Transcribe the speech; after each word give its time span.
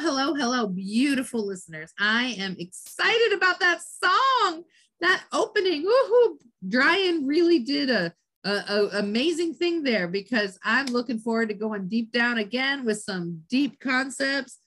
Hello, 0.00 0.32
hello, 0.32 0.68
beautiful 0.68 1.44
listeners. 1.44 1.92
I 1.98 2.36
am 2.38 2.54
excited 2.58 3.32
about 3.36 3.58
that 3.58 3.80
song, 3.82 4.62
that 5.00 5.24
opening. 5.32 5.84
Woohoo! 5.84 6.36
Drian 6.68 7.26
really 7.26 7.58
did 7.58 7.90
a, 7.90 8.14
a, 8.44 8.50
a 8.50 8.88
amazing 9.00 9.54
thing 9.54 9.82
there 9.82 10.06
because 10.06 10.56
I'm 10.62 10.86
looking 10.86 11.18
forward 11.18 11.48
to 11.48 11.54
going 11.54 11.88
deep 11.88 12.12
down 12.12 12.38
again 12.38 12.84
with 12.84 13.00
some 13.00 13.42
deep 13.50 13.80
concepts. 13.80 14.58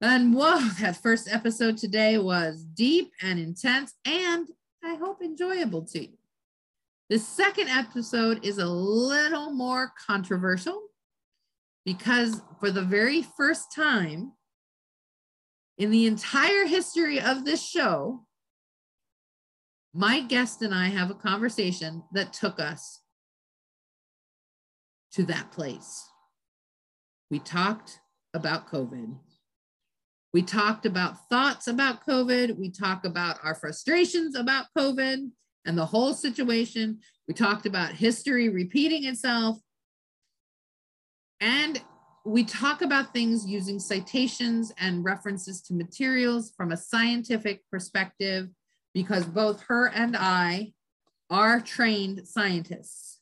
And 0.00 0.34
whoa, 0.34 0.58
that 0.80 0.96
first 1.00 1.32
episode 1.32 1.76
today 1.76 2.18
was 2.18 2.64
deep 2.64 3.12
and 3.22 3.38
intense 3.38 3.94
and 4.04 4.48
I 4.82 4.96
hope 4.96 5.22
enjoyable 5.22 5.82
to 5.92 6.02
you. 6.02 6.18
The 7.08 7.20
second 7.20 7.68
episode 7.68 8.44
is 8.44 8.58
a 8.58 8.66
little 8.66 9.52
more 9.52 9.92
controversial 10.06 10.82
because 11.84 12.42
for 12.58 12.72
the 12.72 12.82
very 12.82 13.22
first 13.22 13.72
time 13.72 14.32
in 15.78 15.90
the 15.90 16.06
entire 16.06 16.66
history 16.66 17.20
of 17.20 17.44
this 17.44 17.64
show, 17.64 18.24
my 19.94 20.20
guest 20.20 20.62
and 20.62 20.74
I 20.74 20.88
have 20.88 21.10
a 21.10 21.14
conversation 21.14 22.02
that 22.12 22.32
took 22.32 22.60
us 22.60 23.00
to 25.12 25.24
that 25.24 25.50
place. 25.52 26.08
We 27.30 27.38
talked 27.38 28.00
about 28.34 28.68
COVID. 28.68 29.18
We 30.32 30.42
talked 30.42 30.86
about 30.86 31.28
thoughts 31.28 31.66
about 31.68 32.06
COVID. 32.06 32.56
We 32.58 32.70
talked 32.70 33.04
about 33.04 33.38
our 33.42 33.54
frustrations 33.54 34.34
about 34.34 34.66
COVID 34.76 35.30
and 35.66 35.78
the 35.78 35.86
whole 35.86 36.14
situation. 36.14 37.00
We 37.28 37.34
talked 37.34 37.66
about 37.66 37.92
history 37.92 38.48
repeating 38.48 39.04
itself. 39.04 39.58
And 41.40 41.82
we 42.24 42.44
talk 42.44 42.82
about 42.82 43.12
things 43.12 43.46
using 43.46 43.78
citations 43.80 44.72
and 44.78 45.04
references 45.04 45.60
to 45.62 45.74
materials 45.74 46.52
from 46.56 46.70
a 46.70 46.76
scientific 46.76 47.62
perspective 47.70 48.48
because 48.94 49.24
both 49.24 49.62
her 49.62 49.86
and 49.88 50.16
I 50.16 50.72
are 51.30 51.60
trained 51.60 52.28
scientists. 52.28 53.20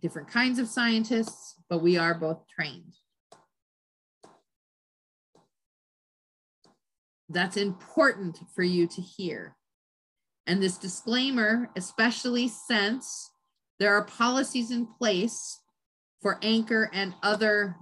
Different 0.00 0.28
kinds 0.28 0.60
of 0.60 0.68
scientists, 0.68 1.56
but 1.68 1.82
we 1.82 1.96
are 1.96 2.14
both 2.14 2.44
trained. 2.46 2.94
That's 7.28 7.56
important 7.56 8.38
for 8.54 8.62
you 8.62 8.86
to 8.86 9.00
hear. 9.00 9.56
And 10.46 10.62
this 10.62 10.78
disclaimer, 10.78 11.70
especially 11.76 12.48
since 12.48 13.30
there 13.80 13.94
are 13.94 14.04
policies 14.04 14.70
in 14.70 14.86
place 14.86 15.60
for 16.20 16.38
Anchor 16.42 16.90
and 16.92 17.14
other 17.22 17.76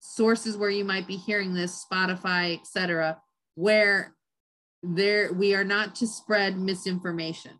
sources 0.00 0.56
where 0.56 0.70
you 0.70 0.84
might 0.84 1.06
be 1.06 1.16
hearing 1.16 1.54
this, 1.54 1.84
Spotify, 1.90 2.58
etc., 2.58 3.20
where 3.54 4.14
there 4.82 5.32
we 5.32 5.54
are 5.54 5.64
not 5.64 5.94
to 5.96 6.06
spread 6.06 6.58
misinformation. 6.58 7.58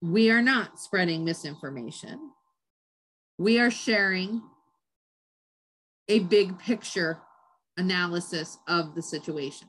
We 0.00 0.30
are 0.30 0.42
not 0.42 0.78
spreading 0.78 1.24
misinformation. 1.24 2.30
We 3.36 3.58
are 3.58 3.70
sharing 3.70 4.42
a 6.08 6.20
big 6.20 6.58
picture 6.58 7.18
analysis 7.76 8.58
of 8.66 8.94
the 8.94 9.02
situation. 9.02 9.68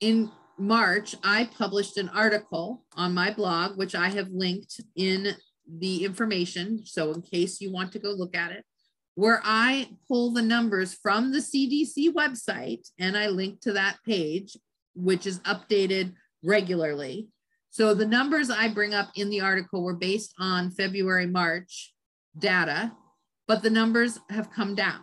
In 0.00 0.30
March, 0.58 1.14
I 1.22 1.50
published 1.56 1.96
an 1.96 2.08
article 2.10 2.84
on 2.96 3.14
my 3.14 3.32
blog, 3.32 3.76
which 3.76 3.94
I 3.94 4.08
have 4.08 4.28
linked 4.30 4.80
in 4.96 5.34
the 5.68 6.04
information. 6.04 6.82
So, 6.84 7.12
in 7.12 7.22
case 7.22 7.60
you 7.60 7.72
want 7.72 7.92
to 7.92 7.98
go 7.98 8.10
look 8.10 8.36
at 8.36 8.52
it, 8.52 8.64
where 9.14 9.40
I 9.44 9.90
pull 10.08 10.32
the 10.32 10.42
numbers 10.42 10.94
from 10.94 11.32
the 11.32 11.38
CDC 11.38 12.12
website 12.12 12.88
and 12.98 13.16
I 13.16 13.28
link 13.28 13.60
to 13.62 13.72
that 13.72 13.98
page, 14.04 14.56
which 14.94 15.26
is 15.26 15.40
updated 15.40 16.14
regularly. 16.42 17.28
So, 17.70 17.94
the 17.94 18.06
numbers 18.06 18.50
I 18.50 18.68
bring 18.68 18.94
up 18.94 19.10
in 19.16 19.30
the 19.30 19.40
article 19.40 19.82
were 19.82 19.96
based 19.96 20.34
on 20.38 20.70
February, 20.70 21.26
March 21.26 21.92
data, 22.38 22.92
but 23.48 23.62
the 23.62 23.70
numbers 23.70 24.18
have 24.30 24.50
come 24.52 24.74
down. 24.74 25.02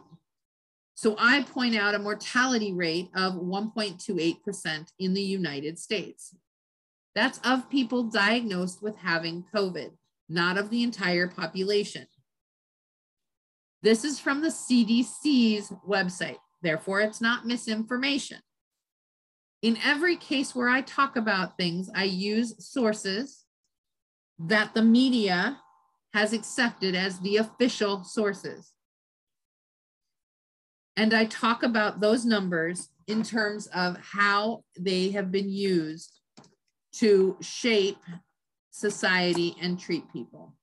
So 1.01 1.16
I 1.17 1.41
point 1.41 1.75
out 1.75 1.95
a 1.95 2.00
mortality 2.00 2.73
rate 2.73 3.09
of 3.16 3.34
1.28% 3.34 4.88
in 5.00 5.16
the 5.16 5.22
United 5.23 5.79
States. 5.79 6.35
That's 7.16 7.39
of 7.44 7.72
people 7.72 8.03
diagnosed 8.03 8.84
with 8.84 8.97
having 8.97 9.44
COVID, 9.51 9.94
not 10.29 10.59
of 10.59 10.69
the 10.69 10.84
entire 10.84 11.28
population. 11.28 12.06
This 13.81 14.06
is 14.06 14.19
from 14.19 14.44
the 14.44 14.50
CDC's 14.50 15.73
website. 15.90 16.38
Therefore, 16.61 17.01
it's 17.01 17.19
not 17.19 17.47
misinformation. 17.47 18.38
In 19.63 19.79
every 19.84 20.17
case 20.17 20.53
where 20.53 20.69
I 20.69 20.81
talk 20.81 21.16
about 21.16 21.57
things, 21.57 21.90
I 21.95 22.03
use 22.03 22.63
sources 22.63 23.45
that 24.38 24.75
the 24.75 24.84
media 24.84 25.57
has 26.13 26.31
accepted 26.31 26.94
as 26.94 27.19
the 27.22 27.38
official 27.38 28.03
sources. 28.03 28.73
And 30.97 31.13
I 31.13 31.25
talk 31.25 31.63
about 31.63 32.00
those 32.02 32.25
numbers 32.25 32.90
in 33.07 33.24
terms 33.24 33.68
of 33.68 33.97
how 33.97 34.63
they 34.78 35.12
have 35.12 35.31
been 35.31 35.50
used 35.50 36.19
to 36.94 37.38
shape 37.41 37.97
society 38.72 39.56
and 39.62 39.79
treat 39.79 40.12
people. 40.12 40.56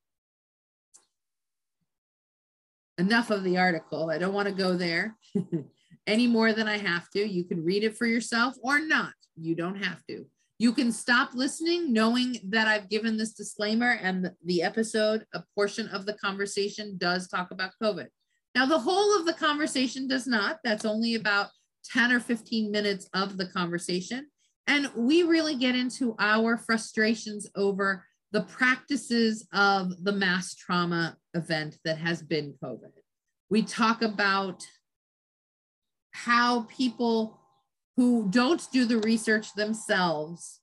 Enough 2.99 3.31
of 3.31 3.45
the 3.45 3.59
article. 3.59 4.11
I 4.11 4.19
don't 4.19 4.35
want 4.35 4.49
to 4.49 4.55
go 4.55 4.77
there 4.77 5.17
any 6.07 6.27
more 6.27 6.53
than 6.53 6.67
I 6.67 6.79
have 6.79 7.09
to. 7.11 7.27
You 7.27 7.45
can 7.45 7.65
read 7.65 7.85
it 7.85 7.97
for 7.97 8.07
yourself 8.07 8.55
or 8.63 8.81
not. 8.81 9.13
You 9.37 9.55
don't 9.55 9.83
have 9.83 10.05
to. 10.09 10.27
You 10.59 10.73
can 10.73 10.91
stop 10.91 11.35
listening 11.35 11.93
knowing 11.93 12.39
that 12.49 12.67
I've 12.67 12.89
given 12.89 13.17
this 13.17 13.33
disclaimer 13.33 13.93
and 14.03 14.33
the 14.45 14.63
episode, 14.63 15.25
a 15.33 15.45
portion 15.55 15.87
of 15.89 16.05
the 16.05 16.15
conversation 16.15 16.97
does 16.99 17.29
talk 17.29 17.53
about 17.53 17.71
COVID. 17.81 18.09
Now, 18.59 18.67
the 18.67 18.81
whole 18.81 19.17
of 19.17 19.25
the 19.25 19.35
conversation 19.35 20.09
does 20.09 20.27
not. 20.27 20.59
That's 20.65 20.85
only 20.85 21.15
about 21.15 21.51
10 21.93 22.11
or 22.11 22.19
15 22.19 22.73
minutes 22.73 23.09
of 23.15 23.37
the 23.37 23.47
conversation. 23.47 24.27
And 24.67 24.91
we 24.97 25.23
really 25.23 25.55
get 25.55 25.77
into 25.77 26.17
our 26.19 26.59
frustrations 26.59 27.49
over 27.55 28.05
the 28.33 28.41
practices 28.41 29.47
of 29.53 30.03
the 30.03 30.11
mass 30.11 30.57
trauma 30.57 31.17
event 31.35 31.79
that 31.85 31.99
has 31.99 32.21
been 32.21 32.57
COVID. 32.61 32.91
We 33.49 33.63
talk 33.63 34.03
about 34.03 34.67
how 36.11 36.63
people 36.63 37.39
who 37.97 38.29
don't 38.29 38.67
do 38.73 38.87
the 38.87 38.99
research 38.99 39.55
themselves 39.55 40.59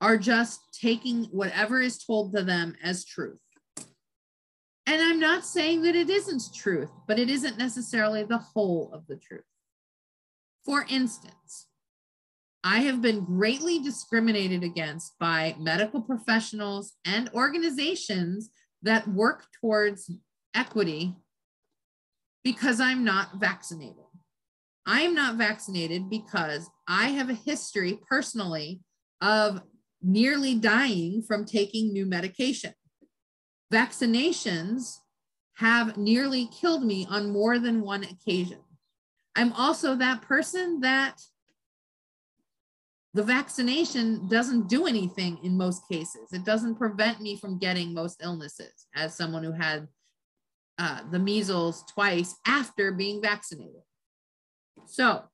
are 0.00 0.18
just 0.18 0.58
taking 0.72 1.26
whatever 1.26 1.80
is 1.80 2.02
told 2.02 2.34
to 2.34 2.42
them 2.42 2.74
as 2.82 3.04
truth. 3.04 3.38
And 4.86 5.02
I'm 5.02 5.18
not 5.18 5.44
saying 5.44 5.82
that 5.82 5.96
it 5.96 6.08
isn't 6.08 6.54
truth, 6.54 6.90
but 7.08 7.18
it 7.18 7.28
isn't 7.28 7.58
necessarily 7.58 8.22
the 8.22 8.38
whole 8.38 8.90
of 8.92 9.06
the 9.08 9.16
truth. 9.16 9.42
For 10.64 10.86
instance, 10.88 11.66
I 12.62 12.80
have 12.80 13.02
been 13.02 13.24
greatly 13.24 13.80
discriminated 13.80 14.62
against 14.62 15.18
by 15.18 15.56
medical 15.58 16.00
professionals 16.00 16.94
and 17.04 17.30
organizations 17.34 18.50
that 18.82 19.08
work 19.08 19.46
towards 19.60 20.10
equity 20.54 21.14
because 22.44 22.80
I'm 22.80 23.04
not 23.04 23.40
vaccinated. 23.40 24.04
I 24.86 25.02
am 25.02 25.14
not 25.14 25.36
vaccinated 25.36 26.08
because 26.08 26.70
I 26.86 27.08
have 27.08 27.28
a 27.28 27.34
history 27.34 27.98
personally 28.08 28.80
of 29.20 29.62
nearly 30.00 30.54
dying 30.54 31.22
from 31.22 31.44
taking 31.44 31.92
new 31.92 32.06
medication 32.06 32.72
vaccinations 33.72 34.98
have 35.54 35.96
nearly 35.96 36.46
killed 36.46 36.84
me 36.84 37.06
on 37.08 37.30
more 37.30 37.58
than 37.58 37.80
one 37.80 38.04
occasion. 38.04 38.58
I'm 39.34 39.52
also 39.52 39.94
that 39.96 40.22
person 40.22 40.80
that 40.80 41.20
the 43.14 43.22
vaccination 43.22 44.28
doesn't 44.28 44.68
do 44.68 44.86
anything 44.86 45.38
in 45.42 45.56
most 45.56 45.88
cases. 45.88 46.32
It 46.32 46.44
doesn't 46.44 46.76
prevent 46.76 47.20
me 47.20 47.36
from 47.36 47.58
getting 47.58 47.94
most 47.94 48.20
illnesses 48.22 48.86
as 48.94 49.14
someone 49.14 49.42
who 49.42 49.52
had 49.52 49.88
uh, 50.78 51.00
the 51.10 51.18
measles 51.18 51.82
twice 51.94 52.34
after 52.46 52.92
being 52.92 53.22
vaccinated. 53.22 53.80
So, 54.84 55.24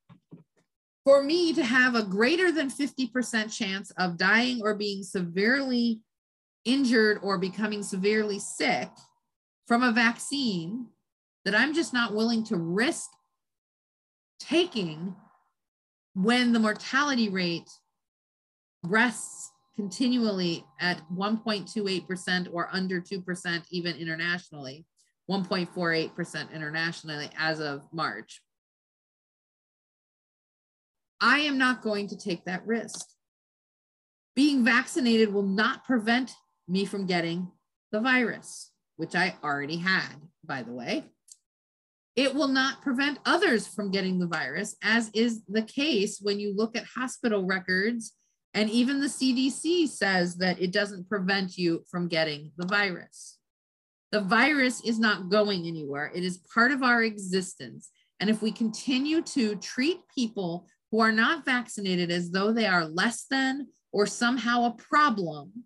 for 1.04 1.24
me 1.24 1.52
to 1.54 1.64
have 1.64 1.96
a 1.96 2.04
greater 2.04 2.52
than 2.52 2.70
50% 2.70 3.52
chance 3.52 3.90
of 3.98 4.16
dying 4.16 4.60
or 4.62 4.74
being 4.74 5.02
severely 5.02 6.00
injured 6.64 7.18
or 7.22 7.38
becoming 7.38 7.82
severely 7.82 8.38
sick 8.38 8.88
from 9.66 9.82
a 9.82 9.92
vaccine 9.92 10.86
that 11.44 11.54
I'm 11.54 11.74
just 11.74 11.92
not 11.92 12.14
willing 12.14 12.44
to 12.44 12.56
risk 12.56 13.10
taking 14.38 15.14
when 16.14 16.52
the 16.52 16.58
mortality 16.58 17.28
rate 17.28 17.70
rests 18.84 19.50
continually 19.76 20.64
at 20.80 21.00
1.28% 21.12 22.48
or 22.52 22.68
under 22.72 23.00
2% 23.00 23.62
even 23.70 23.96
internationally, 23.96 24.84
1.48% 25.30 26.52
internationally 26.52 27.30
as 27.38 27.60
of 27.60 27.82
March. 27.92 28.42
I 31.20 31.38
am 31.40 31.56
not 31.56 31.82
going 31.82 32.08
to 32.08 32.16
take 32.16 32.44
that 32.44 32.66
risk. 32.66 33.06
Being 34.34 34.64
vaccinated 34.64 35.32
will 35.32 35.42
not 35.42 35.84
prevent 35.84 36.32
me 36.72 36.86
from 36.86 37.04
getting 37.04 37.48
the 37.92 38.00
virus, 38.00 38.70
which 38.96 39.14
I 39.14 39.36
already 39.44 39.76
had, 39.76 40.14
by 40.42 40.62
the 40.62 40.72
way. 40.72 41.04
It 42.16 42.34
will 42.34 42.48
not 42.48 42.80
prevent 42.82 43.18
others 43.26 43.66
from 43.66 43.90
getting 43.90 44.18
the 44.18 44.26
virus, 44.26 44.74
as 44.82 45.10
is 45.14 45.42
the 45.46 45.62
case 45.62 46.18
when 46.20 46.40
you 46.40 46.54
look 46.56 46.74
at 46.76 46.84
hospital 46.84 47.44
records. 47.44 48.14
And 48.54 48.70
even 48.70 49.00
the 49.00 49.06
CDC 49.06 49.88
says 49.88 50.36
that 50.36 50.60
it 50.60 50.72
doesn't 50.72 51.08
prevent 51.08 51.58
you 51.58 51.84
from 51.90 52.08
getting 52.08 52.52
the 52.56 52.66
virus. 52.66 53.38
The 54.10 54.20
virus 54.20 54.82
is 54.82 54.98
not 54.98 55.30
going 55.30 55.66
anywhere, 55.66 56.10
it 56.14 56.24
is 56.24 56.44
part 56.54 56.72
of 56.72 56.82
our 56.82 57.02
existence. 57.02 57.90
And 58.18 58.30
if 58.30 58.40
we 58.40 58.52
continue 58.52 59.20
to 59.22 59.56
treat 59.56 60.00
people 60.14 60.68
who 60.90 61.00
are 61.00 61.12
not 61.12 61.44
vaccinated 61.44 62.10
as 62.10 62.30
though 62.30 62.52
they 62.52 62.66
are 62.66 62.84
less 62.84 63.24
than 63.30 63.68
or 63.90 64.06
somehow 64.06 64.64
a 64.64 64.72
problem, 64.72 65.64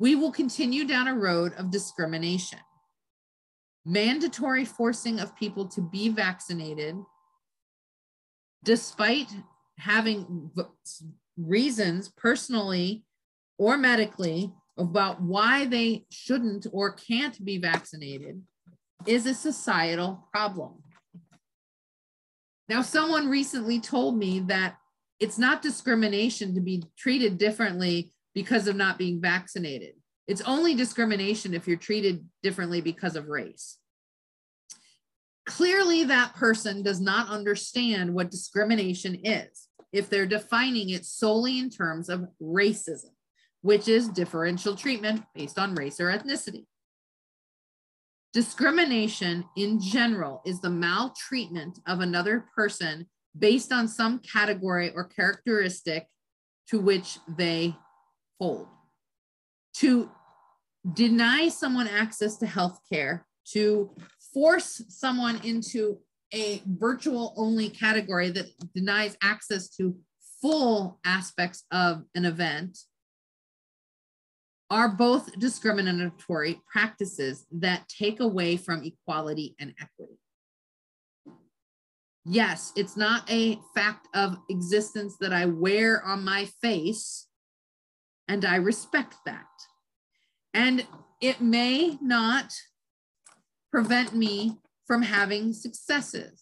we 0.00 0.16
will 0.16 0.32
continue 0.32 0.84
down 0.84 1.06
a 1.06 1.14
road 1.14 1.52
of 1.56 1.70
discrimination 1.70 2.58
mandatory 3.84 4.64
forcing 4.64 5.20
of 5.20 5.34
people 5.36 5.66
to 5.66 5.80
be 5.80 6.10
vaccinated, 6.10 6.96
despite 8.62 9.28
having 9.78 10.50
reasons 11.38 12.12
personally 12.16 13.04
or 13.58 13.78
medically 13.78 14.52
about 14.76 15.20
why 15.22 15.64
they 15.64 16.04
shouldn't 16.10 16.66
or 16.72 16.92
can't 16.92 17.42
be 17.44 17.56
vaccinated, 17.56 18.42
is 19.06 19.24
a 19.24 19.34
societal 19.34 20.28
problem. 20.30 20.82
Now, 22.68 22.82
someone 22.82 23.28
recently 23.28 23.80
told 23.80 24.16
me 24.16 24.40
that 24.40 24.76
it's 25.18 25.38
not 25.38 25.62
discrimination 25.62 26.54
to 26.54 26.60
be 26.60 26.84
treated 26.98 27.38
differently 27.38 28.12
because 28.34 28.68
of 28.68 28.76
not 28.76 28.98
being 28.98 29.20
vaccinated. 29.20 29.94
It's 30.26 30.42
only 30.42 30.74
discrimination 30.74 31.54
if 31.54 31.66
you're 31.66 31.76
treated 31.76 32.24
differently 32.42 32.80
because 32.80 33.16
of 33.16 33.28
race. 33.28 33.78
Clearly, 35.46 36.04
that 36.04 36.34
person 36.34 36.82
does 36.82 37.00
not 37.00 37.28
understand 37.28 38.14
what 38.14 38.30
discrimination 38.30 39.18
is 39.24 39.68
if 39.92 40.08
they're 40.08 40.26
defining 40.26 40.90
it 40.90 41.04
solely 41.04 41.58
in 41.58 41.70
terms 41.70 42.08
of 42.08 42.28
racism, 42.40 43.10
which 43.62 43.88
is 43.88 44.08
differential 44.08 44.76
treatment 44.76 45.24
based 45.34 45.58
on 45.58 45.74
race 45.74 45.98
or 46.00 46.06
ethnicity. 46.06 46.66
Discrimination 48.32 49.44
in 49.56 49.80
general 49.80 50.40
is 50.46 50.60
the 50.60 50.70
maltreatment 50.70 51.80
of 51.88 51.98
another 51.98 52.46
person 52.54 53.08
based 53.36 53.72
on 53.72 53.88
some 53.88 54.20
category 54.20 54.92
or 54.94 55.04
characteristic 55.04 56.06
to 56.68 56.78
which 56.78 57.18
they 57.36 57.74
hold. 58.40 58.66
To 59.74 60.10
deny 60.92 61.48
someone 61.48 61.86
access 61.86 62.36
to 62.38 62.46
health 62.46 62.80
care, 62.90 63.26
to 63.52 63.94
force 64.32 64.82
someone 64.88 65.40
into 65.44 65.98
a 66.32 66.62
virtual 66.66 67.34
only 67.36 67.68
category 67.68 68.30
that 68.30 68.46
denies 68.74 69.16
access 69.22 69.68
to 69.76 69.96
full 70.40 70.98
aspects 71.04 71.64
of 71.70 72.04
an 72.14 72.24
event 72.24 72.78
are 74.70 74.88
both 74.88 75.36
discriminatory 75.38 76.60
practices 76.70 77.44
that 77.50 77.88
take 77.88 78.20
away 78.20 78.56
from 78.56 78.84
equality 78.84 79.56
and 79.58 79.74
equity. 79.80 80.18
Yes, 82.24 82.72
it's 82.76 82.96
not 82.96 83.28
a 83.28 83.58
fact 83.74 84.06
of 84.14 84.36
existence 84.48 85.16
that 85.20 85.32
I 85.32 85.46
wear 85.46 86.04
on 86.04 86.24
my 86.24 86.44
face, 86.62 87.26
and 88.30 88.44
I 88.44 88.56
respect 88.56 89.16
that. 89.26 89.48
And 90.54 90.86
it 91.20 91.40
may 91.40 91.98
not 92.00 92.52
prevent 93.72 94.14
me 94.14 94.56
from 94.86 95.02
having 95.02 95.52
successes. 95.52 96.40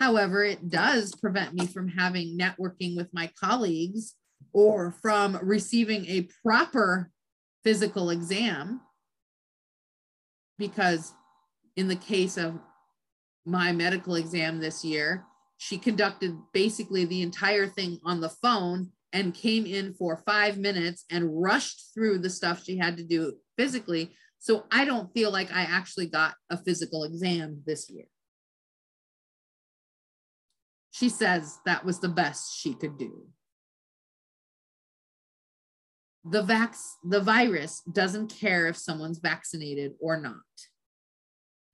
However, 0.00 0.42
it 0.42 0.70
does 0.70 1.14
prevent 1.14 1.54
me 1.54 1.66
from 1.66 1.86
having 1.86 2.36
networking 2.36 2.96
with 2.96 3.06
my 3.12 3.30
colleagues 3.40 4.16
or 4.52 4.90
from 4.90 5.38
receiving 5.40 6.04
a 6.06 6.28
proper 6.44 7.12
physical 7.62 8.10
exam. 8.10 8.80
Because 10.58 11.12
in 11.76 11.86
the 11.86 11.96
case 11.96 12.38
of 12.38 12.58
my 13.46 13.70
medical 13.70 14.16
exam 14.16 14.58
this 14.58 14.84
year, 14.84 15.26
she 15.58 15.78
conducted 15.78 16.36
basically 16.52 17.04
the 17.04 17.22
entire 17.22 17.68
thing 17.68 18.00
on 18.04 18.20
the 18.20 18.30
phone 18.30 18.90
and 19.12 19.34
came 19.34 19.66
in 19.66 19.94
for 19.94 20.22
five 20.24 20.56
minutes 20.58 21.04
and 21.10 21.40
rushed 21.42 21.92
through 21.94 22.18
the 22.18 22.30
stuff 22.30 22.62
she 22.64 22.76
had 22.76 22.96
to 22.96 23.04
do 23.04 23.34
physically. 23.56 24.14
So 24.38 24.64
I 24.70 24.84
don't 24.84 25.12
feel 25.12 25.30
like 25.30 25.52
I 25.52 25.62
actually 25.62 26.06
got 26.06 26.34
a 26.48 26.56
physical 26.56 27.04
exam 27.04 27.62
this 27.66 27.90
year. 27.90 28.06
She 30.92 31.08
says 31.08 31.58
that 31.66 31.84
was 31.84 32.00
the 32.00 32.08
best 32.08 32.58
she 32.58 32.74
could 32.74 32.98
do. 32.98 33.26
The, 36.24 36.42
vax, 36.42 36.78
the 37.02 37.20
virus 37.20 37.82
doesn't 37.90 38.34
care 38.34 38.66
if 38.66 38.76
someone's 38.76 39.18
vaccinated 39.18 39.92
or 40.00 40.20
not. 40.20 40.34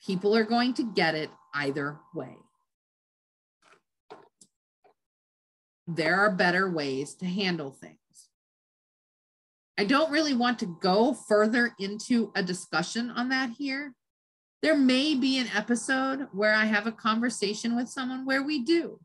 People 0.07 0.37
are 0.37 0.45
going 0.45 0.75
to 0.75 0.93
get 0.95 1.15
it 1.15 1.31
either 1.55 1.99
way. 2.15 2.37
There 5.87 6.21
are 6.21 6.31
better 6.31 6.71
ways 6.71 7.15
to 7.17 7.27
handle 7.27 7.71
things. 7.71 7.97
I 9.79 9.85
don't 9.85 10.11
really 10.11 10.35
want 10.35 10.59
to 10.61 10.79
go 10.81 11.13
further 11.13 11.75
into 11.79 12.33
a 12.35 12.43
discussion 12.43 13.11
on 13.11 13.29
that 13.29 13.51
here. 13.51 13.95
There 14.63 14.77
may 14.77 15.15
be 15.15 15.39
an 15.39 15.49
episode 15.55 16.29
where 16.33 16.55
I 16.55 16.65
have 16.65 16.87
a 16.87 16.93
conversation 16.93 17.77
with 17.77 17.89
someone 17.89 18.25
where 18.25 18.43
we 18.43 18.65
do. 18.65 18.99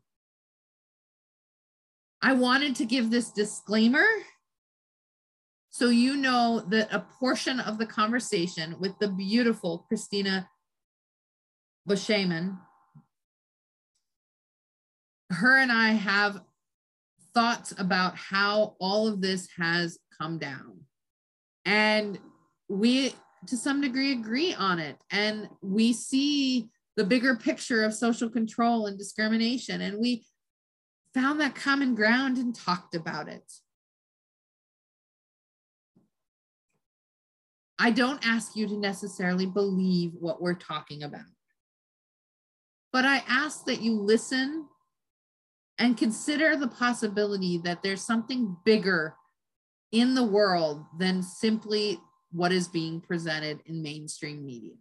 I 2.22 2.32
wanted 2.32 2.76
to 2.76 2.84
give 2.84 3.10
this 3.10 3.30
disclaimer 3.30 4.06
so 5.70 5.88
you 5.88 6.16
know 6.16 6.62
that 6.68 6.92
a 6.92 7.00
portion 7.18 7.58
of 7.58 7.78
the 7.78 7.86
conversation 7.86 8.76
with 8.78 8.98
the 8.98 9.08
beautiful 9.08 9.86
Christina 9.88 10.48
Beauchemin, 11.88 12.58
her 15.30 15.56
and 15.56 15.72
I 15.72 15.92
have 15.92 16.42
thoughts 17.34 17.72
about 17.78 18.16
how 18.16 18.76
all 18.80 19.06
of 19.08 19.20
this 19.20 19.48
has 19.58 19.98
come 20.20 20.38
down. 20.38 20.80
And 21.64 22.18
we, 22.68 23.14
to 23.46 23.56
some 23.56 23.80
degree, 23.80 24.12
agree 24.12 24.54
on 24.54 24.78
it. 24.78 24.96
And 25.10 25.48
we 25.62 25.92
see 25.92 26.68
the 26.96 27.04
bigger 27.04 27.36
picture 27.36 27.84
of 27.84 27.94
social 27.94 28.28
control 28.28 28.86
and 28.86 28.98
discrimination. 28.98 29.80
And 29.80 29.98
we 29.98 30.24
found 31.14 31.40
that 31.40 31.54
common 31.54 31.94
ground 31.94 32.38
and 32.38 32.54
talked 32.54 32.94
about 32.94 33.28
it. 33.28 33.50
I 37.78 37.90
don't 37.90 38.24
ask 38.24 38.54
you 38.54 38.68
to 38.68 38.76
necessarily 38.76 39.46
believe 39.46 40.12
what 40.18 40.40
we're 40.40 40.54
talking 40.54 41.02
about, 41.02 41.22
but 42.92 43.04
I 43.04 43.24
ask 43.26 43.64
that 43.64 43.82
you 43.82 44.00
listen 44.00 44.68
and 45.78 45.96
consider 45.96 46.56
the 46.56 46.68
possibility 46.68 47.58
that 47.58 47.82
there's 47.82 48.02
something 48.02 48.56
bigger 48.64 49.16
in 49.90 50.14
the 50.14 50.24
world 50.24 50.84
than 50.98 51.22
simply 51.22 51.98
what 52.30 52.52
is 52.52 52.68
being 52.68 53.00
presented 53.00 53.60
in 53.66 53.82
mainstream 53.82 54.44
media. 54.44 54.74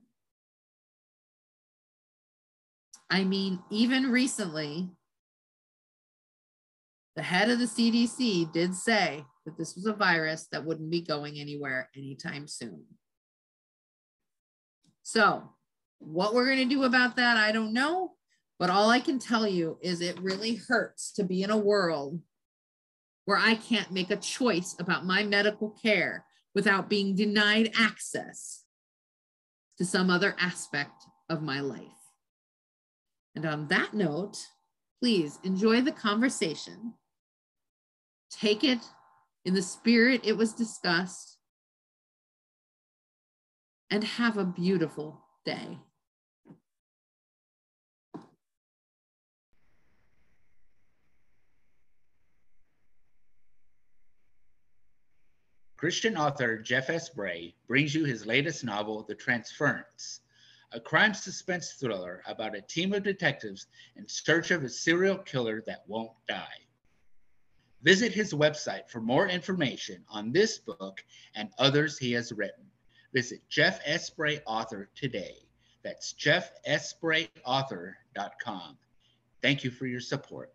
I 3.10 3.26
mean, 3.26 3.60
even 3.70 4.10
recently, 4.10 4.90
the 7.18 7.22
head 7.22 7.50
of 7.50 7.60
the 7.60 7.66
CDC 7.66 8.54
did 8.54 8.74
say 8.74 9.26
that 9.46 9.58
this 9.58 9.76
was 9.76 9.86
a 9.86 9.94
virus 9.94 10.48
that 10.52 10.64
wouldn't 10.64 10.90
be 10.90 11.02
going 11.02 11.38
anywhere 11.38 11.90
anytime 11.96 12.48
soon. 12.48 12.86
So, 15.04 15.50
what 16.00 16.34
we're 16.34 16.46
going 16.46 16.70
to 16.70 16.76
do 16.76 16.84
about 16.84 17.18
that, 17.18 17.36
I 17.36 17.52
don't 17.52 17.74
know. 17.74 18.14
But 18.62 18.70
all 18.70 18.92
I 18.92 19.00
can 19.00 19.18
tell 19.18 19.48
you 19.48 19.80
is 19.82 20.02
it 20.02 20.22
really 20.22 20.54
hurts 20.54 21.12
to 21.14 21.24
be 21.24 21.42
in 21.42 21.50
a 21.50 21.58
world 21.58 22.22
where 23.26 23.40
I 23.40 23.56
can't 23.56 23.90
make 23.90 24.12
a 24.12 24.16
choice 24.16 24.76
about 24.78 25.04
my 25.04 25.24
medical 25.24 25.72
care 25.72 26.26
without 26.54 26.88
being 26.88 27.16
denied 27.16 27.72
access 27.76 28.64
to 29.80 29.84
some 29.84 30.12
other 30.12 30.36
aspect 30.40 31.06
of 31.28 31.42
my 31.42 31.60
life. 31.60 31.88
And 33.34 33.48
on 33.48 33.68
that 33.70 33.96
note, 33.96 34.38
please 35.02 35.40
enjoy 35.44 35.82
the 35.82 35.92
conversation. 35.92 36.94
Take 38.30 38.64
it 38.64 38.82
in 39.44 39.56
the 39.56 39.64
spirit 39.64 40.22
it 40.24 40.38
was 40.38 40.54
discussed, 40.54 41.40
and 43.90 44.04
have 44.04 44.38
a 44.38 44.46
beautiful 44.46 45.20
day. 45.46 45.80
Christian 55.82 56.16
author 56.16 56.58
Jeff 56.60 56.92
S. 56.92 57.10
Bray 57.10 57.56
brings 57.68 57.96
you 57.96 58.06
his 58.06 58.28
latest 58.28 58.64
novel, 58.64 59.02
The 59.02 59.16
Transference, 59.16 60.20
a 60.72 60.80
crime 60.80 61.16
suspense 61.16 61.74
thriller 61.74 62.22
about 62.28 62.56
a 62.56 62.62
team 62.62 62.94
of 62.94 63.02
detectives 63.02 63.66
in 63.96 64.08
search 64.08 64.52
of 64.52 64.64
a 64.64 64.70
serial 64.70 65.18
killer 65.18 65.64
that 65.66 65.82
won't 65.88 66.12
die. 66.28 66.68
Visit 67.82 68.14
his 68.14 68.32
website 68.32 68.88
for 68.90 69.02
more 69.02 69.28
information 69.28 70.06
on 70.08 70.32
this 70.32 70.60
book 70.60 71.04
and 71.34 71.50
others 71.58 71.98
he 71.98 72.12
has 72.12 72.32
written. 72.32 72.70
Visit 73.12 73.42
Jeff 73.50 73.82
S. 73.84 74.12
Bray 74.12 74.40
Author 74.46 74.88
today. 74.94 75.38
That's 75.82 76.14
jeffsbrayauthor.com. 76.14 78.78
Thank 79.42 79.64
you 79.64 79.72
for 79.72 79.88
your 79.88 80.00
support. 80.00 80.54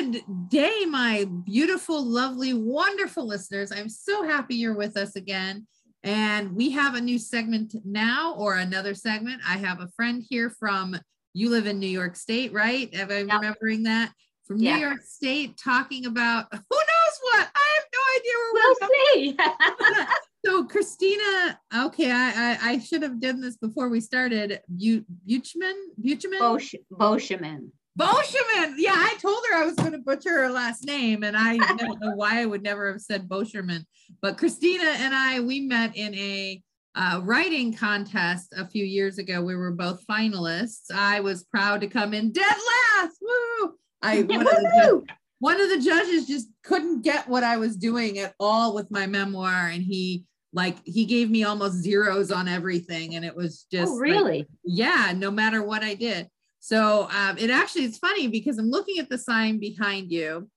Good 0.00 0.22
day, 0.48 0.86
my 0.88 1.26
beautiful, 1.44 2.02
lovely, 2.02 2.54
wonderful 2.54 3.26
listeners. 3.26 3.70
I'm 3.70 3.90
so 3.90 4.22
happy 4.24 4.54
you're 4.54 4.74
with 4.74 4.96
us 4.96 5.14
again. 5.14 5.66
And 6.02 6.56
we 6.56 6.70
have 6.70 6.94
a 6.94 7.00
new 7.02 7.18
segment 7.18 7.74
now, 7.84 8.34
or 8.38 8.56
another 8.56 8.94
segment. 8.94 9.42
I 9.46 9.58
have 9.58 9.80
a 9.80 9.88
friend 9.88 10.24
here 10.26 10.48
from, 10.58 10.98
you 11.34 11.50
live 11.50 11.66
in 11.66 11.78
New 11.78 11.86
York 11.86 12.16
State, 12.16 12.54
right? 12.54 12.88
Am 12.94 13.10
I 13.10 13.18
yep. 13.18 13.28
remembering 13.28 13.82
that? 13.82 14.10
From 14.46 14.56
yeah. 14.60 14.76
New 14.76 14.86
York 14.86 15.02
State, 15.02 15.58
talking 15.62 16.06
about 16.06 16.46
who 16.50 16.58
knows 16.58 17.18
what? 17.20 17.50
I 17.54 17.68
have 17.76 17.84
no 17.92 18.00
idea 18.16 18.34
where 18.38 18.74
we'll 18.80 18.88
see. 19.12 20.06
so 20.46 20.64
Christina, 20.64 21.60
okay, 21.76 22.10
I, 22.10 22.30
I, 22.30 22.58
I 22.70 22.78
should 22.78 23.02
have 23.02 23.20
done 23.20 23.42
this 23.42 23.58
before 23.58 23.90
we 23.90 24.00
started. 24.00 24.60
Buchman, 24.74 25.74
Buchman, 26.02 26.38
Bosch, 26.38 26.74
Boschman. 26.90 27.68
Bosherman. 27.98 28.74
Yeah, 28.76 28.94
I 28.94 29.16
told 29.20 29.42
her 29.50 29.58
I 29.58 29.66
was 29.66 29.74
going 29.74 29.92
to 29.92 29.98
butcher 29.98 30.30
her 30.42 30.50
last 30.50 30.84
name, 30.84 31.22
and 31.22 31.36
I 31.36 31.56
don't 31.76 32.00
know 32.00 32.14
why 32.14 32.40
I 32.40 32.46
would 32.46 32.62
never 32.62 32.92
have 32.92 33.00
said 33.00 33.28
Bosherman. 33.28 33.84
But 34.22 34.38
Christina 34.38 34.84
and 34.84 35.14
I, 35.14 35.40
we 35.40 35.60
met 35.60 35.96
in 35.96 36.14
a 36.14 36.62
uh, 36.94 37.20
writing 37.22 37.72
contest 37.72 38.52
a 38.56 38.66
few 38.66 38.84
years 38.84 39.18
ago. 39.18 39.42
We 39.42 39.54
were 39.54 39.72
both 39.72 40.04
finalists. 40.06 40.90
I 40.94 41.20
was 41.20 41.44
proud 41.44 41.80
to 41.82 41.86
come 41.86 42.14
in 42.14 42.32
dead 42.32 42.44
last. 42.44 43.18
Woo! 43.20 43.74
I 44.02 44.22
one, 44.22 44.40
of 44.40 44.46
the, 44.46 45.02
one 45.38 45.60
of 45.60 45.68
the 45.68 45.80
judges 45.80 46.26
just 46.26 46.48
couldn't 46.64 47.02
get 47.02 47.28
what 47.28 47.44
I 47.44 47.56
was 47.56 47.76
doing 47.76 48.18
at 48.18 48.34
all 48.40 48.74
with 48.74 48.90
my 48.90 49.06
memoir, 49.06 49.68
and 49.68 49.82
he 49.82 50.24
like 50.52 50.76
he 50.84 51.04
gave 51.04 51.30
me 51.30 51.44
almost 51.44 51.76
zeros 51.76 52.32
on 52.32 52.48
everything, 52.48 53.14
and 53.14 53.24
it 53.24 53.34
was 53.34 53.66
just 53.70 53.92
oh, 53.92 53.98
really 53.98 54.38
like, 54.38 54.48
yeah. 54.64 55.12
No 55.16 55.30
matter 55.30 55.62
what 55.62 55.82
I 55.82 55.94
did. 55.94 56.28
So 56.60 57.08
um, 57.10 57.38
it 57.38 57.50
actually 57.50 57.84
it's 57.84 57.98
funny 57.98 58.28
because 58.28 58.58
I'm 58.58 58.70
looking 58.70 58.98
at 58.98 59.08
the 59.08 59.18
sign 59.18 59.58
behind 59.58 60.12
you. 60.12 60.48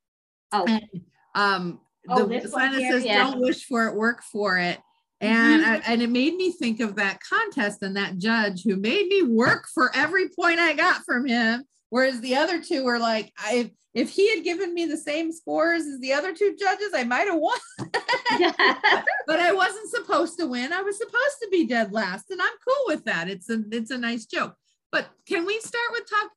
Oh. 0.51 0.65
And, 0.67 0.83
um, 1.33 1.79
oh, 2.09 2.27
the 2.27 2.47
sign 2.47 2.73
that 2.73 2.81
says 2.81 3.05
yeah. 3.05 3.23
"Don't 3.23 3.41
wish 3.41 3.65
for 3.65 3.87
it, 3.87 3.95
work 3.95 4.21
for 4.21 4.57
it." 4.57 4.79
And, 5.21 5.63
mm-hmm. 5.63 5.71
I, 5.71 5.81
and 5.87 6.01
it 6.01 6.09
made 6.09 6.35
me 6.35 6.51
think 6.51 6.81
of 6.81 6.95
that 6.95 7.19
contest 7.21 7.81
and 7.81 7.95
that 7.95 8.17
judge 8.17 8.63
who 8.63 8.75
made 8.75 9.07
me 9.07 9.23
work 9.23 9.67
for 9.73 9.89
every 9.95 10.27
point 10.27 10.59
I 10.59 10.73
got 10.73 11.05
from 11.05 11.25
him. 11.25 11.63
Whereas 11.89 12.19
the 12.19 12.35
other 12.35 12.61
two 12.61 12.83
were 12.83 12.99
like, 12.99 13.31
I, 13.37 13.71
if 13.93 14.09
he 14.09 14.35
had 14.35 14.43
given 14.43 14.73
me 14.73 14.85
the 14.85 14.97
same 14.97 15.31
scores 15.31 15.85
as 15.85 15.99
the 16.01 16.11
other 16.11 16.33
two 16.33 16.57
judges, 16.59 16.89
I 16.93 17.05
might 17.05 17.27
have 17.27 17.39
won. 17.39 17.57
but 19.27 19.39
I 19.39 19.53
wasn't 19.53 19.89
supposed 19.91 20.37
to 20.39 20.47
win. 20.47 20.73
I 20.73 20.81
was 20.81 20.97
supposed 20.97 21.37
to 21.43 21.49
be 21.51 21.67
dead 21.67 21.93
last, 21.93 22.29
and 22.29 22.41
I'm 22.41 22.57
cool 22.67 22.83
with 22.87 23.05
that. 23.05 23.29
It's 23.29 23.49
a 23.49 23.63
it's 23.71 23.91
a 23.91 23.97
nice 23.97 24.25
joke. 24.25 24.55
But 24.93 25.09
can 25.27 25.43
we 25.47 25.59
start 25.59 25.87
with 25.91 26.07
talk? 26.07 26.31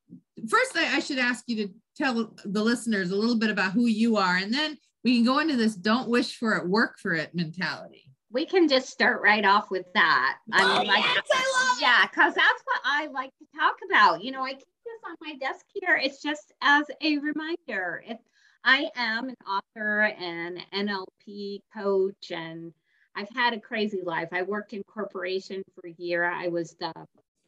First, 0.48 0.76
I, 0.76 0.96
I 0.96 1.00
should 1.00 1.18
ask 1.18 1.44
you 1.46 1.66
to 1.66 1.74
tell 1.94 2.32
the 2.42 2.64
listeners 2.64 3.10
a 3.10 3.16
little 3.16 3.36
bit 3.36 3.50
about 3.50 3.72
who 3.72 3.84
you 3.84 4.16
are, 4.16 4.36
and 4.36 4.52
then 4.52 4.78
we 5.04 5.14
can 5.14 5.26
go 5.26 5.40
into 5.40 5.56
this 5.56 5.74
don't 5.74 6.08
wish 6.08 6.38
for 6.38 6.56
it, 6.56 6.66
work 6.66 6.98
for 6.98 7.12
it 7.12 7.34
mentality. 7.34 8.10
We 8.32 8.46
can 8.46 8.66
just 8.66 8.88
start 8.88 9.20
right 9.22 9.44
off 9.44 9.70
with 9.70 9.84
that. 9.92 10.38
I 10.52 10.62
oh, 10.62 10.78
mean, 10.78 10.88
like, 10.88 11.04
yes, 11.04 11.26
I 11.32 11.68
love 11.68 11.78
yeah, 11.82 12.06
because 12.06 12.34
that's 12.34 12.62
what 12.64 12.80
I 12.82 13.06
like 13.08 13.30
to 13.38 13.58
talk 13.58 13.76
about. 13.90 14.24
You 14.24 14.32
know, 14.32 14.42
I 14.42 14.54
keep 14.54 14.66
this 14.84 15.00
on 15.06 15.16
my 15.20 15.34
desk 15.34 15.66
here. 15.74 16.00
It's 16.02 16.22
just 16.22 16.52
as 16.62 16.86
a 17.02 17.18
reminder. 17.18 18.02
If 18.06 18.18
I 18.64 18.90
am 18.96 19.28
an 19.28 19.36
author 19.46 20.14
and 20.18 20.58
NLP 20.74 21.60
coach, 21.74 22.30
and 22.30 22.72
I've 23.14 23.30
had 23.34 23.52
a 23.52 23.60
crazy 23.60 24.00
life. 24.02 24.30
I 24.32 24.42
worked 24.42 24.72
in 24.72 24.82
corporation 24.84 25.62
for 25.74 25.88
a 25.88 25.94
year. 25.98 26.24
I 26.24 26.48
was 26.48 26.74
the 26.80 26.92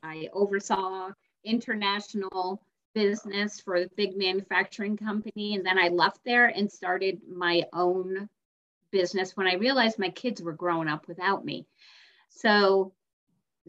I 0.02 0.28
oversaw 0.32 1.10
international 1.44 2.62
business 2.94 3.60
for 3.60 3.76
a 3.76 3.88
big 3.96 4.16
manufacturing 4.16 4.96
company. 4.96 5.54
And 5.54 5.64
then 5.64 5.78
I 5.78 5.88
left 5.88 6.20
there 6.24 6.46
and 6.46 6.70
started 6.70 7.20
my 7.28 7.64
own 7.72 8.28
business 8.90 9.36
when 9.36 9.46
I 9.46 9.54
realized 9.54 9.98
my 9.98 10.10
kids 10.10 10.42
were 10.42 10.52
growing 10.52 10.88
up 10.88 11.06
without 11.08 11.44
me. 11.44 11.66
So 12.30 12.92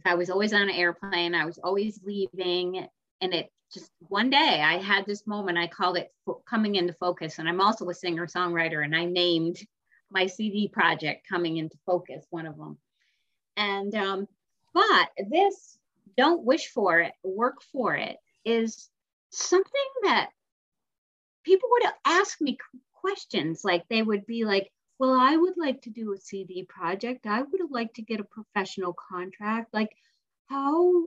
I 0.06 0.16
was 0.16 0.30
always 0.30 0.54
on 0.54 0.64
an 0.64 0.70
airplane, 0.70 1.36
I 1.36 1.46
was 1.46 1.60
always 1.60 2.00
leaving. 2.04 2.88
And 3.22 3.34
it 3.34 3.52
just 3.74 3.92
one 4.00 4.30
day 4.30 4.62
I 4.64 4.78
had 4.78 5.06
this 5.06 5.28
moment, 5.28 5.58
I 5.58 5.68
called 5.68 5.98
it 5.98 6.12
coming 6.50 6.76
into 6.76 6.94
focus. 6.94 7.40
And 7.40 7.48
I'm 7.48 7.62
also 7.62 7.90
a 7.90 7.94
singer 7.94 8.28
songwriter, 8.28 8.84
and 8.84 8.96
I 8.96 9.06
named 9.06 9.58
my 10.10 10.26
CD 10.26 10.68
project 10.68 11.28
coming 11.28 11.58
into 11.58 11.78
focus, 11.86 12.26
one 12.30 12.48
of 12.48 12.58
them. 12.58 12.78
And, 13.58 13.94
um, 13.94 14.28
but 14.74 15.10
this 15.30 15.79
don't 16.20 16.44
wish 16.44 16.68
for 16.68 17.00
it, 17.00 17.14
work 17.24 17.62
for 17.72 17.96
it 17.96 18.18
is 18.44 18.90
something 19.32 19.90
that 20.04 20.30
people 21.46 21.70
would 21.72 21.84
ask 22.04 22.42
me 22.42 22.58
questions 22.94 23.62
like 23.64 23.88
they 23.88 24.02
would 24.02 24.26
be 24.26 24.44
like, 24.44 24.70
well, 25.00 25.14
I 25.18 25.38
would 25.38 25.54
like 25.56 25.82
to 25.84 25.90
do 25.90 26.12
a 26.12 26.18
CD 26.18 26.66
project. 26.68 27.26
I 27.26 27.42
would 27.42 27.62
like 27.70 27.94
to 27.94 28.02
get 28.02 28.20
a 28.20 28.26
professional 28.26 28.94
contract. 28.94 29.74
Like, 29.74 29.96
how, 30.48 31.06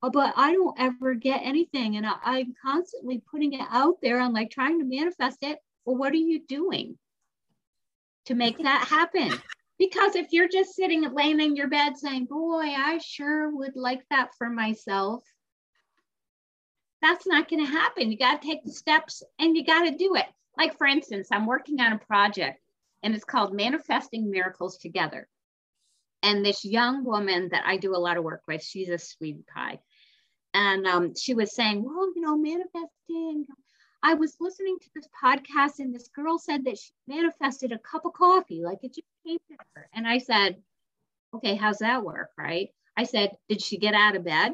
uh, 0.00 0.10
but 0.10 0.34
I 0.36 0.52
don't 0.52 0.78
ever 0.78 1.14
get 1.14 1.40
anything. 1.42 1.96
And 1.96 2.06
I, 2.06 2.38
am 2.38 2.54
constantly 2.62 3.20
putting 3.28 3.54
it 3.54 3.66
out 3.68 3.96
there. 4.00 4.20
I'm 4.20 4.32
like 4.32 4.50
trying 4.50 4.78
to 4.78 4.84
manifest 4.84 5.38
it. 5.42 5.58
Well, 5.84 5.96
what 5.96 6.12
are 6.12 6.16
you 6.16 6.40
doing 6.46 6.96
to 8.26 8.36
make 8.36 8.58
that 8.58 8.86
happen? 8.86 9.32
Because 9.78 10.14
if 10.14 10.28
you're 10.30 10.48
just 10.48 10.74
sitting 10.74 11.02
laying 11.12 11.40
in 11.40 11.56
your 11.56 11.68
bed 11.68 11.96
saying, 11.96 12.26
Boy, 12.26 12.66
I 12.76 12.98
sure 12.98 13.50
would 13.54 13.76
like 13.76 14.02
that 14.10 14.30
for 14.36 14.48
myself, 14.48 15.24
that's 17.00 17.26
not 17.26 17.48
going 17.48 17.64
to 17.64 17.70
happen. 17.70 18.10
You 18.10 18.16
got 18.16 18.40
to 18.40 18.46
take 18.46 18.64
the 18.64 18.72
steps 18.72 19.22
and 19.38 19.56
you 19.56 19.64
got 19.64 19.84
to 19.84 19.96
do 19.96 20.14
it. 20.14 20.26
Like, 20.56 20.78
for 20.78 20.86
instance, 20.86 21.28
I'm 21.32 21.46
working 21.46 21.80
on 21.80 21.92
a 21.92 21.98
project 21.98 22.60
and 23.02 23.14
it's 23.14 23.24
called 23.24 23.54
Manifesting 23.54 24.30
Miracles 24.30 24.78
Together. 24.78 25.28
And 26.22 26.44
this 26.44 26.64
young 26.64 27.04
woman 27.04 27.48
that 27.50 27.64
I 27.66 27.76
do 27.76 27.96
a 27.96 27.98
lot 27.98 28.16
of 28.16 28.24
work 28.24 28.42
with, 28.46 28.62
she's 28.62 28.88
a 28.88 28.98
sweetie 28.98 29.44
pie. 29.52 29.80
And 30.54 30.86
um, 30.86 31.14
she 31.16 31.34
was 31.34 31.54
saying, 31.54 31.82
Well, 31.82 32.12
you 32.14 32.22
know, 32.22 32.36
manifesting, 32.36 33.46
I 34.02 34.14
was 34.14 34.36
listening 34.40 34.78
to 34.80 34.88
this 34.94 35.08
podcast 35.22 35.78
and 35.78 35.94
this 35.94 36.08
girl 36.08 36.38
said 36.38 36.64
that 36.64 36.78
she 36.78 36.90
manifested 37.06 37.70
a 37.70 37.78
cup 37.78 38.04
of 38.04 38.12
coffee, 38.12 38.62
like 38.62 38.78
it 38.82 38.94
just 38.94 39.06
came 39.24 39.38
to 39.38 39.56
her. 39.74 39.88
And 39.94 40.08
I 40.08 40.18
said, 40.18 40.56
okay, 41.34 41.54
how's 41.54 41.78
that 41.78 42.04
work? 42.04 42.30
Right. 42.36 42.70
I 42.96 43.04
said, 43.04 43.36
did 43.48 43.62
she 43.62 43.78
get 43.78 43.94
out 43.94 44.16
of 44.16 44.24
bed? 44.24 44.52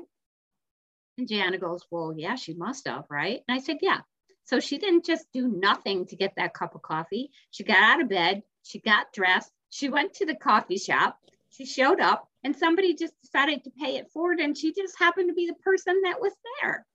And 1.16 1.26
Jana 1.26 1.58
goes, 1.58 1.82
well, 1.90 2.14
yeah, 2.16 2.34
she 2.34 2.54
must 2.54 2.86
have. 2.86 3.04
Right. 3.10 3.40
And 3.48 3.58
I 3.58 3.62
said, 3.62 3.78
yeah. 3.80 4.00
So 4.44 4.60
she 4.60 4.78
didn't 4.78 5.06
just 5.06 5.26
do 5.32 5.48
nothing 5.48 6.06
to 6.06 6.16
get 6.16 6.34
that 6.36 6.54
cup 6.54 6.74
of 6.74 6.82
coffee. 6.82 7.30
She 7.50 7.64
got 7.64 7.82
out 7.82 8.02
of 8.02 8.08
bed, 8.08 8.42
she 8.62 8.80
got 8.80 9.12
dressed, 9.12 9.50
she 9.70 9.88
went 9.88 10.14
to 10.14 10.26
the 10.26 10.34
coffee 10.34 10.78
shop, 10.78 11.18
she 11.50 11.66
showed 11.66 12.00
up, 12.00 12.28
and 12.44 12.56
somebody 12.56 12.94
just 12.94 13.14
decided 13.22 13.64
to 13.64 13.70
pay 13.70 13.96
it 13.96 14.10
forward. 14.10 14.40
And 14.40 14.56
she 14.56 14.72
just 14.72 14.98
happened 14.98 15.28
to 15.28 15.34
be 15.34 15.46
the 15.46 15.62
person 15.62 16.00
that 16.04 16.20
was 16.20 16.32
there 16.60 16.86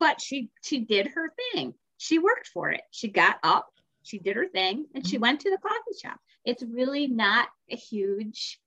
but 0.00 0.20
she 0.20 0.50
she 0.62 0.80
did 0.80 1.08
her 1.08 1.32
thing. 1.52 1.74
She 1.96 2.18
worked 2.18 2.48
for 2.48 2.70
it. 2.70 2.82
She 2.90 3.08
got 3.08 3.38
up 3.42 3.68
she 4.08 4.18
did 4.18 4.36
her 4.36 4.48
thing 4.48 4.86
and 4.94 5.06
she 5.06 5.16
mm-hmm. 5.16 5.22
went 5.22 5.40
to 5.40 5.50
the 5.50 5.58
coffee 5.58 5.98
shop. 6.02 6.18
It's 6.44 6.62
really 6.62 7.08
not 7.08 7.48
a 7.70 7.76
huge 7.76 8.58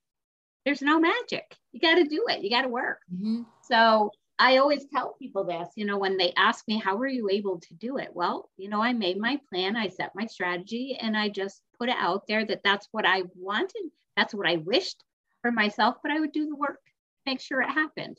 there's 0.63 0.83
no 0.83 1.00
magic. 1.00 1.57
You 1.71 1.79
got 1.79 1.95
to 1.95 2.03
do 2.03 2.25
it. 2.27 2.43
You 2.43 2.51
got 2.51 2.61
to 2.61 2.67
work. 2.67 3.00
Mm-hmm. 3.13 3.41
so 3.63 4.11
i 4.39 4.57
always 4.57 4.85
tell 4.85 5.15
people 5.19 5.43
this 5.43 5.67
you 5.75 5.85
know 5.85 5.97
when 5.97 6.17
they 6.17 6.31
ask 6.38 6.65
me 6.67 6.79
how 6.79 6.95
were 6.95 7.07
you 7.07 7.29
able 7.29 7.59
to 7.59 7.73
do 7.73 7.97
it? 7.97 8.09
Well 8.13 8.50
you 8.57 8.69
know 8.69 8.81
i 8.81 8.93
made 8.93 9.17
my 9.17 9.39
plan 9.50 9.75
i 9.75 9.88
set 9.88 10.11
my 10.15 10.25
strategy 10.25 10.97
and 11.01 11.17
i 11.17 11.29
just 11.29 11.61
put 11.77 11.89
it 11.89 11.95
out 11.97 12.23
there 12.27 12.45
that 12.45 12.61
that's 12.63 12.88
what 12.91 13.05
i 13.05 13.23
wanted 13.35 13.85
that's 14.15 14.33
what 14.33 14.47
i 14.47 14.55
wished 14.57 15.03
for 15.41 15.51
myself 15.51 15.97
but 16.01 16.11
i 16.11 16.19
would 16.19 16.31
do 16.31 16.47
the 16.47 16.55
work 16.55 16.79
make 17.25 17.39
sure 17.39 17.61
it 17.61 17.69
happened. 17.69 18.17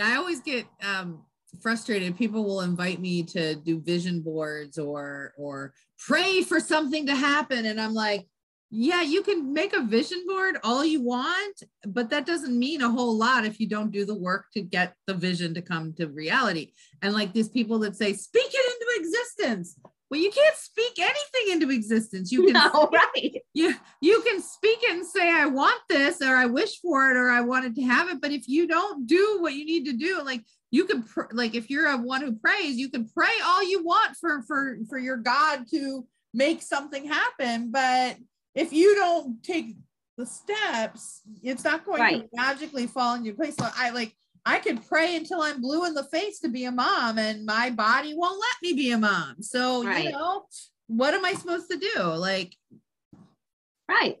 I 0.00 0.16
always 0.16 0.40
get 0.40 0.66
um, 0.82 1.24
frustrated. 1.60 2.16
People 2.16 2.44
will 2.44 2.62
invite 2.62 3.00
me 3.00 3.22
to 3.24 3.54
do 3.54 3.80
vision 3.80 4.20
boards 4.20 4.78
or 4.78 5.34
or 5.36 5.74
pray 5.98 6.42
for 6.42 6.60
something 6.60 7.06
to 7.06 7.14
happen, 7.14 7.66
and 7.66 7.80
I'm 7.80 7.94
like, 7.94 8.26
yeah, 8.74 9.02
you 9.02 9.22
can 9.22 9.52
make 9.52 9.74
a 9.74 9.82
vision 9.82 10.24
board 10.26 10.56
all 10.64 10.82
you 10.82 11.02
want, 11.02 11.62
but 11.84 12.08
that 12.08 12.24
doesn't 12.24 12.58
mean 12.58 12.80
a 12.80 12.88
whole 12.88 13.18
lot 13.18 13.44
if 13.44 13.60
you 13.60 13.68
don't 13.68 13.90
do 13.90 14.06
the 14.06 14.14
work 14.14 14.46
to 14.54 14.62
get 14.62 14.94
the 15.06 15.12
vision 15.12 15.52
to 15.52 15.60
come 15.60 15.92
to 15.94 16.06
reality. 16.06 16.72
And 17.02 17.12
like 17.12 17.34
these 17.34 17.50
people 17.50 17.78
that 17.80 17.96
say, 17.96 18.14
speak 18.14 18.48
it 18.50 18.72
into 18.72 19.06
existence. 19.06 19.78
Well, 20.10 20.20
you 20.20 20.30
can't 20.30 20.56
speak 20.56 20.98
anything 20.98 21.52
into 21.52 21.70
existence. 21.70 22.32
You 22.32 22.44
can 22.44 22.52
no, 22.72 22.88
right. 22.90 23.42
You, 23.52 23.74
you 24.00 24.22
can 24.22 24.40
speak 24.40 24.78
it 24.82 24.92
and 24.92 25.06
say, 25.06 25.30
I 25.30 25.46
want 25.46 25.80
this, 25.90 26.22
or 26.22 26.34
I 26.34 26.46
wish 26.46 26.80
for 26.80 27.10
it, 27.10 27.18
or 27.18 27.28
I 27.28 27.42
wanted 27.42 27.74
to 27.74 27.82
have 27.82 28.08
it. 28.08 28.22
But 28.22 28.32
if 28.32 28.48
you 28.48 28.66
don't 28.66 29.06
do 29.06 29.38
what 29.40 29.52
you 29.52 29.66
need 29.66 29.84
to 29.84 29.92
do, 29.92 30.22
like 30.24 30.44
you 30.72 30.86
can 30.86 31.04
pr- 31.04 31.32
like 31.32 31.54
if 31.54 31.70
you're 31.70 31.86
a 31.86 31.98
one 31.98 32.22
who 32.22 32.32
prays, 32.32 32.76
you 32.76 32.88
can 32.88 33.06
pray 33.06 33.30
all 33.44 33.62
you 33.62 33.84
want 33.84 34.16
for 34.16 34.42
for 34.42 34.78
for 34.88 34.98
your 34.98 35.18
God 35.18 35.66
to 35.70 36.04
make 36.34 36.62
something 36.62 37.06
happen. 37.06 37.70
But 37.70 38.16
if 38.54 38.72
you 38.72 38.94
don't 38.96 39.42
take 39.44 39.76
the 40.16 40.26
steps, 40.26 41.20
it's 41.42 41.62
not 41.62 41.84
going 41.84 42.00
right. 42.00 42.22
to 42.22 42.28
magically 42.32 42.86
fall 42.86 43.14
into 43.14 43.34
place. 43.34 43.54
So 43.54 43.68
I 43.76 43.90
like 43.90 44.16
I 44.46 44.58
could 44.58 44.84
pray 44.88 45.14
until 45.14 45.42
I'm 45.42 45.60
blue 45.60 45.84
in 45.84 45.92
the 45.92 46.04
face 46.04 46.40
to 46.40 46.48
be 46.48 46.64
a 46.64 46.72
mom, 46.72 47.18
and 47.18 47.44
my 47.44 47.68
body 47.68 48.14
won't 48.16 48.40
let 48.40 48.56
me 48.62 48.72
be 48.72 48.92
a 48.92 48.98
mom. 48.98 49.42
So 49.42 49.84
right. 49.84 50.06
you 50.06 50.12
know, 50.12 50.46
what 50.86 51.12
am 51.12 51.24
I 51.24 51.34
supposed 51.34 51.70
to 51.70 51.76
do? 51.76 52.02
Like, 52.02 52.56
right. 53.90 54.16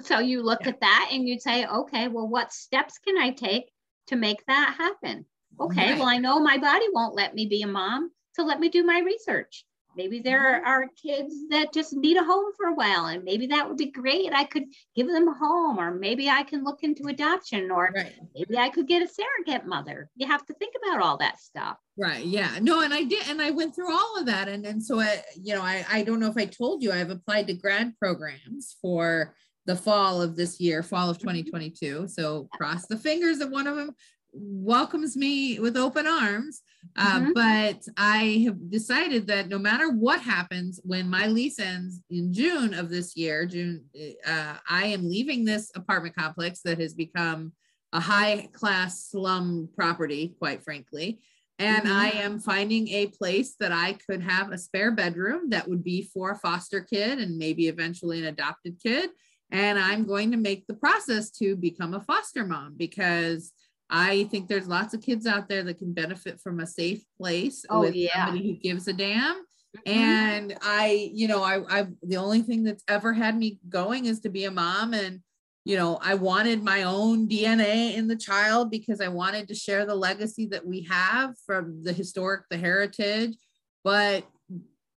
So 0.00 0.18
you 0.18 0.42
look 0.42 0.62
yeah. 0.62 0.70
at 0.70 0.80
that 0.80 1.10
and 1.12 1.28
you'd 1.28 1.42
say, 1.42 1.64
okay, 1.64 2.08
well, 2.08 2.26
what 2.26 2.52
steps 2.52 2.98
can 2.98 3.16
I 3.18 3.30
take 3.30 3.70
to 4.08 4.16
make 4.16 4.44
that 4.46 4.74
happen? 4.76 5.26
Okay, 5.60 5.90
right. 5.90 5.98
well, 5.98 6.08
I 6.08 6.18
know 6.18 6.40
my 6.40 6.58
body 6.58 6.86
won't 6.92 7.14
let 7.14 7.34
me 7.34 7.46
be 7.46 7.62
a 7.62 7.66
mom, 7.66 8.10
so 8.32 8.44
let 8.44 8.60
me 8.60 8.68
do 8.68 8.84
my 8.84 9.00
research. 9.00 9.64
Maybe 9.96 10.20
there 10.20 10.60
mm-hmm. 10.60 10.66
are 10.66 10.88
kids 11.00 11.34
that 11.50 11.72
just 11.72 11.92
need 11.92 12.16
a 12.16 12.24
home 12.24 12.52
for 12.56 12.66
a 12.66 12.74
while, 12.74 13.06
and 13.06 13.24
maybe 13.24 13.46
that 13.48 13.68
would 13.68 13.76
be 13.76 13.90
great. 13.90 14.32
I 14.32 14.44
could 14.44 14.64
give 14.96 15.06
them 15.06 15.28
a 15.28 15.34
home, 15.34 15.78
or 15.78 15.92
maybe 15.92 16.28
I 16.28 16.42
can 16.44 16.64
look 16.64 16.82
into 16.82 17.08
adoption, 17.08 17.70
or 17.70 17.90
right. 17.94 18.12
maybe 18.34 18.56
I 18.56 18.70
could 18.70 18.88
get 18.88 19.02
a 19.02 19.08
surrogate 19.08 19.66
mother. 19.66 20.08
You 20.16 20.26
have 20.26 20.46
to 20.46 20.54
think 20.54 20.74
about 20.82 21.02
all 21.02 21.18
that 21.18 21.40
stuff. 21.40 21.76
Right. 21.98 22.24
Yeah. 22.24 22.58
No, 22.60 22.80
and 22.80 22.94
I 22.94 23.02
did, 23.02 23.28
and 23.28 23.42
I 23.42 23.50
went 23.50 23.74
through 23.74 23.92
all 23.92 24.18
of 24.18 24.26
that. 24.26 24.48
And, 24.48 24.64
and 24.64 24.82
so 24.82 25.00
I, 25.00 25.22
you 25.36 25.54
know, 25.54 25.62
I, 25.62 25.84
I 25.90 26.02
don't 26.02 26.20
know 26.20 26.30
if 26.30 26.38
I 26.38 26.46
told 26.46 26.82
you, 26.82 26.92
I've 26.92 27.10
applied 27.10 27.48
to 27.48 27.54
grad 27.54 27.96
programs 27.98 28.76
for 28.80 29.34
the 29.66 29.76
fall 29.76 30.20
of 30.20 30.36
this 30.36 30.58
year, 30.58 30.82
fall 30.82 31.10
of 31.10 31.18
2022. 31.18 31.84
Mm-hmm. 31.84 32.06
So 32.06 32.48
cross 32.52 32.86
the 32.86 32.96
fingers 32.96 33.38
that 33.38 33.50
one 33.50 33.66
of 33.66 33.76
them 33.76 33.94
welcomes 34.32 35.16
me 35.16 35.58
with 35.58 35.76
open 35.76 36.06
arms. 36.06 36.62
Uh, 36.96 37.20
mm-hmm. 37.20 37.32
But 37.32 37.86
I 37.96 38.42
have 38.44 38.70
decided 38.70 39.26
that 39.28 39.48
no 39.48 39.58
matter 39.58 39.90
what 39.90 40.20
happens 40.20 40.80
when 40.84 41.08
my 41.08 41.26
lease 41.26 41.58
ends 41.58 42.00
in 42.10 42.32
June 42.32 42.74
of 42.74 42.90
this 42.90 43.16
year, 43.16 43.46
June, 43.46 43.84
uh, 44.26 44.54
I 44.68 44.86
am 44.86 45.08
leaving 45.08 45.44
this 45.44 45.70
apartment 45.74 46.16
complex 46.16 46.60
that 46.64 46.80
has 46.80 46.92
become 46.92 47.52
a 47.92 48.00
high 48.00 48.48
class 48.52 49.06
slum 49.08 49.68
property, 49.76 50.34
quite 50.38 50.64
frankly. 50.64 51.20
And 51.58 51.84
mm-hmm. 51.84 51.92
I 51.92 52.10
am 52.10 52.40
finding 52.40 52.88
a 52.88 53.06
place 53.06 53.54
that 53.60 53.72
I 53.72 53.92
could 53.92 54.22
have 54.22 54.50
a 54.50 54.58
spare 54.58 54.90
bedroom 54.90 55.50
that 55.50 55.68
would 55.68 55.84
be 55.84 56.10
for 56.12 56.32
a 56.32 56.38
foster 56.38 56.80
kid 56.80 57.18
and 57.18 57.38
maybe 57.38 57.68
eventually 57.68 58.18
an 58.18 58.26
adopted 58.26 58.78
kid. 58.82 59.10
And 59.50 59.78
I'm 59.78 60.06
going 60.06 60.30
to 60.32 60.38
make 60.38 60.66
the 60.66 60.74
process 60.74 61.30
to 61.32 61.54
become 61.56 61.94
a 61.94 62.00
foster 62.00 62.44
mom 62.44 62.74
because 62.76 63.52
I 63.94 64.24
think 64.24 64.48
there's 64.48 64.66
lots 64.66 64.94
of 64.94 65.02
kids 65.02 65.26
out 65.26 65.50
there 65.50 65.62
that 65.64 65.76
can 65.76 65.92
benefit 65.92 66.40
from 66.40 66.60
a 66.60 66.66
safe 66.66 67.04
place 67.18 67.66
oh, 67.68 67.80
with 67.80 67.94
yeah. 67.94 68.24
somebody 68.24 68.50
who 68.50 68.56
gives 68.56 68.88
a 68.88 68.94
damn. 68.94 69.36
Mm-hmm. 69.36 69.90
And 69.90 70.58
I, 70.62 71.10
you 71.12 71.28
know, 71.28 71.42
I, 71.42 71.60
I, 71.68 71.86
the 72.02 72.16
only 72.16 72.40
thing 72.40 72.64
that's 72.64 72.82
ever 72.88 73.12
had 73.12 73.36
me 73.36 73.58
going 73.68 74.06
is 74.06 74.20
to 74.20 74.30
be 74.30 74.46
a 74.46 74.50
mom. 74.50 74.94
And, 74.94 75.20
you 75.66 75.76
know, 75.76 75.98
I 76.00 76.14
wanted 76.14 76.64
my 76.64 76.84
own 76.84 77.28
DNA 77.28 77.94
in 77.94 78.08
the 78.08 78.16
child 78.16 78.70
because 78.70 79.02
I 79.02 79.08
wanted 79.08 79.46
to 79.48 79.54
share 79.54 79.84
the 79.84 79.94
legacy 79.94 80.46
that 80.46 80.66
we 80.66 80.84
have 80.90 81.34
from 81.44 81.84
the 81.84 81.92
historic, 81.92 82.44
the 82.48 82.56
heritage. 82.56 83.36
But 83.84 84.24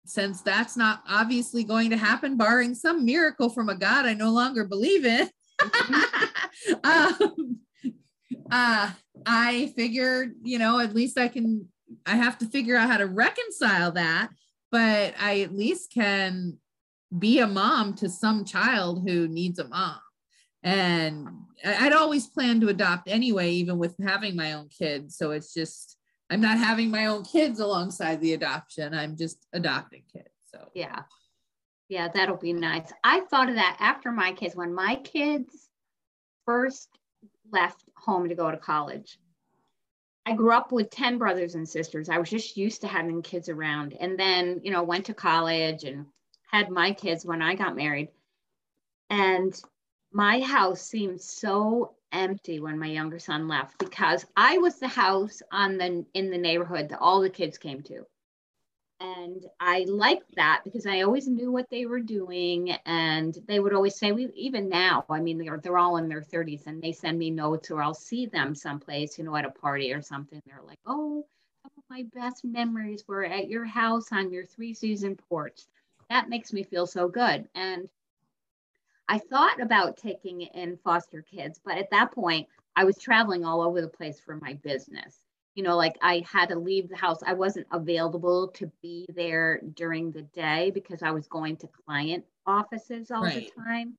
since 0.04 0.42
that's 0.42 0.76
not 0.76 1.02
obviously 1.08 1.64
going 1.64 1.88
to 1.90 1.96
happen, 1.96 2.36
barring 2.36 2.74
some 2.74 3.06
miracle 3.06 3.48
from 3.48 3.70
a 3.70 3.74
God 3.74 4.04
I 4.04 4.12
no 4.12 4.30
longer 4.30 4.66
believe 4.66 5.06
in, 5.06 5.30
mm-hmm. 5.58 6.74
um, 6.84 7.58
uh, 8.50 8.90
I 9.26 9.72
figured, 9.76 10.34
you 10.42 10.58
know, 10.58 10.80
at 10.80 10.94
least 10.94 11.18
I 11.18 11.28
can, 11.28 11.68
I 12.06 12.16
have 12.16 12.38
to 12.38 12.46
figure 12.46 12.76
out 12.76 12.90
how 12.90 12.98
to 12.98 13.06
reconcile 13.06 13.92
that, 13.92 14.30
but 14.70 15.14
I 15.20 15.40
at 15.40 15.54
least 15.54 15.92
can 15.92 16.58
be 17.18 17.40
a 17.40 17.46
mom 17.46 17.94
to 17.94 18.08
some 18.08 18.44
child 18.44 19.06
who 19.06 19.28
needs 19.28 19.58
a 19.58 19.68
mom. 19.68 20.00
And 20.62 21.28
I'd 21.64 21.92
always 21.92 22.28
planned 22.28 22.60
to 22.62 22.68
adopt 22.68 23.08
anyway, 23.08 23.50
even 23.50 23.78
with 23.78 23.96
having 24.02 24.36
my 24.36 24.52
own 24.52 24.68
kids. 24.68 25.16
So 25.16 25.32
it's 25.32 25.52
just, 25.52 25.96
I'm 26.30 26.40
not 26.40 26.56
having 26.56 26.90
my 26.90 27.06
own 27.06 27.24
kids 27.24 27.60
alongside 27.60 28.20
the 28.20 28.32
adoption. 28.32 28.94
I'm 28.94 29.16
just 29.16 29.46
adopting 29.52 30.04
kids. 30.12 30.30
So, 30.50 30.68
yeah. 30.74 31.02
Yeah, 31.88 32.08
that'll 32.08 32.38
be 32.38 32.54
nice. 32.54 32.90
I 33.04 33.20
thought 33.20 33.50
of 33.50 33.56
that 33.56 33.76
after 33.80 34.10
my 34.12 34.32
kids, 34.32 34.56
when 34.56 34.72
my 34.72 34.96
kids 34.96 35.68
first 36.46 36.88
left 37.52 37.84
home 38.04 38.28
to 38.28 38.34
go 38.34 38.50
to 38.50 38.56
college. 38.56 39.18
I 40.26 40.34
grew 40.34 40.52
up 40.52 40.70
with 40.70 40.90
10 40.90 41.18
brothers 41.18 41.54
and 41.54 41.68
sisters. 41.68 42.08
I 42.08 42.18
was 42.18 42.30
just 42.30 42.56
used 42.56 42.80
to 42.82 42.88
having 42.88 43.22
kids 43.22 43.48
around. 43.48 43.94
And 43.98 44.18
then, 44.18 44.60
you 44.62 44.70
know, 44.70 44.82
went 44.82 45.06
to 45.06 45.14
college 45.14 45.84
and 45.84 46.06
had 46.50 46.70
my 46.70 46.92
kids 46.92 47.24
when 47.24 47.42
I 47.42 47.54
got 47.54 47.76
married. 47.76 48.08
And 49.10 49.58
my 50.12 50.40
house 50.40 50.82
seemed 50.82 51.20
so 51.20 51.94
empty 52.12 52.60
when 52.60 52.78
my 52.78 52.86
younger 52.86 53.18
son 53.18 53.48
left 53.48 53.78
because 53.78 54.26
I 54.36 54.58
was 54.58 54.78
the 54.78 54.88
house 54.88 55.40
on 55.50 55.78
the 55.78 56.04
in 56.12 56.30
the 56.30 56.38
neighborhood 56.38 56.90
that 56.90 57.00
all 57.00 57.20
the 57.20 57.30
kids 57.30 57.56
came 57.56 57.82
to 57.84 58.06
and 59.02 59.46
I 59.60 59.84
liked 59.88 60.34
that 60.36 60.62
because 60.64 60.86
I 60.86 61.02
always 61.02 61.26
knew 61.26 61.50
what 61.50 61.68
they 61.70 61.86
were 61.86 62.00
doing, 62.00 62.70
and 62.86 63.36
they 63.48 63.58
would 63.58 63.74
always 63.74 63.96
say, 63.96 64.12
"We 64.12 64.28
even 64.34 64.68
now, 64.68 65.04
I 65.10 65.20
mean, 65.20 65.38
they're 65.38 65.58
they're 65.58 65.78
all 65.78 65.96
in 65.96 66.08
their 66.08 66.22
30s, 66.22 66.66
and 66.66 66.80
they 66.80 66.92
send 66.92 67.18
me 67.18 67.30
notes, 67.30 67.70
or 67.70 67.82
I'll 67.82 67.94
see 67.94 68.26
them 68.26 68.54
someplace, 68.54 69.18
you 69.18 69.24
know, 69.24 69.34
at 69.36 69.44
a 69.44 69.50
party 69.50 69.92
or 69.92 70.02
something. 70.02 70.40
They're 70.46 70.62
like, 70.62 70.78
"Oh, 70.86 71.26
my 71.90 72.04
best 72.14 72.44
memories 72.44 73.06
were 73.08 73.24
at 73.24 73.48
your 73.48 73.64
house 73.64 74.12
on 74.12 74.32
your 74.32 74.46
three 74.46 74.72
season 74.74 75.16
porch." 75.16 75.62
That 76.08 76.28
makes 76.28 76.52
me 76.52 76.62
feel 76.62 76.86
so 76.86 77.08
good, 77.08 77.48
and 77.54 77.88
I 79.08 79.18
thought 79.18 79.60
about 79.60 79.96
taking 79.96 80.42
in 80.42 80.76
foster 80.78 81.22
kids, 81.22 81.60
but 81.64 81.76
at 81.76 81.90
that 81.90 82.12
point, 82.12 82.48
I 82.76 82.84
was 82.84 82.98
traveling 82.98 83.44
all 83.44 83.60
over 83.62 83.80
the 83.80 83.88
place 83.88 84.20
for 84.20 84.36
my 84.36 84.54
business 84.54 85.20
you 85.54 85.62
know, 85.62 85.76
like 85.76 85.96
I 86.00 86.24
had 86.30 86.48
to 86.48 86.58
leave 86.58 86.88
the 86.88 86.96
house. 86.96 87.20
I 87.24 87.34
wasn't 87.34 87.66
available 87.72 88.48
to 88.48 88.70
be 88.82 89.06
there 89.14 89.60
during 89.74 90.10
the 90.10 90.22
day 90.22 90.70
because 90.72 91.02
I 91.02 91.10
was 91.10 91.26
going 91.26 91.56
to 91.58 91.68
client 91.86 92.24
offices 92.46 93.10
all 93.10 93.22
right. 93.22 93.50
the 93.56 93.62
time. 93.62 93.96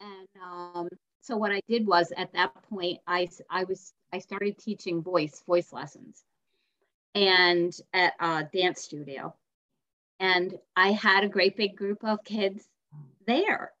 And 0.00 0.28
um, 0.42 0.88
so 1.20 1.36
what 1.36 1.52
I 1.52 1.60
did 1.68 1.86
was 1.86 2.12
at 2.16 2.32
that 2.32 2.54
point, 2.68 2.98
I, 3.06 3.28
I 3.50 3.64
was, 3.64 3.92
I 4.12 4.18
started 4.18 4.58
teaching 4.58 5.02
voice, 5.02 5.42
voice 5.46 5.72
lessons 5.72 6.24
and 7.14 7.76
at 7.92 8.14
a 8.20 8.44
dance 8.52 8.82
studio. 8.82 9.34
And 10.20 10.54
I 10.76 10.92
had 10.92 11.24
a 11.24 11.28
great 11.28 11.56
big 11.56 11.76
group 11.76 12.04
of 12.04 12.22
kids 12.24 12.68
there 13.26 13.72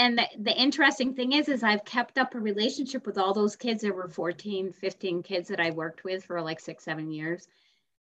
and 0.00 0.16
the, 0.16 0.26
the 0.38 0.58
interesting 0.58 1.12
thing 1.14 1.32
is 1.32 1.48
is 1.48 1.62
i've 1.62 1.84
kept 1.84 2.16
up 2.16 2.34
a 2.34 2.40
relationship 2.40 3.06
with 3.06 3.18
all 3.18 3.34
those 3.34 3.54
kids. 3.54 3.82
There 3.82 3.92
were 3.92 4.08
14 4.08 4.72
15 4.72 5.22
kids 5.22 5.48
that 5.48 5.60
i 5.60 5.70
worked 5.70 6.04
with 6.04 6.24
for 6.24 6.40
like 6.40 6.58
six 6.58 6.84
seven 6.84 7.10
years. 7.10 7.46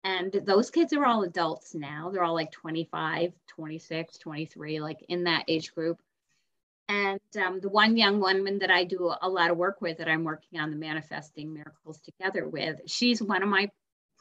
And 0.02 0.32
those 0.32 0.70
kids 0.70 0.92
are 0.92 1.06
all 1.06 1.22
adults 1.22 1.74
now. 1.74 2.10
They're 2.10 2.24
all 2.24 2.34
like 2.34 2.52
25 2.52 3.32
26 3.46 4.18
23 4.18 4.80
like 4.80 5.04
in 5.08 5.24
that 5.24 5.44
age 5.46 5.74
group. 5.74 6.00
And 6.88 7.20
um, 7.46 7.60
the 7.60 7.68
one 7.68 7.98
young 7.98 8.18
woman 8.18 8.58
that 8.60 8.70
i 8.70 8.84
do 8.84 9.12
a 9.20 9.28
lot 9.28 9.50
of 9.50 9.58
work 9.58 9.82
with 9.82 9.98
that 9.98 10.08
i'm 10.08 10.24
working 10.24 10.58
on 10.60 10.70
the 10.70 10.76
manifesting 10.78 11.52
miracles 11.52 12.00
together 12.00 12.48
with 12.48 12.80
she's 12.86 13.20
one 13.20 13.42
of 13.42 13.48
my 13.50 13.68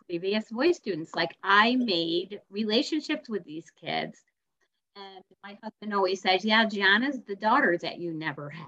previous 0.06 0.50
voice 0.50 0.76
students. 0.76 1.16
Like 1.16 1.38
i 1.42 1.78
made 1.78 2.42
relationships 2.50 3.30
with 3.30 3.46
these 3.46 3.72
kids 3.72 4.22
and 4.96 5.24
my 5.44 5.58
husband 5.64 5.94
always 5.94 6.22
says, 6.22 6.46
Yeah, 6.46 6.66
Gianna's 6.66 7.20
the 7.28 7.36
daughter 7.36 7.78
that 7.82 8.00
you 8.00 8.14
never 8.14 8.50
had. 8.50 8.66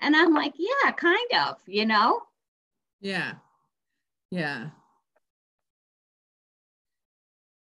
And 0.00 0.14
I'm 0.16 0.34
like, 0.34 0.54
Yeah, 0.56 0.92
kind 0.92 1.32
of, 1.46 1.56
you 1.66 1.86
know? 1.86 2.22
Yeah. 3.00 3.34
Yeah. 4.30 4.70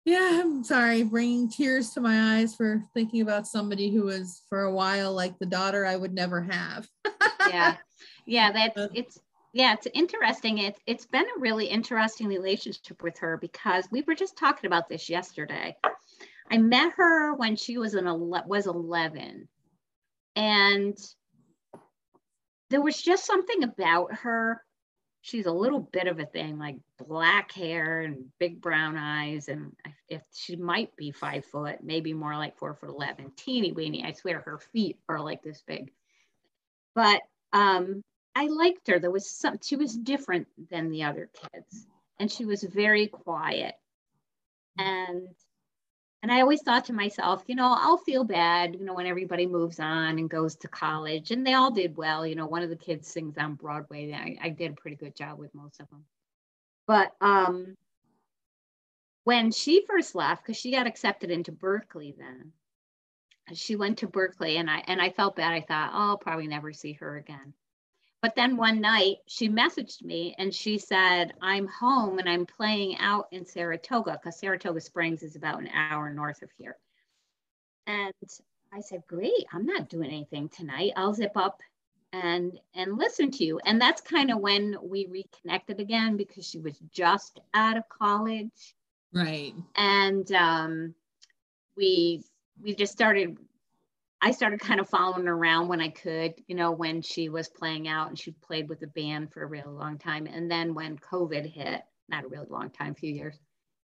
Yeah, 0.05 0.41
I'm 0.43 0.63
sorry, 0.63 1.01
bringing 1.01 1.49
tears 1.49 1.89
to 1.91 2.01
my 2.01 2.37
eyes 2.37 2.55
for 2.55 2.83
thinking 2.93 3.21
about 3.21 3.47
somebody 3.47 3.89
who 3.89 4.03
was 4.03 4.43
for 4.49 4.61
a 4.61 4.71
while 4.71 5.13
like 5.13 5.39
the 5.39 5.47
daughter 5.47 5.83
I 5.83 5.95
would 5.95 6.13
never 6.13 6.43
have. 6.43 6.87
yeah, 7.49 7.77
yeah. 8.27 8.51
That's 8.51 8.77
uh, 8.77 8.87
it's 8.93 9.19
yeah, 9.53 9.73
it's 9.73 9.87
interesting. 9.95 10.59
It's 10.59 10.79
it's 10.85 11.07
been 11.07 11.25
a 11.25 11.39
really 11.39 11.65
interesting 11.65 12.27
relationship 12.27 13.01
with 13.01 13.17
her 13.17 13.37
because 13.37 13.85
we 13.89 14.03
were 14.03 14.13
just 14.13 14.37
talking 14.37 14.67
about 14.67 14.89
this 14.89 15.09
yesterday. 15.09 15.75
I 16.49 16.57
met 16.57 16.93
her 16.97 17.33
when 17.33 17.55
she 17.55 17.77
was 17.77 17.93
an 17.95 18.05
was 18.05 18.67
11, 18.67 19.47
and 20.35 20.97
there 22.69 22.81
was 22.81 23.01
just 23.01 23.25
something 23.25 23.63
about 23.63 24.13
her. 24.13 24.61
She's 25.21 25.47
a 25.47 25.51
little 25.51 25.79
bit 25.79 26.07
of 26.07 26.19
a 26.19 26.25
thing, 26.25 26.59
like 26.59 26.77
black 26.99 27.51
hair 27.51 28.01
and 28.01 28.25
big 28.39 28.61
brown 28.61 28.95
eyes, 28.95 29.47
and 29.47 29.71
if 30.07 30.21
she 30.33 30.55
might 30.55 30.95
be 30.95 31.11
five 31.11 31.45
foot, 31.45 31.79
maybe 31.83 32.13
more 32.13 32.35
like 32.35 32.57
four 32.57 32.75
foot 32.75 32.89
eleven, 32.89 33.31
teeny 33.35 33.71
weeny. 33.71 34.03
I 34.03 34.11
swear 34.13 34.41
her 34.41 34.59
feet 34.59 34.99
are 35.09 35.19
like 35.19 35.41
this 35.41 35.63
big. 35.65 35.91
But 36.93 37.21
um, 37.53 38.03
I 38.35 38.47
liked 38.47 38.87
her. 38.87 38.99
There 38.99 39.11
was 39.11 39.29
some, 39.29 39.57
she 39.63 39.75
was 39.75 39.97
different 39.97 40.47
than 40.69 40.89
the 40.89 41.03
other 41.03 41.29
kids 41.33 41.87
and 42.19 42.31
she 42.31 42.45
was 42.45 42.63
very 42.63 43.07
quiet. 43.07 43.75
And, 44.77 45.27
and 46.25 46.31
I 46.31 46.41
always 46.41 46.63
thought 46.63 46.85
to 46.85 46.93
myself, 46.93 47.43
you 47.45 47.53
know, 47.53 47.75
I'll 47.79 47.99
feel 47.99 48.23
bad, 48.23 48.73
you 48.73 48.83
know, 48.83 48.95
when 48.95 49.05
everybody 49.05 49.45
moves 49.45 49.79
on 49.79 50.17
and 50.17 50.27
goes 50.27 50.55
to 50.55 50.67
college 50.67 51.29
and 51.29 51.45
they 51.45 51.53
all 51.53 51.69
did 51.69 51.95
well. 51.95 52.25
You 52.25 52.33
know, 52.33 52.47
one 52.47 52.63
of 52.63 52.71
the 52.71 52.75
kids 52.75 53.07
sings 53.07 53.37
on 53.37 53.53
Broadway. 53.53 54.11
I, 54.11 54.47
I 54.47 54.49
did 54.49 54.71
a 54.71 54.73
pretty 54.73 54.97
good 54.97 55.15
job 55.15 55.37
with 55.37 55.53
most 55.53 55.79
of 55.79 55.87
them. 55.91 56.03
But 56.87 57.11
um, 57.21 57.75
when 59.23 59.51
she 59.51 59.85
first 59.87 60.15
left, 60.15 60.41
because 60.41 60.57
she 60.57 60.71
got 60.71 60.87
accepted 60.87 61.29
into 61.29 61.51
Berklee 61.51 62.17
then, 62.17 62.53
she 63.53 63.75
went 63.75 63.99
to 63.99 64.07
Berklee, 64.07 64.59
and 64.59 64.67
I 64.67 64.83
and 64.87 64.99
I 64.99 65.11
felt 65.11 65.35
bad. 65.35 65.53
I 65.53 65.61
thought, 65.61 65.91
oh, 65.93 66.09
I'll 66.09 66.17
probably 66.17 66.47
never 66.47 66.73
see 66.73 66.93
her 66.93 67.17
again. 67.17 67.53
But 68.25 68.33
then 68.33 68.57
one 68.57 68.81
night 68.81 69.17
she 69.27 69.49
messaged 69.49 70.01
me 70.01 70.33
and 70.39 70.51
she 70.51 70.79
said, 70.79 71.35
I'm 71.43 71.67
home 71.67 72.17
and 72.17 72.27
I'm 72.27 72.47
playing 72.47 72.97
out 72.97 73.27
in 73.31 73.45
Saratoga 73.45 74.13
because 74.13 74.39
Saratoga 74.39 74.81
Springs 74.81 75.21
is 75.21 75.35
about 75.35 75.59
an 75.59 75.67
hour 75.67 76.09
north 76.09 76.41
of 76.41 76.49
here. 76.57 76.75
And 77.85 78.15
I 78.73 78.79
said, 78.81 79.03
Great, 79.05 79.45
I'm 79.53 79.67
not 79.67 79.89
doing 79.89 80.09
anything 80.09 80.49
tonight. 80.49 80.93
I'll 80.95 81.13
zip 81.13 81.33
up 81.37 81.61
and 82.13 82.59
and 82.73 82.97
listen 82.97 83.29
to 83.29 83.45
you. 83.45 83.59
And 83.63 83.79
that's 83.79 84.01
kind 84.01 84.31
of 84.31 84.39
when 84.39 84.75
we 84.81 85.05
reconnected 85.05 85.79
again 85.79 86.17
because 86.17 86.49
she 86.49 86.57
was 86.57 86.79
just 86.91 87.41
out 87.53 87.77
of 87.77 87.87
college. 87.89 88.73
Right. 89.13 89.53
And 89.75 90.31
um 90.31 90.95
we 91.77 92.23
we 92.59 92.73
just 92.73 92.91
started 92.91 93.37
I 94.21 94.31
started 94.31 94.59
kind 94.59 94.79
of 94.79 94.89
following 94.89 95.27
around 95.27 95.67
when 95.67 95.81
I 95.81 95.89
could, 95.89 96.33
you 96.47 96.55
know, 96.55 96.71
when 96.71 97.01
she 97.01 97.29
was 97.29 97.49
playing 97.49 97.87
out 97.87 98.09
and 98.09 98.17
she 98.17 98.31
played 98.31 98.69
with 98.69 98.79
the 98.79 98.87
band 98.87 99.31
for 99.31 99.43
a 99.43 99.47
really 99.47 99.71
long 99.71 99.97
time. 99.97 100.25
And 100.25 100.49
then 100.49 100.73
when 100.73 100.97
COVID 100.97 101.45
hit, 101.45 101.81
not 102.07 102.23
a 102.23 102.27
really 102.27 102.47
long 102.49 102.69
time, 102.69 102.93
a 102.93 102.95
few 102.95 103.13
years, 103.13 103.37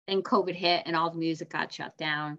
then 0.06 0.22
COVID 0.22 0.54
hit 0.54 0.82
and 0.86 0.96
all 0.96 1.10
the 1.10 1.18
music 1.18 1.50
got 1.50 1.72
shut 1.72 1.96
down. 1.98 2.38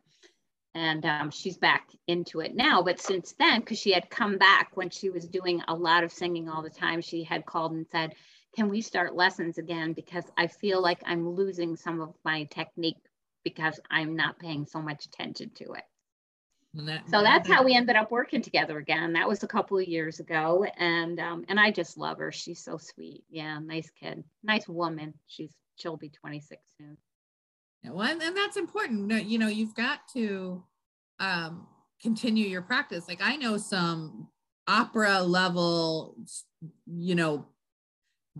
And 0.74 1.06
um, 1.06 1.32
she's 1.32 1.58
back 1.58 1.90
into 2.08 2.40
it 2.40 2.56
now. 2.56 2.82
But 2.82 3.02
since 3.02 3.36
then, 3.38 3.60
because 3.60 3.78
she 3.78 3.92
had 3.92 4.10
come 4.10 4.38
back 4.38 4.72
when 4.76 4.90
she 4.90 5.10
was 5.10 5.28
doing 5.28 5.62
a 5.68 5.76
lot 5.76 6.04
of 6.06 6.14
singing 6.14 6.48
all 6.48 6.64
the 6.64 6.70
time, 6.70 7.02
she 7.02 7.24
had 7.24 7.46
called 7.46 7.74
and 7.74 7.86
said, 7.92 8.16
Can 8.56 8.70
we 8.70 8.80
start 8.80 9.14
lessons 9.14 9.58
again? 9.58 9.92
Because 9.92 10.24
I 10.38 10.48
feel 10.48 10.82
like 10.82 11.02
I'm 11.06 11.30
losing 11.30 11.76
some 11.76 12.00
of 12.00 12.16
my 12.24 12.46
technique 12.46 12.98
because 13.44 13.82
I'm 13.90 14.16
not 14.16 14.40
paying 14.40 14.66
so 14.66 14.82
much 14.82 15.06
attention 15.06 15.52
to 15.56 15.74
it. 15.74 15.84
That, 16.74 17.10
so 17.10 17.22
that's 17.22 17.50
how 17.50 17.64
we 17.64 17.76
ended 17.76 17.98
up 17.98 18.12
working 18.12 18.42
together 18.42 18.78
again. 18.78 19.12
That 19.14 19.28
was 19.28 19.44
a 19.44 19.48
couple 19.48 19.78
of 19.78 19.86
years 19.86 20.22
ago, 20.22 20.66
and 20.78 21.20
um, 21.20 21.44
and 21.50 21.60
I 21.60 21.70
just 21.70 21.98
love 21.98 22.18
her. 22.20 22.32
She's 22.32 22.64
so 22.64 22.78
sweet. 22.78 23.26
Yeah, 23.30 23.60
nice 23.60 23.90
kid, 23.90 24.24
nice 24.42 24.70
woman. 24.70 25.14
She's 25.28 25.54
she'll 25.76 25.98
be 25.98 26.10
26 26.10 26.62
soon. 26.78 26.98
Yeah, 27.84 27.92
well, 27.92 28.08
and, 28.08 28.22
and 28.22 28.38
that's 28.38 28.56
important. 28.56 29.12
You 29.28 29.38
know, 29.38 29.50
you've 29.50 29.76
got 29.76 30.08
to 30.14 30.64
um, 31.20 31.68
continue 32.02 32.48
your 32.48 32.62
practice. 32.62 33.08
Like 33.08 33.22
I 33.22 33.36
know 33.36 33.58
some 33.58 34.30
opera 34.68 35.22
level, 35.22 36.16
you 36.86 37.16
know, 37.16 37.48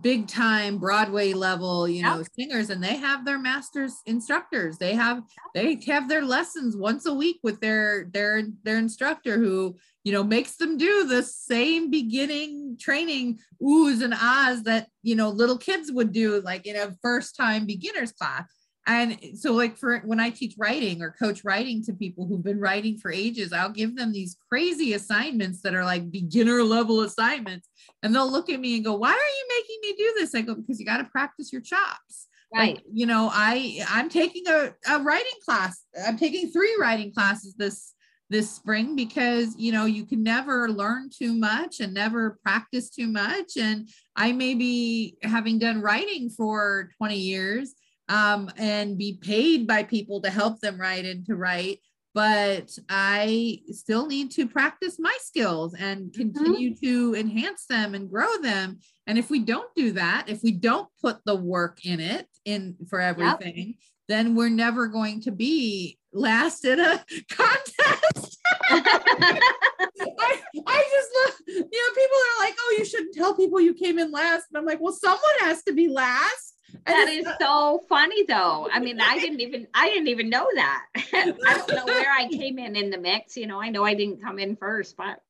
big 0.00 0.26
time 0.26 0.78
broadway 0.78 1.34
level 1.34 1.86
you 1.86 2.02
know 2.02 2.22
singers 2.34 2.70
and 2.70 2.82
they 2.82 2.96
have 2.96 3.24
their 3.24 3.38
masters 3.38 4.00
instructors. 4.06 4.78
They 4.78 4.94
have 4.94 5.22
they 5.54 5.78
have 5.86 6.08
their 6.08 6.24
lessons 6.24 6.76
once 6.76 7.06
a 7.06 7.14
week 7.14 7.40
with 7.42 7.60
their 7.60 8.08
their 8.12 8.42
their 8.62 8.78
instructor 8.78 9.38
who 9.38 9.76
you 10.04 10.12
know 10.12 10.24
makes 10.24 10.56
them 10.56 10.78
do 10.78 11.06
the 11.06 11.22
same 11.22 11.90
beginning 11.90 12.76
training 12.80 13.38
oohs 13.62 14.02
and 14.02 14.14
ahs 14.14 14.62
that 14.64 14.88
you 15.02 15.14
know 15.14 15.28
little 15.28 15.58
kids 15.58 15.92
would 15.92 16.12
do 16.12 16.40
like 16.40 16.66
in 16.66 16.76
a 16.76 16.96
first 17.02 17.36
time 17.36 17.66
beginners 17.66 18.12
class 18.12 18.44
and 18.86 19.18
so 19.34 19.52
like 19.52 19.76
for 19.76 20.00
when 20.00 20.18
i 20.18 20.28
teach 20.30 20.54
writing 20.58 21.02
or 21.02 21.12
coach 21.12 21.44
writing 21.44 21.82
to 21.82 21.92
people 21.92 22.26
who've 22.26 22.42
been 22.42 22.58
writing 22.58 22.98
for 22.98 23.12
ages 23.12 23.52
i'll 23.52 23.70
give 23.70 23.96
them 23.96 24.12
these 24.12 24.36
crazy 24.48 24.94
assignments 24.94 25.60
that 25.62 25.74
are 25.74 25.84
like 25.84 26.10
beginner 26.10 26.62
level 26.62 27.02
assignments 27.02 27.68
and 28.02 28.14
they'll 28.14 28.30
look 28.30 28.50
at 28.50 28.60
me 28.60 28.76
and 28.76 28.84
go 28.84 28.94
why 28.94 29.10
are 29.10 29.14
you 29.14 29.46
making 29.48 29.78
me 29.82 29.94
do 29.96 30.14
this? 30.18 30.34
I 30.34 30.42
go 30.42 30.54
because 30.54 30.78
you 30.78 30.86
got 30.86 30.98
to 30.98 31.04
practice 31.04 31.52
your 31.52 31.62
chops. 31.62 32.28
Right. 32.54 32.76
like, 32.76 32.84
you 32.92 33.06
know 33.06 33.30
i 33.32 33.82
i'm 33.88 34.10
taking 34.10 34.42
a, 34.46 34.74
a 34.90 34.98
writing 34.98 35.38
class 35.42 35.84
i'm 36.06 36.18
taking 36.18 36.50
three 36.50 36.76
writing 36.78 37.10
classes 37.10 37.54
this 37.54 37.94
this 38.28 38.50
spring 38.50 38.94
because 38.94 39.56
you 39.56 39.72
know 39.72 39.86
you 39.86 40.04
can 40.04 40.22
never 40.22 40.68
learn 40.68 41.08
too 41.08 41.32
much 41.32 41.80
and 41.80 41.94
never 41.94 42.38
practice 42.42 42.90
too 42.90 43.06
much 43.06 43.56
and 43.58 43.88
i 44.16 44.32
may 44.32 44.54
be 44.54 45.16
having 45.22 45.58
done 45.58 45.80
writing 45.80 46.28
for 46.28 46.90
20 46.98 47.16
years 47.16 47.74
um, 48.12 48.50
and 48.56 48.98
be 48.98 49.18
paid 49.20 49.66
by 49.66 49.82
people 49.82 50.20
to 50.20 50.30
help 50.30 50.60
them 50.60 50.80
write 50.80 51.04
and 51.04 51.24
to 51.26 51.34
write 51.34 51.80
but 52.14 52.78
I 52.88 53.60
still 53.70 54.06
need 54.06 54.32
to 54.32 54.46
practice 54.46 54.98
my 54.98 55.16
skills 55.20 55.74
and 55.74 56.06
mm-hmm. 56.06 56.20
continue 56.20 56.70
mm-hmm. 56.70 56.86
to 56.86 57.14
enhance 57.18 57.66
them 57.66 57.94
and 57.94 58.10
grow 58.10 58.36
them. 58.38 58.80
And 59.06 59.18
if 59.18 59.30
we 59.30 59.40
don't 59.40 59.74
do 59.74 59.92
that, 59.92 60.26
if 60.28 60.42
we 60.42 60.52
don't 60.52 60.88
put 61.00 61.18
the 61.24 61.34
work 61.34 61.84
in 61.84 62.00
it 62.00 62.28
in 62.44 62.76
for 62.88 63.00
everything, 63.00 63.56
yep. 63.56 63.76
then 64.08 64.34
we're 64.34 64.50
never 64.50 64.88
going 64.88 65.22
to 65.22 65.30
be 65.30 65.98
last 66.12 66.64
in 66.64 66.80
a 66.80 67.02
contest. 67.30 68.38
I, 68.70 70.42
I 70.66 70.84
just 70.90 71.10
love, 71.16 71.34
you 71.46 71.62
know, 71.62 71.94
people 71.94 72.16
are 72.16 72.44
like, 72.44 72.54
oh, 72.58 72.76
you 72.78 72.84
shouldn't 72.84 73.14
tell 73.14 73.34
people 73.34 73.60
you 73.60 73.74
came 73.74 73.98
in 73.98 74.10
last. 74.10 74.46
And 74.50 74.58
I'm 74.58 74.66
like, 74.66 74.80
well, 74.80 74.92
someone 74.92 75.20
has 75.40 75.62
to 75.64 75.72
be 75.72 75.88
last. 75.88 76.51
That 76.86 77.08
is 77.08 77.26
so 77.40 77.82
funny 77.88 78.24
though. 78.24 78.68
I 78.72 78.80
mean, 78.80 79.00
I 79.00 79.18
didn't 79.18 79.40
even 79.40 79.66
I 79.74 79.88
didn't 79.88 80.08
even 80.08 80.28
know 80.30 80.48
that. 80.54 80.86
I 81.12 81.34
don't 81.34 81.70
know 81.70 81.84
where 81.86 82.10
I 82.10 82.28
came 82.28 82.58
in 82.58 82.76
in 82.76 82.90
the 82.90 82.98
mix. 82.98 83.36
You 83.36 83.46
know, 83.46 83.60
I 83.60 83.70
know 83.70 83.84
I 83.84 83.94
didn't 83.94 84.22
come 84.22 84.38
in 84.38 84.56
first, 84.56 84.96
but 84.96 85.20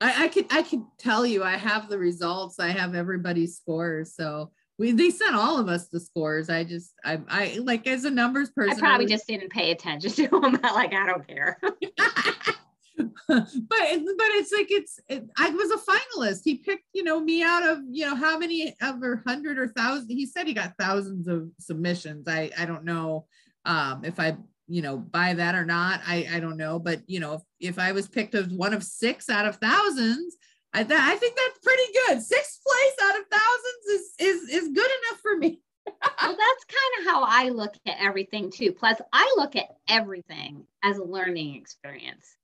I, 0.00 0.24
I 0.24 0.28
could 0.28 0.46
I 0.50 0.62
could 0.62 0.82
tell 0.98 1.26
you 1.26 1.42
I 1.42 1.56
have 1.56 1.88
the 1.88 1.98
results. 1.98 2.58
I 2.58 2.68
have 2.68 2.94
everybody's 2.94 3.56
scores. 3.56 4.14
So 4.14 4.50
we 4.78 4.92
they 4.92 5.10
sent 5.10 5.34
all 5.34 5.58
of 5.58 5.68
us 5.68 5.88
the 5.88 6.00
scores. 6.00 6.48
I 6.48 6.64
just 6.64 6.92
I 7.04 7.20
I 7.28 7.58
like 7.62 7.86
as 7.86 8.04
a 8.04 8.10
numbers 8.10 8.50
person. 8.50 8.76
I 8.76 8.80
probably 8.80 9.04
I 9.04 9.06
was, 9.06 9.12
just 9.12 9.26
didn't 9.26 9.50
pay 9.50 9.70
attention 9.70 10.10
to 10.12 10.28
them. 10.28 10.58
like 10.62 10.94
I 10.94 11.06
don't 11.06 11.26
care. 11.26 11.60
but 13.28 13.44
but 13.68 14.30
it's 14.36 14.52
like 14.52 14.70
it's 14.70 15.00
it, 15.08 15.24
I 15.36 15.50
was 15.50 15.70
a 15.70 15.78
finalist. 15.78 16.40
He 16.44 16.56
picked 16.56 16.84
you 16.92 17.02
know 17.02 17.20
me 17.20 17.42
out 17.42 17.66
of 17.66 17.78
you 17.90 18.06
know 18.06 18.14
how 18.14 18.38
many 18.38 18.74
over 18.82 19.22
hundred 19.26 19.58
or 19.58 19.68
thousand. 19.68 20.10
He 20.10 20.26
said 20.26 20.46
he 20.46 20.54
got 20.54 20.74
thousands 20.78 21.28
of 21.28 21.50
submissions. 21.58 22.28
I 22.28 22.50
I 22.58 22.66
don't 22.66 22.84
know 22.84 23.26
um, 23.64 24.04
if 24.04 24.18
I 24.20 24.36
you 24.68 24.82
know 24.82 24.96
buy 24.96 25.34
that 25.34 25.54
or 25.54 25.64
not. 25.64 26.00
I 26.06 26.28
I 26.32 26.40
don't 26.40 26.56
know. 26.56 26.78
But 26.78 27.02
you 27.06 27.20
know 27.20 27.34
if, 27.34 27.42
if 27.74 27.78
I 27.78 27.92
was 27.92 28.08
picked 28.08 28.34
as 28.34 28.48
one 28.48 28.74
of 28.74 28.82
six 28.82 29.28
out 29.28 29.46
of 29.46 29.56
thousands. 29.56 30.36
I, 30.72 30.84
th- 30.84 31.00
I 31.00 31.16
think 31.16 31.34
that's 31.34 31.58
pretty 31.64 31.82
good. 32.06 32.22
Sixth 32.22 32.60
place 32.64 33.08
out 33.08 33.18
of 33.18 33.26
thousands 33.28 33.86
is 33.88 34.14
is 34.20 34.62
is 34.62 34.68
good 34.68 34.86
enough 34.86 35.20
for 35.20 35.36
me. 35.36 35.60
well, 35.86 36.36
that's 36.36 36.64
kind 36.68 37.00
of 37.00 37.12
how 37.12 37.24
I 37.24 37.48
look 37.48 37.74
at 37.86 37.96
everything 37.98 38.52
too. 38.52 38.70
Plus, 38.70 39.00
I 39.12 39.34
look 39.36 39.56
at 39.56 39.66
everything 39.88 40.64
as 40.84 40.98
a 40.98 41.04
learning 41.04 41.56
experience 41.56 42.36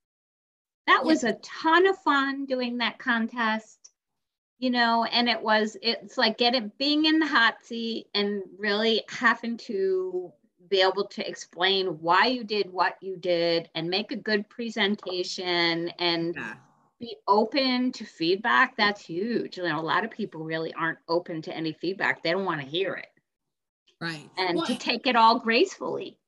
that 0.86 1.04
was 1.04 1.24
a 1.24 1.34
ton 1.34 1.86
of 1.86 1.98
fun 1.98 2.46
doing 2.46 2.78
that 2.78 2.98
contest 2.98 3.90
you 4.58 4.70
know 4.70 5.04
and 5.04 5.28
it 5.28 5.40
was 5.40 5.76
it's 5.82 6.16
like 6.16 6.38
getting 6.38 6.70
being 6.78 7.04
in 7.04 7.18
the 7.18 7.26
hot 7.26 7.56
seat 7.62 8.06
and 8.14 8.42
really 8.58 9.02
having 9.08 9.56
to 9.56 10.32
be 10.68 10.80
able 10.80 11.04
to 11.04 11.28
explain 11.28 11.86
why 12.00 12.26
you 12.26 12.44
did 12.44 12.72
what 12.72 12.96
you 13.00 13.16
did 13.16 13.68
and 13.74 13.88
make 13.88 14.12
a 14.12 14.16
good 14.16 14.48
presentation 14.48 15.88
and 15.98 16.34
yeah. 16.34 16.54
be 16.98 17.16
open 17.28 17.92
to 17.92 18.04
feedback 18.04 18.76
that's 18.76 19.04
huge. 19.04 19.56
You 19.56 19.64
know 19.64 19.80
a 19.80 19.82
lot 19.82 20.04
of 20.04 20.10
people 20.10 20.42
really 20.42 20.72
aren't 20.74 20.98
open 21.08 21.42
to 21.42 21.54
any 21.54 21.72
feedback. 21.72 22.22
They 22.22 22.32
don't 22.32 22.44
want 22.44 22.60
to 22.60 22.66
hear 22.66 22.94
it. 22.94 23.08
Right. 24.00 24.28
And 24.36 24.56
well, 24.56 24.66
to 24.66 24.76
take 24.76 25.06
it 25.06 25.16
all 25.16 25.38
gracefully 25.38 26.18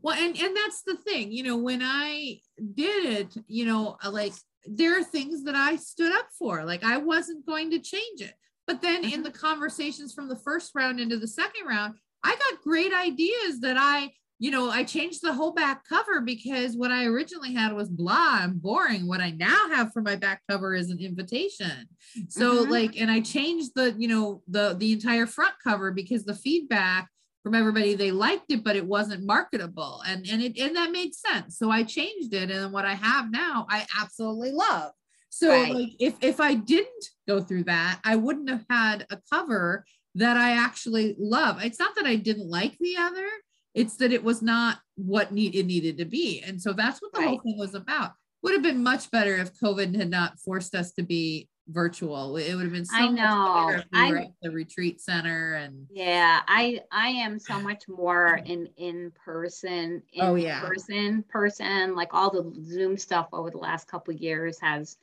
well 0.00 0.16
and 0.16 0.36
and 0.38 0.56
that's 0.56 0.82
the 0.82 0.96
thing 0.96 1.30
you 1.30 1.42
know 1.42 1.56
when 1.56 1.80
i 1.82 2.38
did 2.74 3.04
it 3.04 3.34
you 3.46 3.66
know 3.66 3.96
uh, 4.02 4.10
like 4.10 4.32
there 4.66 4.98
are 4.98 5.02
things 5.04 5.44
that 5.44 5.56
I 5.56 5.76
stood 5.76 6.12
up 6.12 6.28
for. 6.38 6.64
Like 6.64 6.84
I 6.84 6.98
wasn't 6.98 7.46
going 7.46 7.70
to 7.72 7.78
change 7.80 8.20
it. 8.20 8.34
But 8.66 8.80
then 8.80 9.04
in 9.04 9.20
Mhm. 9.20 9.24
the 9.24 9.30
conversations 9.32 10.14
from 10.14 10.28
the 10.28 10.36
first 10.36 10.72
round 10.74 11.00
into 11.00 11.16
the 11.18 11.26
second 11.26 11.66
round, 11.66 11.94
I 12.22 12.36
got 12.36 12.62
great 12.62 12.92
ideas 12.92 13.58
that 13.60 13.76
I, 13.76 14.12
you 14.38 14.50
know, 14.52 14.70
I 14.70 14.84
changed 14.84 15.20
the 15.22 15.32
whole 15.32 15.52
back 15.52 15.84
cover 15.84 16.20
because 16.20 16.76
what 16.76 16.92
I 16.92 17.06
originally 17.06 17.52
had 17.52 17.72
was 17.72 17.88
blah 17.88 18.42
and 18.42 18.62
boring. 18.62 19.08
What 19.08 19.20
I 19.20 19.30
now 19.30 19.68
have 19.70 19.92
for 19.92 20.00
my 20.00 20.14
back 20.14 20.42
cover 20.48 20.74
is 20.74 20.90
an 20.90 21.00
invitation. 21.00 21.88
So 22.28 22.64
Mhm. 22.64 22.70
like, 22.70 22.96
and 23.00 23.10
I 23.10 23.20
changed 23.20 23.72
the, 23.74 23.96
you 23.98 24.06
know, 24.06 24.42
the 24.46 24.74
the 24.78 24.92
entire 24.92 25.26
front 25.26 25.54
cover 25.62 25.90
because 25.90 26.24
the 26.24 26.36
feedback 26.36 27.10
from 27.42 27.54
everybody 27.54 27.94
they 27.94 28.10
liked 28.10 28.50
it 28.50 28.64
but 28.64 28.76
it 28.76 28.86
wasn't 28.86 29.24
marketable. 29.24 30.02
And 30.06 30.26
and 30.26 30.42
it 30.42 30.58
and 30.58 30.76
that 30.76 30.92
made 30.92 31.14
sense. 31.14 31.58
So 31.58 31.70
i 31.70 31.82
changed 31.82 32.34
it 32.34 32.50
and 32.50 32.72
what 32.72 32.84
i 32.84 32.94
have 32.94 33.30
now 33.30 33.66
i 33.68 33.86
absolutely 34.00 34.52
love. 34.52 34.92
So 35.30 35.50
Right. 35.50 35.74
like 35.74 35.90
if 35.98 36.14
if 36.20 36.40
i 36.40 36.54
didn't 36.54 37.04
go 37.26 37.40
through 37.40 37.64
that 37.64 38.00
i 38.04 38.16
wouldn't 38.16 38.50
have 38.50 38.64
had 38.68 39.06
a 39.10 39.18
cover 39.32 39.84
that 40.14 40.36
i 40.36 40.52
actually 40.52 41.16
love. 41.18 41.62
It's 41.64 41.78
not 41.78 41.94
that 41.96 42.06
i 42.06 42.16
didn't 42.16 42.48
like 42.48 42.76
the 42.78 42.96
other 42.98 43.28
it's 43.74 43.96
that 43.96 44.12
it 44.12 44.22
was 44.22 44.42
not 44.42 44.78
what 44.96 45.32
need, 45.32 45.54
it 45.54 45.66
needed 45.66 45.98
to 45.98 46.04
be. 46.04 46.42
And 46.46 46.60
so 46.60 46.72
that's 46.72 47.00
what 47.00 47.12
the 47.14 47.22
whole 47.22 47.40
thing 47.40 47.56
was 47.58 47.74
about. 47.74 48.12
Would 48.42 48.52
have 48.54 48.62
been 48.62 48.82
much 48.82 49.10
better 49.10 49.36
if 49.36 49.54
covid 49.54 49.96
had 49.96 50.10
not 50.10 50.38
forced 50.40 50.74
us 50.74 50.92
to 50.92 51.02
be 51.02 51.48
virtual 51.68 52.36
it 52.36 52.54
would 52.54 52.64
have 52.64 52.72
been 52.72 52.84
so 52.84 52.96
I 52.96 53.08
know. 53.08 53.82
we 53.92 53.98
I'm- 53.98 54.16
at 54.18 54.32
the 54.42 54.50
retreat 54.50 55.00
center 55.00 55.54
and 55.54 55.86
Yeah, 55.90 56.42
I 56.48 56.82
I 56.90 57.08
am 57.08 57.38
so 57.38 57.60
much 57.60 57.88
more 57.88 58.40
in 58.44 58.66
in 58.76 59.12
person, 59.12 60.02
in 60.12 60.24
Oh, 60.24 60.34
yeah. 60.34 60.60
person, 60.60 61.22
person. 61.24 61.94
Like 61.94 62.12
all 62.14 62.30
the 62.30 62.52
Zoom 62.64 62.96
stuff 62.98 63.28
over 63.32 63.50
the 63.50 63.58
last 63.58 63.86
couple 63.88 64.12
of 64.14 64.20
years 64.20 64.58
has. 64.60 64.98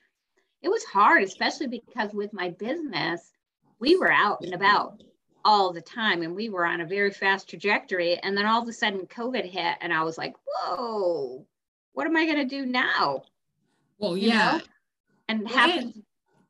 It 0.61 0.69
was 0.69 0.83
hard, 0.85 1.23
especially 1.23 1.67
because 1.67 2.13
with 2.13 2.33
my 2.33 2.49
business, 2.49 3.31
we 3.79 3.95
were 3.97 4.11
out 4.11 4.41
and 4.43 4.53
about 4.53 5.01
all 5.45 5.71
the 5.71 5.81
time, 5.81 6.21
and 6.23 6.35
we 6.35 6.49
were 6.49 6.65
on 6.65 6.81
a 6.81 6.85
very 6.85 7.11
fast 7.11 7.47
trajectory. 7.49 8.17
And 8.17 8.37
then 8.37 8.45
all 8.45 8.61
of 8.61 8.67
a 8.67 8.73
sudden, 8.73 9.07
COVID 9.07 9.45
hit, 9.45 9.77
and 9.81 9.93
I 9.93 10.03
was 10.03 10.17
like, 10.17 10.35
"Whoa, 10.45 11.47
what 11.93 12.07
am 12.07 12.17
I 12.17 12.25
gonna 12.25 12.45
do 12.45 12.65
now?" 12.65 13.23
well 13.99 14.17
You 14.17 14.29
yeah 14.29 14.57
know? 14.57 14.61
and 15.29 15.43
Well, 15.45 15.93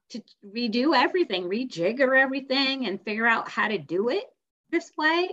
to, 0.10 0.22
redo 0.46 0.96
everything, 0.96 1.44
rejigger 1.44 2.20
everything, 2.20 2.88
and 2.88 3.02
figure 3.04 3.28
out 3.28 3.50
how 3.50 3.68
to 3.68 3.78
do 3.78 4.10
it 4.10 4.26
this 4.72 4.92
way. 4.98 5.30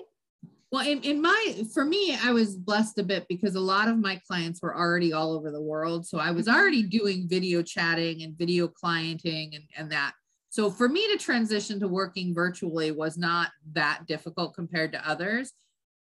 Well, 0.73 0.87
in, 0.87 1.01
in 1.03 1.23
my, 1.23 1.65
for 1.73 1.85
me, 1.85 2.17
I 2.21 2.33
was 2.33 2.57
blessed 2.57 2.99
a 2.99 3.03
bit 3.03 3.27
because 3.29 3.55
a 3.55 3.61
lot 3.61 3.89
of 3.89 3.99
my 3.99 4.21
clients 4.27 4.61
were 4.61 4.77
already 4.77 5.13
all 5.13 5.33
over 5.33 5.51
the 5.51 5.63
world. 5.63 6.07
So 6.07 6.19
I 6.19 6.33
was 6.33 6.47
Mhm. 6.47 6.55
already 6.55 6.83
doing 6.83 7.29
video 7.29 7.63
chatting 7.63 8.23
and 8.23 8.37
video 8.37 8.69
clienting 8.69 9.55
and, 9.55 9.65
and 9.77 9.93
that. 9.93 10.13
So 10.51 10.71
for 10.71 10.89
me 10.89 11.07
to 11.13 11.19
transition 11.19 11.79
to 11.81 11.89
working 11.89 12.35
virtually 12.35 12.91
was 12.91 13.17
not 13.17 13.51
that 13.73 14.07
difficult 14.07 14.55
compared 14.55 14.93
to 14.93 15.09
others. 15.09 15.53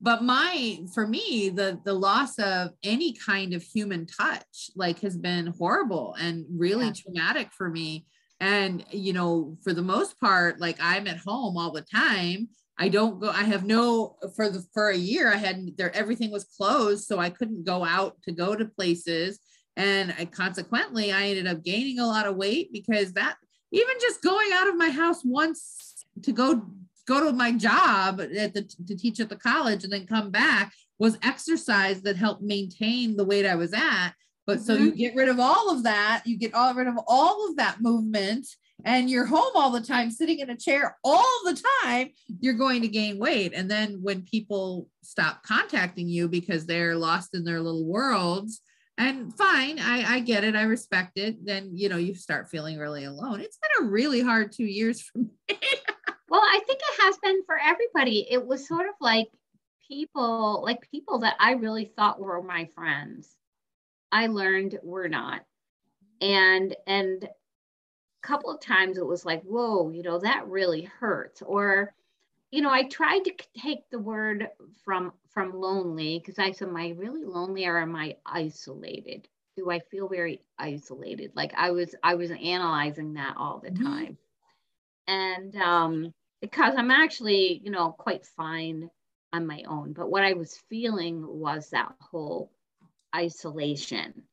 But 0.02 0.24
my, 0.24 0.80
for 0.94 1.08
me, 1.08 1.50
the 1.50 1.80
the 1.86 1.94
loss 1.94 2.38
of 2.38 2.72
any 2.84 3.14
kind 3.14 3.54
of 3.54 3.64
human 3.64 4.06
touch 4.06 4.70
like 4.76 5.00
has 5.00 5.16
been 5.18 5.48
horrible 5.48 6.16
and 6.20 6.46
really 6.50 6.88
Yeah. 6.88 6.94
traumatic 6.94 7.54
for 7.54 7.70
me. 7.70 8.06
And 8.40 8.84
you 8.92 9.14
know, 9.14 9.58
for 9.64 9.74
the 9.74 9.82
most 9.82 10.20
part, 10.20 10.60
like 10.60 10.78
I'm 10.80 11.08
at 11.08 11.18
home 11.18 11.58
all 11.58 11.72
the 11.72 11.82
time 11.82 12.50
I 12.78 12.90
don't 12.90 13.20
go, 13.20 13.30
I 13.30 13.44
have 13.44 13.66
no 13.66 14.18
for 14.36 14.50
the 14.50 14.66
for 14.74 14.90
a 14.90 14.98
year 14.98 15.32
I 15.32 15.38
had 15.38 15.78
there 15.78 15.96
everything 15.96 16.32
was 16.32 16.44
closed, 16.44 17.06
so 17.06 17.20
I 17.20 17.30
couldn't 17.30 17.64
go 17.64 17.86
out 17.86 18.22
to 18.24 18.32
go 18.32 18.56
to 18.56 18.66
places. 18.66 19.40
And 19.78 20.14
I, 20.18 20.26
consequently, 20.26 21.12
I 21.12 21.28
ended 21.28 21.48
up 21.48 21.64
gaining 21.64 22.00
a 22.00 22.08
lot 22.08 22.28
of 22.28 22.36
weight 22.36 22.72
because 22.72 23.14
that 23.14 23.36
even 23.72 23.96
just 24.02 24.22
going 24.22 24.52
out 24.54 24.68
of 24.68 24.78
my 24.78 24.90
house 24.90 25.22
once 25.24 26.06
to 26.24 26.32
go 26.32 26.66
go 27.08 27.24
to 27.24 27.32
my 27.32 27.54
job 27.54 28.20
at 28.20 28.54
the 28.54 28.64
to 28.88 28.96
teach 28.96 29.20
at 29.20 29.30
the 29.30 29.36
college 29.38 29.84
and 29.84 29.94
then 29.94 30.08
come 30.08 30.32
back 30.32 30.74
was 30.98 31.18
exercise 31.24 32.02
that 32.02 32.16
helped 32.16 32.42
maintain 32.42 33.16
the 33.16 33.26
weight 33.26 33.46
I 33.46 33.56
was 33.56 33.74
at. 33.74 34.12
But 34.46 34.62
so 34.62 34.74
you 34.74 34.90
mm-hmm. 34.90 34.98
get 34.98 35.16
rid 35.16 35.30
of 35.30 35.40
all 35.40 35.72
of 35.72 35.84
that, 35.84 36.24
you 36.26 36.38
get 36.38 36.54
all 36.54 36.74
rid 36.74 36.88
of 36.88 37.00
all 37.08 37.50
of 37.50 37.58
that 37.58 37.82
movement, 37.82 38.48
and 38.84 39.10
you're 39.10 39.26
home 39.26 39.52
all 39.56 39.72
the 39.72 39.82
time, 39.82 40.12
sitting 40.12 40.40
in 40.40 40.50
a 40.50 40.58
chair 40.58 40.98
all 41.04 41.42
the 41.46 41.60
time, 41.82 42.10
you're 42.40 42.54
going 42.54 42.82
to 42.82 42.88
gain 42.88 43.18
weight. 43.18 43.54
And 43.56 43.70
then 43.70 44.00
when 44.02 44.22
people 44.22 44.88
stop 45.02 45.44
contacting 45.44 46.08
you 46.08 46.28
because 46.28 46.66
they're 46.66 46.96
lost 46.96 47.34
in 47.34 47.44
their 47.44 47.62
little 47.62 47.86
worlds, 47.86 48.62
and 48.98 49.36
fine, 49.38 49.80
I, 49.80 50.16
I 50.16 50.20
get 50.20 50.44
it, 50.44 50.56
I 50.56 50.64
respect 50.64 51.18
it, 51.18 51.44
then 51.46 51.72
you 51.74 51.90
know, 51.90 51.98
you 51.98 52.14
start 52.14 52.50
feeling 52.50 52.78
really 52.78 53.06
alone. 53.06 53.42
It's 53.42 53.58
been 53.58 53.86
a 53.88 53.90
really 53.90 54.22
hard 54.22 54.52
two 54.52 54.66
years 54.66 55.02
for 55.02 55.20
me. 55.20 55.30
Well, 56.28 56.42
I 56.42 56.60
think 56.66 56.80
it 56.80 57.04
has 57.04 57.18
been 57.20 57.44
for 57.46 57.58
everybody. 57.58 58.28
It 58.30 58.46
was 58.46 58.68
sort 58.68 58.88
of 58.88 58.96
like 59.00 59.28
people, 59.88 60.64
like 60.66 60.90
people 60.90 61.20
that 61.20 61.36
I 61.40 61.54
really 61.54 61.94
thought 61.96 62.20
were 62.20 62.42
my 62.42 62.68
friends. 62.76 63.36
I 64.16 64.28
learned 64.28 64.80
were 64.84 65.10
not. 65.10 65.46
And 66.22 66.76
and 66.88 67.24
a 67.26 68.28
couple 68.28 68.52
of 68.52 68.62
times 68.62 68.98
it 68.98 69.06
was 69.06 69.26
like, 69.26 69.44
whoa, 69.44 69.90
you 69.90 70.04
know, 70.04 70.20
that 70.20 70.48
really 70.48 70.84
hurts. 70.84 71.42
Or, 71.42 71.94
you 72.52 72.62
know, 72.62 72.72
I 72.72 72.84
tried 72.84 73.26
to 73.26 73.34
take 73.60 73.90
the 73.92 74.00
word 74.00 74.50
from 74.84 75.14
from 75.30 75.54
lonely 75.54 76.20
because 76.20 76.40
I 76.40 76.52
said, 76.52 76.70
am 76.70 76.78
I 76.78 76.90
really 76.98 77.26
lonely 77.26 77.66
or 77.68 77.80
am 77.80 77.96
I 77.96 78.18
isolated? 78.26 79.28
Do 79.58 79.72
I 79.72 79.80
feel 79.80 80.10
very 80.10 80.44
isolated? 80.60 81.34
Like 81.36 81.54
I 81.56 81.72
was 81.72 81.96
I 82.04 82.16
was 82.16 82.32
analyzing 82.32 83.14
that 83.16 83.36
all 83.38 83.60
the 83.60 83.72
Mhm. 83.72 83.96
time. 83.96 84.18
And 85.08 85.56
um 85.58 86.14
because 86.42 86.76
I'm 86.78 86.92
actually, 86.92 87.62
you 87.64 87.72
know, 87.72 87.92
quite 87.92 88.26
fine 88.26 88.92
on 89.34 89.48
my 89.48 89.64
own. 89.68 89.94
But 89.94 90.10
what 90.12 90.24
I 90.24 90.34
was 90.34 90.58
feeling 90.70 91.26
was 91.28 91.72
that 91.72 91.94
whole 92.02 92.52
isolation 93.16 94.24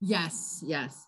Yes, 0.00 0.62
yes. 0.64 1.06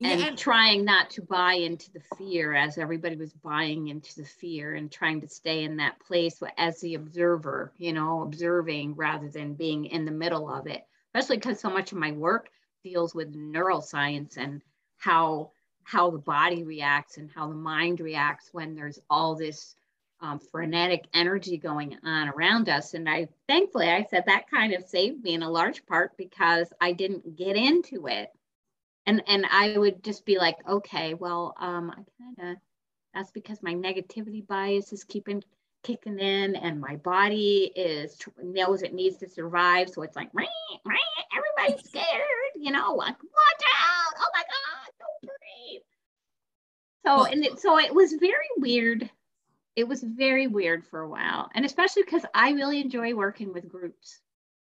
and, 0.00 0.20
Yeah, 0.20 0.26
and- 0.28 0.38
trying 0.38 0.84
not 0.84 1.10
to 1.10 1.22
buy 1.22 1.54
into 1.54 1.92
the 1.92 2.00
fear 2.16 2.54
as 2.54 2.78
everybody 2.78 3.16
was 3.16 3.32
buying 3.34 3.88
into 3.88 4.14
the 4.16 4.24
fear 4.24 4.74
and 4.74 4.90
trying 4.90 5.20
to 5.20 5.28
stay 5.28 5.64
in 5.64 5.76
that 5.76 6.00
place 6.00 6.40
as 6.56 6.80
the 6.80 6.94
observer, 6.94 7.72
you 7.76 7.92
know, 7.92 8.22
observing 8.22 8.94
rather 8.94 9.28
than 9.28 9.54
being 9.54 9.84
in 9.86 10.04
the 10.06 10.10
middle 10.12 10.48
of 10.48 10.66
it, 10.66 10.82
especially 11.14 11.36
because 11.36 11.60
so 11.60 11.68
much 11.70 11.92
of 11.92 11.98
my 11.98 12.12
work 12.12 12.48
deals 12.82 13.14
with 13.14 13.34
neuroscience 13.34 14.36
and 14.38 14.62
how 14.98 15.50
how 15.82 16.10
the 16.10 16.18
body 16.18 16.64
reacts 16.64 17.16
and 17.18 17.30
how 17.30 17.46
the 17.48 17.54
mind 17.54 18.00
reacts 18.00 18.48
when 18.52 18.74
there's 18.74 18.98
all 19.08 19.36
this 19.36 19.74
um, 20.20 20.38
frenetic 20.38 21.04
energy 21.12 21.58
going 21.58 21.96
on 22.04 22.28
around 22.28 22.68
us. 22.68 22.94
And 22.94 23.08
I 23.08 23.28
thankfully 23.48 23.88
I 23.88 24.06
said 24.10 24.24
that 24.26 24.50
kind 24.50 24.72
of 24.72 24.84
saved 24.84 25.22
me 25.22 25.34
in 25.34 25.42
a 25.42 25.50
large 25.50 25.84
part 25.86 26.16
because 26.16 26.72
I 26.80 26.92
didn't 26.92 27.36
get 27.36 27.56
into 27.56 28.06
it. 28.06 28.30
And 29.06 29.22
and 29.26 29.46
I 29.50 29.76
would 29.78 30.02
just 30.02 30.24
be 30.24 30.38
like, 30.38 30.56
okay, 30.68 31.14
well, 31.14 31.54
um, 31.58 31.90
I 31.90 32.02
kind 32.22 32.52
of 32.52 32.56
that's 33.14 33.30
because 33.30 33.62
my 33.62 33.74
negativity 33.74 34.46
bias 34.46 34.92
is 34.92 35.04
keeping 35.04 35.42
kicking 35.82 36.18
in 36.18 36.56
and 36.56 36.80
my 36.80 36.96
body 36.96 37.70
is 37.76 38.18
knows 38.42 38.82
it 38.82 38.92
needs 38.92 39.18
to 39.18 39.28
survive 39.28 39.88
so 39.88 40.02
it's 40.02 40.16
like 40.16 40.28
"Rah, 40.32 40.44
rah, 40.84 40.94
everybody's 41.36 41.88
scared 41.88 42.02
you 42.56 42.72
know 42.72 42.94
like 42.94 43.14
watch 43.22 43.64
out 43.78 44.14
oh 44.18 44.30
my 44.34 44.42
god 44.42 44.90
don't 44.98 45.30
breathe 45.30 45.82
so 47.06 47.32
and 47.32 47.44
it, 47.44 47.60
so 47.60 47.78
it 47.78 47.94
was 47.94 48.14
very 48.14 48.48
weird 48.56 49.08
it 49.76 49.86
was 49.86 50.02
very 50.02 50.46
weird 50.46 50.84
for 50.84 51.00
a 51.00 51.08
while 51.08 51.48
and 51.54 51.64
especially 51.64 52.02
because 52.02 52.24
i 52.34 52.50
really 52.50 52.80
enjoy 52.80 53.14
working 53.14 53.52
with 53.52 53.68
groups 53.68 54.20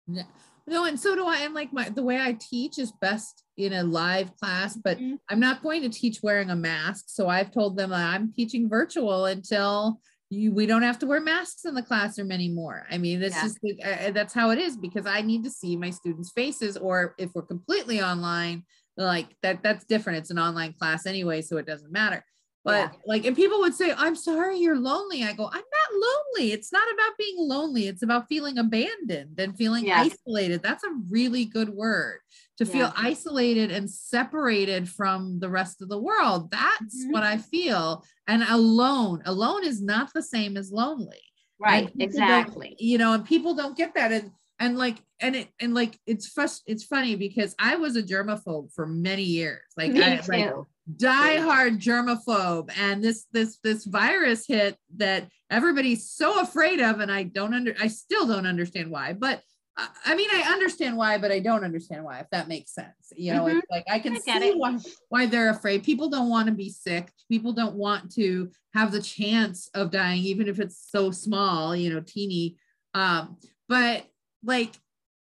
Yeah. 0.07 0.23
No, 0.67 0.85
and 0.85 0.99
so 0.99 1.15
do 1.15 1.25
I. 1.25 1.37
And 1.45 1.53
like 1.55 1.71
my 1.73 1.89
the 1.89 2.03
way 2.03 2.17
I 2.19 2.33
teach 2.33 2.77
is 2.77 2.91
best 3.01 3.43
in 3.57 3.73
a 3.73 3.83
live 3.83 4.35
class, 4.37 4.75
but 4.75 4.97
Mhm. 4.99 5.17
I'm 5.29 5.39
not 5.39 5.63
going 5.63 5.81
to 5.83 5.89
teach 5.89 6.21
wearing 6.21 6.49
a 6.51 6.55
mask. 6.55 7.05
So 7.07 7.27
I've 7.27 7.51
told 7.51 7.75
them 7.75 7.91
I'm 7.91 8.31
teaching 8.33 8.69
virtual 8.69 9.25
until 9.25 9.99
you 10.29 10.51
we 10.53 10.65
don't 10.67 10.83
have 10.89 10.99
to 10.99 11.07
wear 11.07 11.21
masks 11.21 11.65
in 11.65 11.73
the 11.73 11.81
classroom 11.81 12.31
anymore. 12.31 12.85
I 12.91 12.97
mean, 12.99 13.19
that's 13.19 13.35
Yeah. 13.35 13.43
just 13.43 13.57
the- 13.63 13.81
uh, 13.83 14.11
that's 14.11 14.33
how 14.39 14.51
it 14.51 14.59
is 14.59 14.77
because 14.77 15.05
I 15.07 15.21
need 15.21 15.43
to 15.43 15.49
see 15.51 15.75
my 15.75 15.89
students' 15.91 16.31
faces. 16.31 16.77
Or 16.77 17.15
if 17.17 17.29
we're 17.33 17.47
completely 17.55 17.99
online, 18.01 18.63
like 18.95 19.29
that 19.43 19.63
that's 19.63 19.85
different. 19.85 20.19
It's 20.19 20.31
an 20.31 20.39
online 20.47 20.73
class 20.73 21.05
anyway, 21.07 21.41
so 21.41 21.57
it 21.57 21.65
doesn't 21.65 21.91
matter. 21.91 22.23
But 22.69 22.95
like, 23.05 23.25
and 23.25 23.35
people 23.35 23.59
would 23.59 23.73
say, 23.73 23.93
I'm 23.95 24.15
sorry 24.15 24.59
you're 24.59 24.77
lonely. 24.77 25.23
I 25.23 25.33
go, 25.33 25.45
I'm 25.45 25.51
not 25.53 25.91
lonely. 26.37 26.51
It's 26.51 26.71
not 26.71 26.87
about 26.93 27.17
being 27.17 27.35
lonely. 27.37 27.87
It's 27.87 28.03
about 28.03 28.27
feeling 28.29 28.57
abandoned 28.57 29.39
and 29.39 29.57
feeling 29.57 29.85
Yeah. 29.85 30.01
isolated. 30.01 30.61
That's 30.63 30.83
a 30.83 30.91
really 31.09 31.45
good 31.45 31.69
word 31.69 32.19
to 32.57 32.65
feel 32.65 32.91
isolated 32.97 33.71
and 33.71 33.89
separated 33.89 34.89
from 34.89 35.39
the 35.39 35.49
rest 35.49 35.81
of 35.81 35.89
the 35.89 35.97
world. 35.99 36.51
That's 36.51 37.05
Mhm. 37.05 37.11
what 37.11 37.23
I 37.23 37.37
feel. 37.37 38.03
And 38.27 38.43
alone, 38.43 39.21
alone 39.25 39.63
is 39.65 39.81
not 39.81 40.11
the 40.13 40.21
same 40.23 40.57
as 40.57 40.71
lonely. 40.71 41.21
Right. 41.61 41.91
exactly 41.99 42.75
you 42.79 42.97
know, 42.97 43.11
and 43.13 43.25
people 43.25 43.53
don't 43.53 43.75
get 43.75 43.93
that. 43.95 44.11
And 44.13 44.31
and 44.59 44.77
like 44.77 44.97
and 45.21 45.35
it 45.35 45.47
and 45.59 45.73
like 45.73 45.99
it's 46.05 46.33
frust- 46.33 46.63
it's 46.67 46.83
funny 46.83 47.15
because 47.15 47.53
I 47.59 47.75
was 47.77 47.95
a 47.97 48.03
germaphobe 48.03 48.73
for 48.73 48.85
many 48.87 49.23
years. 49.23 49.61
Like 49.77 49.91
Me 49.93 50.01
I 50.03 50.17
too. 50.17 50.31
like 50.31 50.53
die 50.97 51.37
hard 51.37 51.79
germaphobe 51.79 52.71
and 52.79 53.03
this 53.03 53.25
this 53.31 53.59
this 53.63 53.85
virus 53.85 54.47
hit 54.47 54.77
that 54.95 55.27
everybody's 55.49 56.09
so 56.09 56.39
afraid 56.41 56.79
of 56.79 56.99
and 56.99 57.11
I 57.11 57.23
don't 57.23 57.53
under 57.53 57.75
I 57.79 57.87
still 57.87 58.27
don't 58.27 58.45
understand 58.45 58.89
why. 58.91 59.13
But 59.13 59.41
I- 59.77 60.15
mean 60.15 60.29
I 60.31 60.51
understand 60.51 60.97
why 60.97 61.17
but 61.17 61.31
I 61.31 61.39
don't 61.39 61.63
understand 61.63 62.03
why 62.03 62.19
if 62.19 62.29
that 62.31 62.47
makes 62.47 62.73
sense. 62.73 63.13
You 63.15 63.33
know, 63.33 63.47
it's 63.47 63.65
like 63.71 63.85
I 63.89 63.99
can 63.99 64.13
I 64.13 64.19
see 64.19 64.53
why 64.55 64.77
why 65.09 65.25
they're 65.25 65.51
afraid. 65.51 65.83
People 65.83 66.09
don't 66.09 66.29
want 66.29 66.47
to 66.47 66.53
be 66.53 66.69
sick. 66.69 67.11
People 67.29 67.53
don't 67.53 67.75
want 67.75 68.11
to 68.15 68.51
have 68.73 68.91
the 68.91 69.01
chance 69.01 69.69
of 69.73 69.91
dying 69.91 70.21
even 70.21 70.47
if 70.47 70.59
it's 70.59 70.89
so 70.89 71.11
small, 71.11 71.75
you 71.75 71.93
know, 71.93 72.01
teeny 72.05 72.57
um 72.93 73.37
but 73.67 74.05
like 74.43 74.73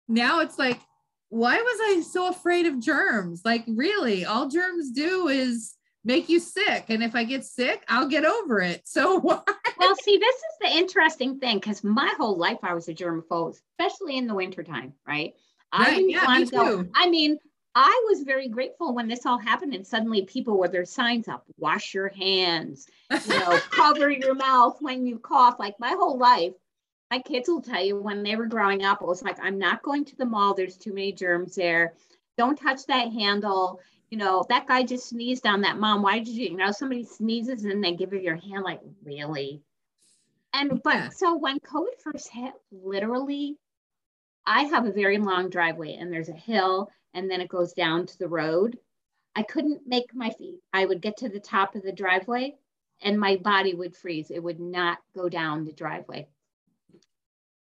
now 0.07 0.39
it's 0.39 0.57
like 0.57 0.79
why 1.31 1.55
was 1.55 1.79
i 1.97 2.01
so 2.01 2.27
afraid 2.29 2.65
of 2.65 2.79
germs 2.79 3.41
like 3.43 3.63
really 3.67 4.25
all 4.25 4.47
germs 4.47 4.91
do 4.91 5.27
is 5.27 5.75
make 6.03 6.29
you 6.29 6.39
sick 6.39 6.85
and 6.89 7.01
if 7.01 7.15
i 7.15 7.23
get 7.23 7.43
sick 7.43 7.83
i'll 7.87 8.07
get 8.07 8.25
over 8.25 8.59
it 8.59 8.81
so 8.85 9.19
why 9.19 9.41
well, 9.81 9.95
see, 9.95 10.17
this 10.17 10.35
is 10.35 10.57
the 10.61 10.77
interesting 10.77 11.39
thing 11.39 11.57
because 11.57 11.83
my 11.83 12.13
whole 12.15 12.37
life 12.37 12.59
I 12.61 12.75
was 12.75 12.87
a 12.87 12.93
germaphobe, 12.93 13.59
especially 13.79 14.15
in 14.15 14.27
the 14.27 14.35
wintertime, 14.35 14.93
right? 15.07 15.33
I 15.71 15.85
Right, 15.85 15.95
didn't 15.95 16.09
yeah, 16.11 16.27
me 16.27 16.45
go. 16.45 16.83
too. 16.83 16.89
I 16.93 17.09
mean, 17.09 17.39
I 17.73 18.05
was 18.09 18.21
very 18.21 18.47
grateful 18.47 18.93
when 18.93 19.07
this 19.07 19.25
all 19.25 19.39
happened, 19.39 19.73
and 19.73 19.87
suddenly 19.87 20.23
people 20.25 20.59
with 20.59 20.71
their 20.71 20.85
signs 20.85 21.27
up, 21.27 21.45
wash 21.57 21.95
your 21.95 22.09
hands, 22.09 22.87
you 23.09 23.39
know, 23.39 23.57
cover 23.71 24.09
your 24.11 24.35
mouth 24.35 24.77
when 24.81 25.07
you 25.07 25.17
cough. 25.17 25.55
Like 25.57 25.79
my 25.79 25.95
whole 25.97 26.19
life, 26.19 26.53
my 27.11 27.19
kids 27.19 27.49
will 27.49 27.61
tell 27.61 27.83
you 27.83 27.99
when 27.99 28.23
they 28.23 28.37
were 28.37 28.45
growing 28.45 28.85
up, 28.85 29.01
it 29.01 29.07
was 29.07 29.21
like, 29.21 29.37
I'm 29.43 29.59
not 29.59 29.83
going 29.83 30.05
to 30.05 30.15
the 30.15 30.25
mall. 30.25 30.53
There's 30.53 30.77
too 30.77 30.93
many 30.93 31.11
germs 31.11 31.55
there. 31.55 31.93
Don't 32.37 32.55
touch 32.55 32.85
that 32.85 33.11
handle. 33.11 33.81
You 34.09 34.17
know, 34.17 34.45
that 34.47 34.65
guy 34.65 34.83
just 34.83 35.09
sneezed 35.09 35.45
on 35.45 35.61
that 35.61 35.77
mom. 35.77 36.01
Why 36.01 36.19
did 36.19 36.29
you, 36.29 36.51
you 36.51 36.57
know, 36.57 36.71
somebody 36.71 37.03
sneezes 37.03 37.65
and 37.65 37.83
they 37.83 37.93
give 37.95 38.13
you 38.13 38.19
your 38.19 38.37
hand, 38.37 38.63
like, 38.63 38.79
really? 39.03 39.61
And, 40.53 40.81
but 40.81 40.95
Yeah. 40.95 41.09
so 41.09 41.35
when 41.35 41.59
COVID 41.59 41.99
first 42.01 42.29
hit, 42.29 42.53
literally, 42.71 43.57
I 44.45 44.63
have 44.63 44.85
a 44.85 44.91
very 44.91 45.17
long 45.17 45.49
driveway 45.49 45.95
and 45.95 46.11
there's 46.11 46.29
a 46.29 46.33
hill 46.33 46.89
and 47.13 47.29
then 47.29 47.41
it 47.41 47.49
goes 47.49 47.73
down 47.73 48.05
to 48.05 48.17
the 48.19 48.29
road. 48.29 48.77
I 49.35 49.43
couldn't 49.43 49.85
make 49.85 50.13
my 50.15 50.29
feet. 50.29 50.59
I 50.73 50.85
would 50.85 51.01
get 51.01 51.17
to 51.17 51.29
the 51.29 51.39
top 51.41 51.75
of 51.75 51.83
the 51.83 51.91
driveway 51.91 52.55
and 53.01 53.19
my 53.19 53.35
body 53.35 53.73
would 53.73 53.95
freeze. 53.97 54.31
It 54.31 54.41
would 54.43 54.61
not 54.61 54.99
go 55.13 55.27
down 55.27 55.65
the 55.65 55.73
driveway. 55.73 56.27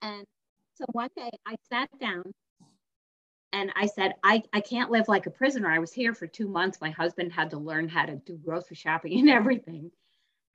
And 0.02 0.26
so 0.76 0.86
one 0.92 1.10
day 1.16 1.30
I 1.46 1.56
sat 1.70 1.90
down 2.00 2.24
and 3.52 3.72
I 3.76 3.88
said, 3.88 4.14
I, 4.24 4.44
I 4.54 4.62
can't 4.62 4.92
live 4.92 5.08
like 5.08 5.26
a 5.26 5.32
prisoner. 5.32 5.70
I 5.70 5.80
was 5.80 5.92
here 5.92 6.14
for 6.14 6.28
two 6.28 6.48
months. 6.48 6.80
My 6.82 6.92
husband 6.92 7.34
had 7.34 7.52
to 7.52 7.58
learn 7.58 7.90
how 7.90 8.06
to 8.06 8.16
do 8.16 8.38
grocery 8.38 8.76
shopping 8.76 9.20
and 9.20 9.30
everything. 9.30 9.92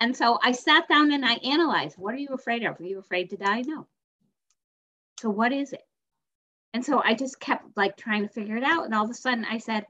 And 0.01 0.17
so 0.17 0.39
I 0.43 0.53
sat 0.53 0.89
down 0.89 1.13
and 1.13 1.25
I 1.25 1.35
analyzed 1.35 1.97
what 1.99 2.15
are 2.15 2.19
you 2.19 2.31
afraid 2.31 2.65
of? 2.65 2.81
Are 2.81 2.85
you 2.85 2.99
afraid 2.99 3.31
to 3.31 3.37
die? 3.37 3.63
No. 3.63 3.87
So 5.21 5.31
what 5.31 5.53
is 5.53 5.73
it? 5.73 5.83
And 6.73 6.85
so 6.85 7.01
I 7.03 7.15
just 7.15 7.39
kept 7.39 7.77
like 7.77 7.97
trying 7.97 8.23
to 8.23 8.29
figure 8.29 8.57
it 8.57 8.65
out. 8.65 8.85
And 8.85 8.95
all 8.95 9.05
of 9.05 9.11
a 9.11 9.15
sudden 9.15 9.45
I 9.45 9.59
said, 9.59 9.87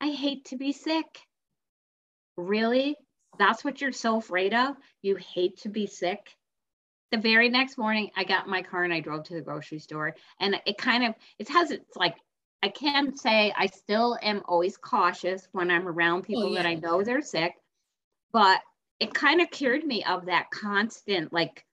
I 0.00 0.10
hate 0.10 0.46
to 0.46 0.56
be 0.56 0.72
sick. 0.72 1.06
Really? 2.36 2.96
That's 3.38 3.64
what 3.64 3.80
you're 3.80 3.92
so 3.92 4.16
afraid 4.16 4.54
of? 4.54 4.76
You 5.02 5.16
hate 5.16 5.58
to 5.58 5.68
be 5.68 5.86
sick? 5.86 6.20
The 7.10 7.18
very 7.18 7.48
next 7.48 7.78
morning, 7.78 8.10
I 8.16 8.24
got 8.24 8.48
my 8.48 8.62
car 8.62 8.84
and 8.84 8.92
I 8.92 9.00
drove 9.00 9.24
to 9.24 9.34
the 9.34 9.40
grocery 9.40 9.78
store. 9.78 10.14
And 10.40 10.60
it 10.66 10.76
kind 10.78 11.04
of, 11.04 11.14
it 11.38 11.48
has, 11.48 11.70
it's 11.70 11.96
like, 11.96 12.16
I 12.62 12.68
can 12.68 13.16
say 13.16 13.52
I 13.56 13.66
still 13.66 14.18
am 14.20 14.42
always 14.46 14.76
cautious 14.76 15.46
when 15.52 15.70
I'm 15.70 15.86
around 15.86 16.20
oh, 16.20 16.22
people 16.22 16.54
that 16.54 16.64
yeah. 16.64 16.70
I 16.70 16.74
know 16.74 17.02
they're 17.02 17.22
sick, 17.22 17.54
but 18.32 18.60
it 19.00 19.14
kind 19.14 19.40
of 19.40 19.50
cured 19.50 19.84
me 19.84 20.04
of 20.04 20.26
that 20.26 20.50
constant, 20.50 21.32
like, 21.32 21.64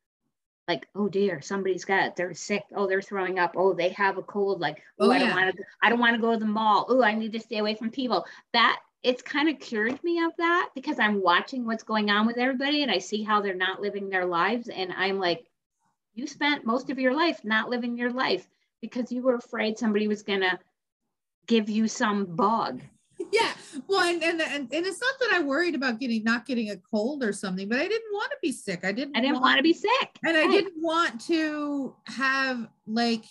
like, 0.67 0.87
oh 0.95 1.07
dear, 1.07 1.41
somebody's 1.41 1.85
got 1.85 2.07
it. 2.07 2.15
They're 2.15 2.33
sick. 2.33 2.63
Oh, 2.75 2.87
they're 2.87 3.01
throwing 3.01 3.37
up. 3.37 3.53
Oh, 3.55 3.73
they 3.73 3.89
have 3.89 4.17
a 4.17 4.23
cold. 4.23 4.61
Like, 4.61 4.81
oh, 4.99 5.07
Oh, 5.07 5.11
I 5.11 5.19
don't 5.19 5.35
want 5.35 5.55
to. 5.55 5.63
I 5.81 5.89
don't 5.89 5.99
want 5.99 6.15
to 6.15 6.21
go 6.21 6.33
to 6.33 6.39
the 6.39 6.45
mall. 6.45 6.85
Oh, 6.89 7.03
I 7.03 7.13
need 7.13 7.33
to 7.33 7.39
stay 7.39 7.57
away 7.59 7.75
from 7.75 7.91
people. 7.91 8.25
That 8.53 8.79
it's 9.03 9.21
kind 9.21 9.49
of 9.49 9.59
cured 9.59 10.03
me 10.03 10.23
of 10.23 10.31
that 10.37 10.69
because 10.73 10.99
I'm 10.99 11.21
watching 11.21 11.65
what's 11.65 11.83
going 11.83 12.09
on 12.09 12.25
with 12.25 12.37
everybody 12.37 12.81
and 12.81 12.91
I 12.91 12.97
see 12.97 13.23
how 13.23 13.41
they're 13.41 13.53
not 13.53 13.81
living 13.81 14.09
their 14.09 14.25
lives. 14.25 14.67
And 14.67 14.91
I'm 14.91 15.19
like, 15.19 15.45
you 16.15 16.25
spent 16.25 16.65
most 16.65 16.89
of 16.89 16.97
your 16.97 17.13
life 17.13 17.41
not 17.43 17.69
living 17.69 17.97
your 17.97 18.11
life 18.11 18.47
because 18.81 19.11
you 19.11 19.21
were 19.21 19.35
afraid 19.35 19.77
somebody 19.77 20.07
was 20.07 20.23
gonna 20.23 20.59
give 21.47 21.69
you 21.69 21.87
some 21.87 22.25
bug. 22.25 22.81
yeah 23.31 23.51
well 23.87 24.01
and, 24.01 24.21
and 24.23 24.41
and 24.41 24.73
and 24.73 24.85
it's 24.85 24.99
not 24.99 25.13
that 25.21 25.29
i 25.31 25.39
worried 25.41 25.73
about 25.73 25.99
getting 26.01 26.21
not 26.23 26.45
getting 26.45 26.71
a 26.71 26.77
cold 26.77 27.23
or 27.23 27.31
something 27.31 27.69
but 27.69 27.79
i 27.79 27.87
didn't 27.87 28.11
want 28.13 28.29
to 28.29 28.37
be 28.41 28.51
sick 28.51 28.83
i 28.83 28.91
didn't 28.91 29.15
I 29.15 29.21
didn't 29.21 29.39
want 29.39 29.57
to 29.57 29.63
be 29.63 29.71
sick. 29.71 30.09
and 30.25 30.35
i 30.35 30.45
didn't 30.47 30.73
want 30.81 31.21
to 31.27 31.95
have 32.07 32.67
like 32.85 33.23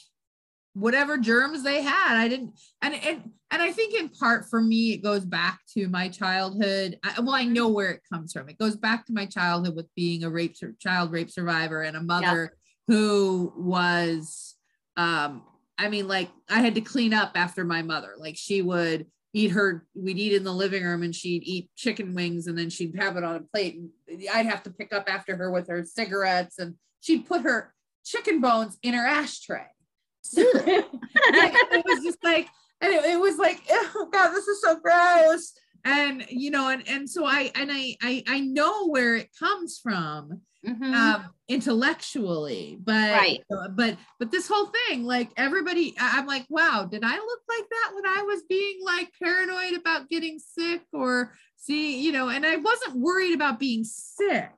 whatever 0.72 1.18
germs 1.18 1.62
they 1.62 1.82
had 1.82 2.16
i 2.16 2.28
didn't 2.28 2.58
and 2.80 2.94
and 2.94 3.30
and 3.54 3.62
i 3.62 3.70
think 3.70 3.94
in 3.94 4.08
part 4.08 4.44
for 4.50 4.60
me 4.60 4.92
it 4.92 5.02
goes 5.02 5.24
back 5.24 5.60
to 5.72 5.88
my 5.88 6.08
childhood. 6.08 6.98
I, 7.02 7.20
well 7.20 7.34
i 7.34 7.44
know 7.44 7.68
where 7.68 7.90
it 7.90 8.02
comes 8.12 8.32
from. 8.32 8.48
It 8.48 8.58
goes 8.58 8.76
back 8.76 9.06
to 9.06 9.12
my 9.12 9.26
childhood 9.26 9.76
with 9.76 9.86
being 9.94 10.24
a 10.24 10.30
rape 10.30 10.56
child 10.80 11.12
rape 11.12 11.30
survivor 11.30 11.82
and 11.82 11.96
a 11.96 12.02
mother 12.02 12.56
who 12.88 13.52
was 13.56 14.56
um 14.96 15.42
i 15.78 15.88
mean 15.88 16.06
like 16.08 16.30
i 16.50 16.60
had 16.60 16.74
to 16.74 16.80
clean 16.80 17.14
up 17.14 17.32
after 17.36 17.64
my 17.64 17.82
mother. 17.82 18.14
Like 18.18 18.36
she 18.36 18.60
would 18.60 19.06
eat 19.32 19.52
her 19.52 19.86
we'd 19.94 20.18
eat 20.18 20.34
in 20.34 20.44
the 20.44 20.52
living 20.52 20.84
room 20.84 21.02
and 21.02 21.14
she'd 21.14 21.44
eat 21.44 21.70
chicken 21.76 22.14
wings 22.14 22.46
and 22.48 22.58
then 22.58 22.70
she'd 22.70 22.96
have 22.96 23.16
it 23.16 23.24
on 23.24 23.36
a 23.36 23.40
plate. 23.40 23.76
And 24.08 24.22
i'd 24.34 24.46
have 24.46 24.64
to 24.64 24.70
pick 24.70 24.92
up 24.92 25.04
after 25.08 25.36
her 25.36 25.50
with 25.50 25.68
her 25.68 25.84
cigarettes 25.84 26.58
and 26.58 26.74
she'd 27.00 27.26
put 27.26 27.42
her 27.42 27.72
chicken 28.04 28.40
bones 28.40 28.78
in 28.82 28.94
her 28.94 29.06
ashtray. 29.06 29.66
So 30.26 30.40
it 30.42 31.84
was 31.84 32.02
just 32.02 32.24
like 32.24 32.48
and 32.84 32.94
it, 32.94 33.04
it 33.04 33.20
was 33.20 33.36
like 33.38 33.60
oh 33.70 34.08
god 34.12 34.30
this 34.32 34.46
is 34.48 34.60
so 34.60 34.76
gross 34.78 35.52
and 35.84 36.24
you 36.28 36.50
know 36.50 36.68
and 36.68 36.86
and 36.88 37.08
so 37.08 37.24
i 37.24 37.50
and 37.54 37.70
i 37.72 37.96
i, 38.02 38.22
I 38.26 38.40
know 38.40 38.88
where 38.88 39.16
it 39.16 39.30
comes 39.38 39.78
from 39.82 40.40
Mhm. 40.66 40.94
um 40.94 41.24
intellectually 41.48 42.78
but 42.82 43.12
Right. 43.12 43.40
but 43.76 43.98
but 44.18 44.30
this 44.30 44.48
whole 44.48 44.66
thing 44.88 45.04
like 45.04 45.30
everybody 45.36 45.94
i'm 46.00 46.26
like 46.26 46.46
wow 46.48 46.88
did 46.90 47.02
i 47.04 47.14
look 47.16 47.40
like 47.48 47.68
that 47.68 47.90
when 47.94 48.06
i 48.06 48.22
was 48.22 48.42
being 48.48 48.78
like 48.82 49.10
paranoid 49.22 49.74
about 49.74 50.08
getting 50.08 50.38
sick 50.38 50.80
or 50.94 51.34
see 51.56 52.00
you 52.00 52.12
know 52.12 52.30
and 52.30 52.46
i 52.46 52.56
wasn't 52.56 52.96
worried 52.96 53.34
about 53.34 53.58
being 53.58 53.84
sick 53.84 54.50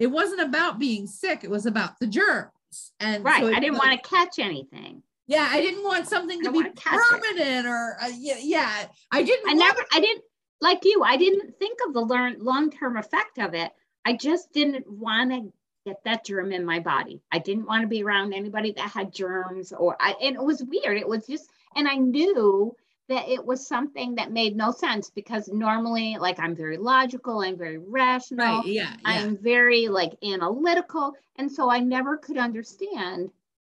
it 0.00 0.08
wasn't 0.08 0.40
about 0.40 0.80
being 0.80 1.06
sick 1.06 1.44
it 1.44 1.50
was 1.50 1.66
about 1.66 1.98
the 2.00 2.08
germs 2.08 2.50
and 2.98 3.24
right. 3.24 3.40
so 3.40 3.46
I 3.48 3.60
didn't 3.60 3.72
was- 3.74 3.78
want 3.80 4.02
to 4.02 4.08
catch 4.08 4.38
anything. 4.40 5.02
Yeah 5.28 5.48
i 5.52 5.60
didn't 5.60 5.84
want 5.84 6.08
something 6.08 6.42
to 6.42 6.50
be 6.50 6.56
wanna 6.58 6.72
catch 6.72 6.94
it. 6.94 7.22
permanent 7.22 7.66
or 7.66 7.96
uh, 8.02 8.10
yeah, 8.18 8.38
yeah 8.40 8.86
i 9.12 9.22
didn't 9.22 9.48
I 9.48 9.54
want 9.54 9.58
never, 9.60 9.86
I 9.92 10.00
didn't, 10.00 10.24
like 10.60 10.84
you, 10.84 11.02
I 11.04 11.16
didn't 11.16 11.58
think 11.58 11.78
of 11.86 11.94
the 11.94 12.00
learn, 12.00 12.36
long-term 12.40 12.96
effect 12.96 13.38
of 13.38 13.54
it. 13.54 13.70
I 14.04 14.14
just 14.14 14.52
didn't 14.52 14.90
want 14.90 15.30
to 15.30 15.52
get 15.86 16.02
that 16.04 16.24
germ 16.24 16.52
in 16.52 16.64
my 16.64 16.80
body. 16.80 17.22
I 17.30 17.38
didn't 17.38 17.66
want 17.66 17.82
to 17.82 17.88
be 17.88 18.02
around 18.02 18.32
anybody 18.32 18.72
that 18.72 18.90
had 18.90 19.12
germs 19.12 19.72
or 19.72 19.96
I, 20.00 20.14
and 20.20 20.36
it 20.36 20.42
was 20.42 20.62
weird. 20.62 20.98
It 20.98 21.08
was 21.08 21.26
just, 21.26 21.48
and 21.76 21.86
I 21.86 21.96
knew 21.96 22.74
that 23.08 23.28
it 23.28 23.44
was 23.44 23.66
something 23.66 24.16
that 24.16 24.32
made 24.32 24.56
no 24.56 24.70
sense 24.70 25.10
because 25.10 25.48
normally, 25.48 26.16
like 26.18 26.38
I'm 26.38 26.54
very 26.54 26.76
logical, 26.76 27.40
I'm 27.40 27.56
very 27.56 27.78
rational. 27.78 28.58
right 28.58 28.66
yeah 28.66 28.92
yeah 28.92 28.96
I'm 29.04 29.38
very 29.38 29.88
like 29.88 30.12
analytical. 30.22 31.14
And 31.36 31.50
so 31.50 31.70
I 31.70 31.78
never 31.78 32.16
could 32.16 32.36
understand 32.36 33.30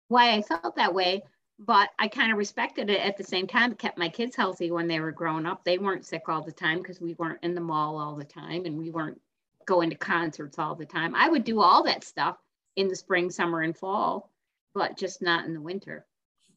why 0.09 0.33
I 0.33 0.43
felt 0.43 0.77
that 0.77 0.95
way. 0.95 1.23
But 1.59 1.89
I 1.99 2.09
kind 2.09 2.31
of 2.31 2.39
respected 2.39 2.91
it 2.91 3.01
at 3.01 3.17
the 3.17 3.25
same 3.25 3.47
time, 3.47 3.75
kept 3.75 3.97
my 3.97 4.09
kids 4.09 4.37
healthy 4.37 4.71
when 4.71 4.89
they 4.89 5.01
were 5.01 5.13
growing 5.13 5.47
up. 5.47 5.65
They 5.65 5.79
weren't 5.79 6.05
sick 6.05 6.29
all 6.29 6.43
the 6.43 6.53
time 6.53 6.79
because 6.79 7.01
we 7.01 7.15
weren't 7.15 7.43
in 7.43 7.55
the 7.55 7.63
mall 7.63 7.97
all 7.97 8.15
the 8.15 8.25
time 8.25 8.67
and 8.67 8.77
we 8.77 8.91
weren't 8.91 9.21
going 9.67 9.91
to 9.91 9.97
concerts 9.97 10.59
all 10.59 10.75
the 10.75 10.87
time. 10.87 11.15
I 11.15 11.29
would 11.29 11.45
do 11.45 11.61
all 11.61 11.83
that 11.85 12.05
stuff 12.05 12.37
in 12.77 12.89
the 12.89 12.97
spring, 12.97 13.31
summer, 13.31 13.63
and 13.63 13.77
fall, 13.77 14.31
but 14.75 14.99
just 14.99 15.23
not 15.23 15.47
in 15.47 15.55
the 15.55 15.61
winter. 15.61 16.07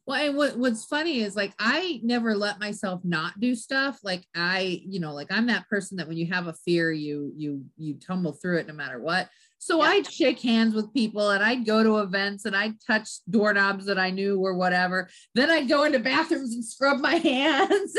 Well, 0.06 0.26
and 0.26 0.36
what, 0.36 0.56
what's 0.56 0.84
funny 0.84 1.20
is 1.20 1.36
like 1.36 1.52
I 1.58 2.00
never 2.02 2.34
let 2.34 2.58
myself 2.58 3.00
not 3.04 3.38
do 3.38 3.54
stuff. 3.54 4.00
Like 4.02 4.24
I, 4.34 4.82
you 4.84 4.98
know, 4.98 5.12
like 5.12 5.30
I'm 5.30 5.46
that 5.46 5.68
person 5.68 5.98
that 5.98 6.08
when 6.08 6.16
you 6.16 6.26
have 6.26 6.46
a 6.46 6.52
fear, 6.52 6.90
you 6.90 7.32
you 7.36 7.64
you 7.76 7.94
tumble 7.94 8.32
through 8.32 8.58
it 8.58 8.66
no 8.66 8.74
matter 8.74 9.00
what. 9.00 9.28
So 9.62 9.76
Yeah. 9.82 9.90
I'd 9.90 10.10
shake 10.10 10.40
hands 10.40 10.74
with 10.74 10.92
people 10.94 11.30
and 11.30 11.44
I'd 11.44 11.66
go 11.66 11.82
to 11.82 11.98
events 11.98 12.46
and 12.46 12.56
I'd 12.56 12.80
touch 12.84 13.08
doorknobs 13.28 13.84
that 13.84 13.98
I 13.98 14.08
knew 14.10 14.40
or 14.40 14.54
whatever. 14.54 15.08
Then 15.34 15.50
I'd 15.50 15.68
go 15.68 15.84
into 15.84 15.98
bathrooms 15.98 16.54
and 16.54 16.64
scrub 16.64 16.98
my 16.98 17.14
hands. 17.32 17.94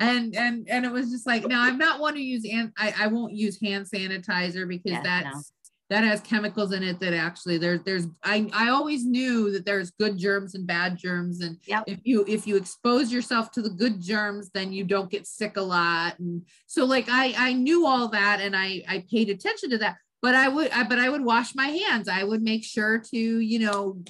and 0.00 0.34
and 0.34 0.66
and 0.70 0.86
it 0.86 0.90
was 0.90 1.10
just 1.10 1.26
like, 1.26 1.46
now 1.46 1.62
I'm 1.62 1.76
not 1.76 2.00
one 2.00 2.14
to 2.14 2.20
use 2.20 2.46
and 2.50 2.72
I, 2.78 2.94
I 2.98 3.06
won't 3.08 3.34
use 3.34 3.60
hand 3.60 3.84
sanitizer 3.94 4.66
because 4.66 4.92
Yeah, 4.92 5.02
no. 5.02 5.02
that's 5.04 5.52
that 5.90 6.02
has 6.02 6.20
chemicals 6.22 6.72
in 6.72 6.82
it 6.82 6.98
that 7.00 7.12
actually 7.12 7.58
there's 7.58 7.82
there's 7.84 8.06
I, 8.24 8.48
I 8.54 8.70
always 8.70 9.04
knew 9.04 9.52
that 9.52 9.64
there's 9.66 9.90
good 9.92 10.16
germs 10.18 10.54
and 10.54 10.66
bad 10.66 10.96
germs 10.96 11.42
and 11.42 11.58
Yep. 11.66 11.84
if 11.86 12.00
you 12.04 12.24
if 12.26 12.46
you 12.46 12.56
expose 12.56 13.12
yourself 13.12 13.52
to 13.52 13.62
the 13.62 13.70
good 13.70 14.00
germs 14.00 14.50
then 14.52 14.72
you 14.72 14.82
don't 14.82 15.10
get 15.10 15.26
sick 15.28 15.56
a 15.58 15.62
lot 15.62 16.18
and 16.18 16.42
so 16.66 16.84
like 16.86 17.06
i 17.08 17.34
i 17.38 17.52
knew 17.52 17.86
all 17.86 18.08
that 18.08 18.40
and 18.40 18.56
i 18.56 18.82
i 18.88 19.04
paid 19.08 19.28
attention 19.30 19.70
to 19.70 19.78
that 19.78 19.96
but 20.26 20.34
i 20.34 20.48
would 20.48 20.72
I, 20.72 20.82
but 20.82 20.98
i 20.98 21.08
would 21.08 21.24
wash 21.24 21.54
my 21.54 21.68
hands. 21.68 22.08
I 22.08 22.24
would 22.24 22.42
make 22.42 22.64
sure 22.64 22.98
to 22.98 23.16
you 23.16 23.60
know 23.60 24.02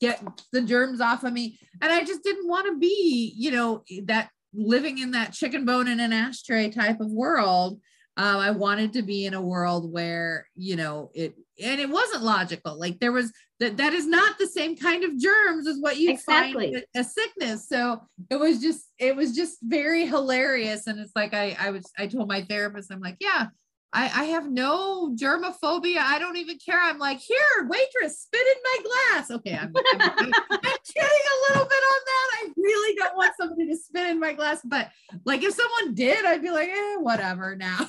get 0.00 0.22
the 0.52 0.62
germs 0.62 1.00
off 1.00 1.24
of 1.24 1.32
me. 1.32 1.58
And 1.80 1.90
i 1.90 2.04
just 2.04 2.22
didn't 2.22 2.46
want 2.46 2.66
to 2.66 2.78
be 2.78 3.34
you 3.36 3.50
know 3.50 3.82
that 4.04 4.30
living 4.54 4.98
in 4.98 5.10
that 5.12 5.32
chicken 5.32 5.64
bone 5.64 5.88
in 5.88 5.98
an 5.98 6.12
ashtray 6.12 6.70
type 6.70 7.00
of 7.00 7.10
world. 7.10 7.80
Um, 8.16 8.36
i 8.36 8.52
wanted 8.52 8.92
to 8.92 9.02
be 9.02 9.26
in 9.26 9.34
a 9.34 9.42
world 9.42 9.90
where 9.90 10.46
you 10.54 10.76
know 10.76 11.10
it 11.12 11.34
and 11.60 11.80
it 11.80 11.90
wasn't 11.90 12.22
logical. 12.22 12.78
Like 12.78 13.00
there 13.00 13.10
was 13.10 13.32
that 13.58 13.78
that 13.78 13.94
is 13.94 14.06
not 14.06 14.38
the 14.38 14.46
same 14.46 14.76
kind 14.76 15.02
of 15.02 15.18
germs 15.18 15.66
as 15.66 15.78
what 15.80 15.96
you 15.96 16.10
Exactly. 16.12 16.72
find 16.72 16.84
a 16.94 17.02
sickness. 17.02 17.68
So 17.68 18.02
it 18.30 18.36
was 18.36 18.60
just 18.60 18.84
it 18.96 19.16
was 19.16 19.34
just 19.34 19.58
very 19.60 20.06
hilarious. 20.06 20.86
And 20.86 21.00
it's 21.00 21.16
like 21.16 21.34
i 21.34 21.56
i 21.58 21.70
was 21.72 21.84
i 21.98 22.06
told 22.06 22.28
my 22.28 22.42
therapist 22.42 22.92
i'm 22.92 23.00
like 23.00 23.16
yeah 23.20 23.48
I, 23.94 24.04
I 24.04 24.24
have 24.24 24.50
no 24.50 25.14
germophobia. 25.14 25.98
I 25.98 26.18
don't 26.18 26.38
even 26.38 26.58
care. 26.58 26.80
I'm 26.80 26.98
like, 26.98 27.18
here, 27.18 27.68
waitress, 27.68 28.20
spit 28.20 28.40
in 28.40 28.62
my 28.64 28.78
glass. 28.84 29.30
Okay, 29.30 29.54
I'm, 29.54 29.72
I'm, 29.76 30.32
I'm, 30.50 30.60
kidding 30.60 31.26
a 31.28 31.52
little 31.52 31.64
bit 31.64 31.82
on 31.82 32.00
that. 32.06 32.30
I 32.34 32.52
really 32.56 32.96
don't 32.96 33.16
want 33.16 33.34
somebody 33.38 33.68
to 33.68 33.76
spit 33.76 34.10
in 34.10 34.18
my 34.18 34.32
glass, 34.32 34.60
but 34.64 34.90
like 35.24 35.42
if 35.42 35.54
someone 35.54 35.94
did, 35.94 36.24
I'd 36.24 36.42
be 36.42 36.50
like, 36.50 36.70
eh, 36.70 36.96
whatever 36.96 37.54
now. 37.54 37.86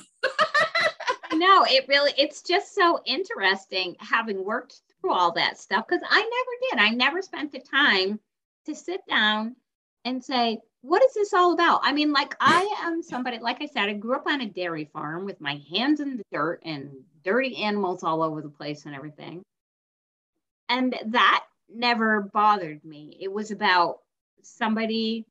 no, 1.32 1.64
it 1.64 1.86
really, 1.88 2.12
it's 2.18 2.42
just 2.42 2.74
so 2.74 3.00
interesting 3.06 3.96
having 3.98 4.44
worked 4.44 4.80
through 5.00 5.12
all 5.12 5.32
that 5.32 5.58
stuff 5.58 5.86
because 5.88 6.04
I 6.08 6.20
never 6.20 6.82
did. 6.82 6.92
I 6.92 6.94
never 6.94 7.22
spent 7.22 7.52
the 7.52 7.60
time 7.60 8.20
to 8.66 8.74
sit 8.74 9.00
down 9.08 9.56
and 10.04 10.22
say, 10.22 10.58
what 10.82 11.02
is 11.02 11.14
this 11.14 11.32
all 11.32 11.52
about? 11.52 11.80
I 11.82 11.92
mean, 11.92 12.12
like, 12.12 12.34
I 12.40 12.82
am 12.82 13.02
somebody, 13.02 13.38
like 13.38 13.62
I 13.62 13.66
said, 13.66 13.88
I 13.88 13.94
grew 13.94 14.16
up 14.16 14.26
on 14.26 14.42
a 14.42 14.46
dairy 14.46 14.90
farm 14.92 15.24
with 15.24 15.40
my 15.40 15.60
hands 15.72 16.00
in 16.00 16.16
the 16.16 16.24
dirt 16.32 16.60
and 16.64 16.90
dirty 17.24 17.56
animals 17.56 18.02
all 18.02 18.22
over 18.22 18.42
the 18.42 18.48
place 18.48 18.84
and 18.84 18.94
everything. 18.94 19.42
And 20.68 20.94
that 21.06 21.44
never 21.72 22.30
bothered 22.32 22.84
me. 22.84 23.16
It 23.20 23.32
was 23.32 23.50
about 23.50 24.00
somebody 24.42 25.24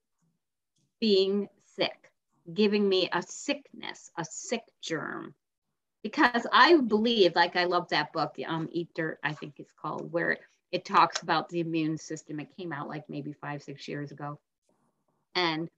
being 0.99 1.49
sick, 1.75 2.11
giving 2.51 2.87
me 2.87 3.09
a 3.13 3.21
sickness, 3.21 4.11
a 4.17 4.25
sick 4.25 4.63
germ 4.81 5.35
because 6.03 6.45
I 6.51 6.75
believe, 6.77 7.35
like 7.35 7.55
I 7.55 7.63
love 7.63 7.89
that 7.89 8.11
book, 8.13 8.35
um, 8.45 8.67
Eat 8.71 8.89
Dirt, 8.93 9.19
I 9.23 9.33
think 9.33 9.55
it's 9.57 9.71
called, 9.71 10.11
where 10.11 10.37
it 10.71 10.85
talks 10.85 11.21
about 11.21 11.49
the 11.49 11.61
immune 11.61 11.97
system. 11.97 12.39
It 12.39 12.55
came 12.57 12.73
out 12.73 12.89
like 12.89 13.09
maybe 13.09 13.33
five, 13.33 13.63
six 13.63 13.87
years 13.87 14.11
ago, 14.11 14.39
and 15.35 15.69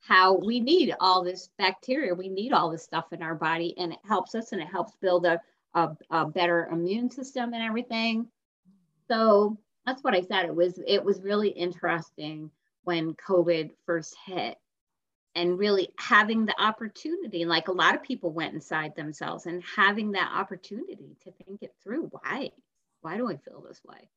how 0.00 0.34
we 0.34 0.60
need 0.60 0.94
all 1.00 1.22
this 1.24 1.48
bacteria, 1.58 2.14
we 2.14 2.28
need 2.28 2.52
all 2.52 2.70
this 2.70 2.82
stuff 2.84 3.12
in 3.12 3.22
our 3.22 3.34
body, 3.34 3.74
and 3.78 3.92
it 3.92 3.98
helps 4.04 4.34
us, 4.34 4.52
and 4.52 4.60
it 4.60 4.68
helps 4.68 4.96
build 4.96 5.26
a 5.26 5.40
a, 5.74 5.90
a 6.10 6.26
better 6.26 6.68
immune 6.70 7.10
system 7.10 7.52
and 7.52 7.62
everything. 7.62 8.28
So 9.08 9.58
that's 9.84 10.02
what 10.04 10.14
I 10.14 10.20
said. 10.20 10.46
It 10.46 10.54
was 10.54 10.78
it 10.86 11.04
was 11.04 11.20
really 11.20 11.48
interesting 11.48 12.50
when 12.84 13.14
COVID 13.14 13.70
first 13.86 14.14
hit 14.26 14.56
and 15.34 15.58
really 15.58 15.88
having 15.98 16.46
the 16.46 16.54
opportunity 16.62 17.44
like 17.44 17.68
a 17.68 17.72
lot 17.72 17.94
of 17.94 18.02
people 18.02 18.30
went 18.30 18.54
inside 18.54 18.94
themselves 18.94 19.46
and 19.46 19.62
having 19.64 20.12
that 20.12 20.30
opportunity 20.34 21.16
to 21.24 21.32
think 21.32 21.62
it 21.62 21.74
through 21.82 22.10
why 22.12 22.50
why 23.00 23.16
do 23.16 23.28
i 23.28 23.36
feel 23.36 23.60
this 23.60 23.80
way 23.84 24.08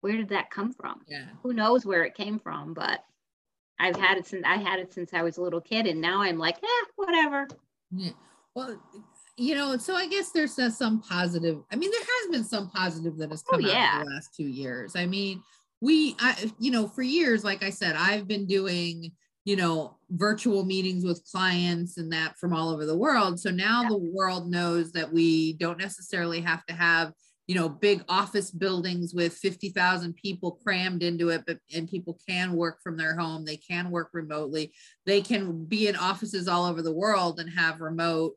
where 0.00 0.16
did 0.16 0.28
that 0.28 0.50
come 0.50 0.72
from 0.72 1.00
Yeah. 1.06 1.26
who 1.42 1.52
knows 1.54 1.86
where 1.86 2.04
it 2.04 2.14
came 2.14 2.38
from 2.38 2.74
but 2.74 3.02
i've 3.78 3.96
had 3.96 4.18
it 4.18 4.26
since 4.26 4.42
i 4.46 4.56
had 4.56 4.78
it 4.78 4.92
since 4.92 5.12
i 5.14 5.22
was 5.22 5.36
a 5.36 5.42
little 5.42 5.60
kid 5.60 5.86
and 5.86 6.00
now 6.00 6.22
i'm 6.22 6.38
like 6.38 6.56
eh 6.62 6.84
whatever 6.96 7.46
Yeah. 7.90 8.10
Well, 8.54 8.80
you 9.36 9.56
know, 9.56 9.76
so 9.78 9.96
I 9.96 10.06
guess 10.06 10.30
there's 10.30 10.56
uh, 10.60 10.70
some 10.70 11.00
positive. 11.02 11.58
I 11.72 11.74
mean, 11.76 11.90
there 11.90 12.00
has 12.00 12.30
been 12.30 12.44
some 12.44 12.70
positive 12.70 13.16
that 13.18 13.30
has 13.30 13.42
Oh, 13.48 13.56
come 13.56 13.64
out 13.64 13.72
yeah. 13.72 13.98
in 14.00 14.06
the 14.06 14.14
last 14.14 14.32
two 14.36 14.46
years. 14.46 14.94
I 14.94 15.06
mean, 15.06 15.42
we, 15.80 16.14
I, 16.20 16.52
you 16.60 16.70
know, 16.70 16.86
for 16.86 17.02
years, 17.02 17.42
like 17.42 17.64
I 17.64 17.70
said, 17.70 17.96
I've 17.96 18.28
been 18.28 18.46
doing, 18.46 19.10
you 19.44 19.56
know, 19.56 19.96
virtual 20.10 20.64
meetings 20.64 21.04
with 21.04 21.24
clients 21.32 21.98
and 21.98 22.12
that 22.12 22.38
from 22.38 22.52
all 22.54 22.70
over 22.70 22.86
the 22.86 22.96
world. 22.96 23.40
So 23.40 23.50
now 23.50 23.82
Yeah. 23.82 23.88
the 23.88 23.98
world 23.98 24.48
knows 24.48 24.92
that 24.92 25.12
we 25.12 25.54
don't 25.54 25.78
necessarily 25.78 26.40
have 26.40 26.64
to 26.66 26.74
have, 26.74 27.12
you 27.46 27.54
know, 27.54 27.68
big 27.68 28.02
office 28.08 28.50
buildings 28.50 29.12
with 29.14 29.34
50,000 29.34 30.14
people 30.14 30.52
crammed 30.64 31.02
into 31.02 31.28
it, 31.28 31.42
but 31.46 31.58
and 31.74 31.88
people 31.88 32.18
can 32.26 32.52
work 32.52 32.80
from 32.82 32.96
their 32.96 33.16
home. 33.16 33.44
They 33.44 33.58
can 33.58 33.90
work 33.90 34.10
remotely. 34.12 34.72
They 35.04 35.20
can 35.20 35.64
be 35.66 35.88
in 35.88 35.96
offices 35.96 36.48
all 36.48 36.64
over 36.64 36.80
the 36.80 36.94
world 36.94 37.40
and 37.40 37.50
have 37.50 37.80
remote 37.80 38.36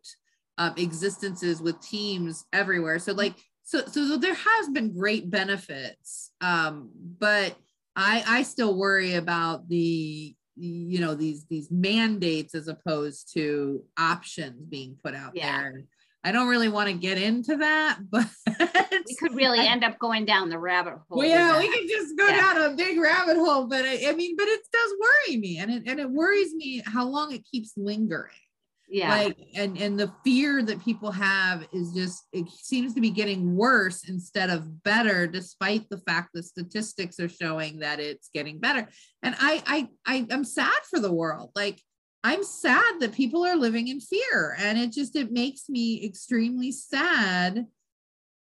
um, 0.58 0.74
existences 0.78 1.62
with 1.62 1.80
teams 1.82 2.46
everywhere. 2.52 3.00
So 3.00 3.14
like 3.14 3.36
so 3.64 3.86
so 3.86 4.18
there 4.18 4.34
has 4.34 4.70
been 4.70 4.94
great 4.94 5.30
benefits, 5.30 6.32
um, 6.42 6.90
but 7.20 7.56
I 7.96 8.24
I 8.28 8.44
still 8.44 8.78
worry 8.78 9.16
about 9.16 9.70
the 9.70 10.36
you 10.56 11.00
know 11.00 11.16
these 11.16 11.46
these 11.50 11.70
mandates 11.72 12.56
as 12.56 12.68
opposed 12.68 13.34
to 13.36 13.84
options 13.98 14.66
being 14.66 14.98
put 15.04 15.16
out 15.16 15.34
Yeah. 15.36 15.62
there. 15.62 15.84
I 16.24 16.32
don't 16.32 16.48
really 16.48 16.68
want 16.68 16.90
to 16.90 16.96
get 16.96 17.18
into 17.18 17.58
that, 17.58 18.00
but 18.10 18.28
we 19.08 19.16
could 19.16 19.34
really 19.36 19.60
end 19.66 19.84
up 19.84 19.98
going 20.00 20.26
down 20.26 20.50
the 20.50 20.60
rabbit 20.60 20.96
hole 21.08 21.20
well, 21.20 21.28
yeah, 21.28 21.58
we 21.60 21.68
could 21.72 21.88
just 21.90 22.18
go 22.18 22.28
Yeah. 22.28 22.54
down 22.54 22.72
a 22.74 22.76
big 22.76 23.00
rabbit 23.00 23.38
hole, 23.38 23.68
but 23.68 23.86
I, 23.86 24.10
I 24.10 24.14
mean, 24.14 24.36
but 24.36 24.48
it 24.48 24.62
does 24.74 24.92
worry 25.00 25.38
me, 25.38 25.60
and 25.60 25.72
it 25.72 25.84
and 25.88 26.00
it 26.00 26.10
worries 26.10 26.54
me 26.54 26.82
how 26.86 27.06
long 27.08 27.34
it 27.34 27.46
keeps 27.50 27.74
lingering. 27.78 28.34
yeah 28.90 29.10
Like, 29.16 29.38
and 29.56 29.78
and 29.78 29.98
the 30.00 30.12
fear 30.24 30.64
that 30.64 30.84
people 30.84 31.12
have 31.12 31.66
is 31.72 31.94
just 31.94 32.24
it 32.34 32.50
seems 32.50 32.94
to 32.96 33.02
be 33.02 33.10
getting 33.12 33.56
worse 33.56 34.10
instead 34.10 34.50
of 34.50 34.84
better, 34.84 35.28
despite 35.28 35.88
the 35.90 36.00
fact 36.00 36.30
that 36.34 36.44
statistics 36.44 37.20
are 37.20 37.30
showing 37.30 37.80
that 37.80 38.00
it's 38.00 38.30
getting 38.34 38.60
better. 38.60 38.90
And 39.24 39.36
I 39.40 39.64
I 39.66 39.88
I 40.06 40.28
am 40.30 40.44
sad 40.44 40.80
for 40.90 41.00
the 41.00 41.12
world. 41.14 41.52
Like. 41.56 41.80
I'm 42.28 42.44
sad 42.44 43.00
that 43.00 43.14
people 43.14 43.46
are 43.46 43.56
living 43.56 43.88
in 43.88 44.02
fear 44.02 44.58
and 44.60 44.78
it 44.78 44.92
just 44.92 45.16
it 45.16 45.32
makes 45.32 45.70
me 45.70 46.04
extremely 46.04 46.74
sad 46.74 47.68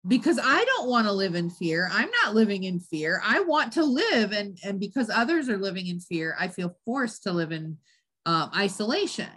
because 0.08 0.38
I 0.42 0.64
don't 0.64 0.88
want 0.88 1.06
to 1.06 1.12
live 1.12 1.34
in 1.34 1.50
fear. 1.50 1.90
I'm 1.92 2.10
not 2.22 2.34
living 2.34 2.64
in 2.64 2.80
fear. 2.80 3.20
I 3.22 3.40
want 3.40 3.74
to 3.74 3.84
live, 3.84 4.32
and 4.32 4.58
and 4.64 4.80
because 4.80 5.10
others 5.10 5.50
are 5.50 5.58
living 5.58 5.86
in 5.88 6.00
fear, 6.00 6.34
I 6.38 6.48
feel 6.48 6.74
forced 6.86 7.24
to 7.24 7.32
live 7.32 7.52
in 7.52 7.76
um, 8.24 8.50
isolation. 8.56 9.28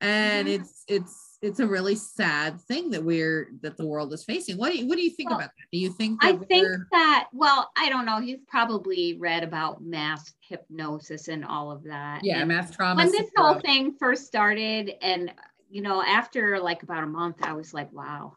And 0.00 0.48
Mhm. 0.48 0.60
it's 0.60 0.84
it's 0.88 1.29
it's 1.42 1.60
a 1.60 1.66
really 1.66 1.94
sad 1.94 2.60
thing 2.60 2.90
that 2.90 3.02
we're 3.02 3.50
that 3.62 3.76
the 3.76 3.86
world 3.86 4.12
is 4.12 4.24
facing. 4.24 4.58
What 4.58 4.72
do 4.72 4.78
you 4.78 4.86
what 4.86 4.96
do 4.96 5.02
you 5.02 5.10
think 5.10 5.30
Well, 5.30 5.38
about 5.38 5.50
that? 5.56 5.66
Do 5.72 5.78
you 5.78 5.90
think 5.90 6.22
I 6.22 6.32
think 6.36 6.68
that, 6.92 7.28
well, 7.32 7.70
I 7.76 7.88
don't 7.88 8.04
know. 8.04 8.18
You've 8.18 8.46
probably 8.46 9.16
read 9.18 9.42
about 9.42 9.82
mass 9.82 10.34
hypnosis 10.40 11.28
and 11.28 11.44
all 11.44 11.70
of 11.72 11.82
that. 11.84 12.20
yeah, 12.22 12.40
And 12.40 12.48
mass 12.48 12.70
trauma? 12.70 13.02
when 13.02 13.10
this 13.12 13.30
whole 13.36 13.58
thing 13.60 13.94
first 13.98 14.26
started, 14.26 14.92
and, 15.00 15.32
you 15.70 15.80
know, 15.80 16.02
after 16.02 16.60
like 16.60 16.82
about 16.82 17.04
a 17.04 17.06
month, 17.06 17.36
I 17.42 17.54
was 17.54 17.72
like, 17.72 17.90
wow, 17.92 18.36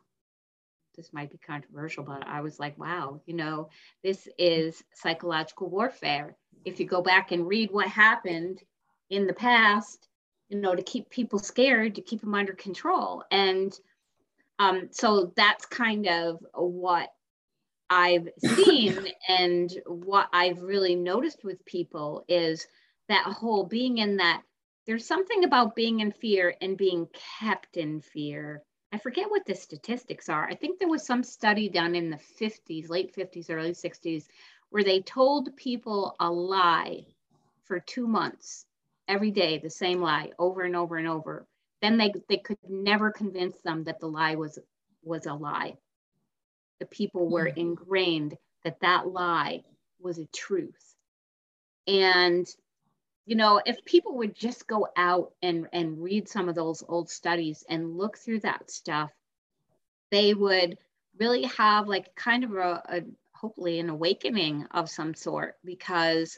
this 0.95 1.11
might 1.11 1.31
be 1.31 1.39
controversial, 1.39 2.03
but 2.03 2.25
I 2.25 2.39
was 2.41 2.59
like, 2.59 2.77
wow, 2.77 3.19
you 3.25 3.33
know, 3.33 3.69
this 4.03 4.29
is 4.37 4.81
psychological 4.93 5.69
warfare. 5.69 6.37
If 6.63 6.79
you 6.79 6.85
go 6.85 7.01
back 7.01 7.31
and 7.33 7.47
read 7.47 7.69
what 7.71 7.87
happened 7.87 8.61
in 9.09 9.27
the 9.27 9.33
past, 9.33 10.07
you 10.53 10.61
know, 10.61 10.75
to 10.75 10.83
keep 10.83 11.09
people 11.09 11.39
scared, 11.39 11.95
to 11.95 12.01
keep 12.01 12.21
them 12.21 12.35
under 12.35 12.53
control. 12.53 13.23
And 13.31 13.77
um, 14.59 14.89
so 14.91 15.33
that's 15.35 15.65
kind 15.65 16.07
of 16.07 16.45
what 16.53 17.09
I've 17.89 18.29
seen 18.37 19.07
and 19.27 19.73
what 19.87 20.29
I've 20.31 20.61
really 20.61 20.95
noticed 20.95 21.43
with 21.43 21.65
people 21.65 22.23
is 22.27 22.67
that 23.09 23.23
whole 23.23 23.65
being 23.65 23.97
in 23.97 24.17
that 24.17 24.43
there's 24.85 25.07
something 25.07 25.43
about 25.43 25.75
being 25.75 26.01
in 26.01 26.11
fear 26.11 26.55
and 26.61 26.77
being 26.77 27.07
kept 27.39 27.77
in 27.77 28.01
fear. 28.01 28.61
I 28.91 28.99
forget 28.99 29.31
what 29.31 29.45
the 29.45 29.55
statistics 29.55 30.29
are. 30.29 30.45
I 30.45 30.53
think 30.53 30.77
there 30.77 30.89
was 30.89 31.05
some 31.05 31.23
study 31.23 31.67
done 31.67 31.95
in 31.95 32.11
the 32.11 32.19
50s, 32.39 32.89
late 32.89 33.15
50s, 33.15 33.49
early 33.49 33.71
60s, 33.71 34.25
where 34.69 34.83
they 34.83 35.01
told 35.01 35.55
people 35.55 36.15
a 36.19 36.29
lie 36.29 37.05
for 37.63 37.79
two 37.79 38.07
months 38.07 38.65
every 39.07 39.31
day, 39.31 39.57
the 39.59 39.69
same 39.69 40.01
lie 40.01 40.31
over 40.39 40.61
and 40.61 40.75
over 40.75 40.97
and 40.97 41.07
over. 41.07 41.47
Then 41.81 41.97
they, 41.97 42.13
they 42.29 42.37
could 42.37 42.57
never 42.69 43.11
convince 43.11 43.59
them 43.61 43.83
that 43.85 43.99
the 43.99 44.07
lie 44.07 44.35
was 44.35 44.59
was 45.03 45.25
a 45.25 45.33
lie. 45.33 45.77
The 46.79 46.85
people 46.85 47.29
were 47.29 47.47
Hmm. 47.47 47.59
ingrained 47.59 48.37
that 48.63 48.79
that 48.81 49.07
lie 49.07 49.63
was 49.99 50.19
a 50.19 50.25
truth. 50.27 50.95
And 51.87 52.47
you 53.25 53.35
know, 53.35 53.61
if 53.65 53.83
people 53.85 54.17
would 54.17 54.35
just 54.35 54.67
go 54.67 54.87
out 54.97 55.33
and 55.41 55.67
and 55.73 56.01
read 56.03 56.27
some 56.29 56.49
of 56.49 56.55
those 56.55 56.83
old 56.87 57.09
studies 57.09 57.63
and 57.69 57.97
look 57.97 58.17
through 58.17 58.39
that 58.41 58.69
stuff, 58.71 59.11
they 60.11 60.33
would 60.33 60.77
really 61.19 61.43
have 61.43 61.87
like 61.87 62.15
kind 62.15 62.43
of 62.43 62.53
a, 62.53 62.83
a 62.89 63.01
hopefully 63.33 63.79
an 63.79 63.89
awakening 63.89 64.65
of 64.71 64.89
some 64.89 65.13
sort 65.13 65.55
because 65.63 66.37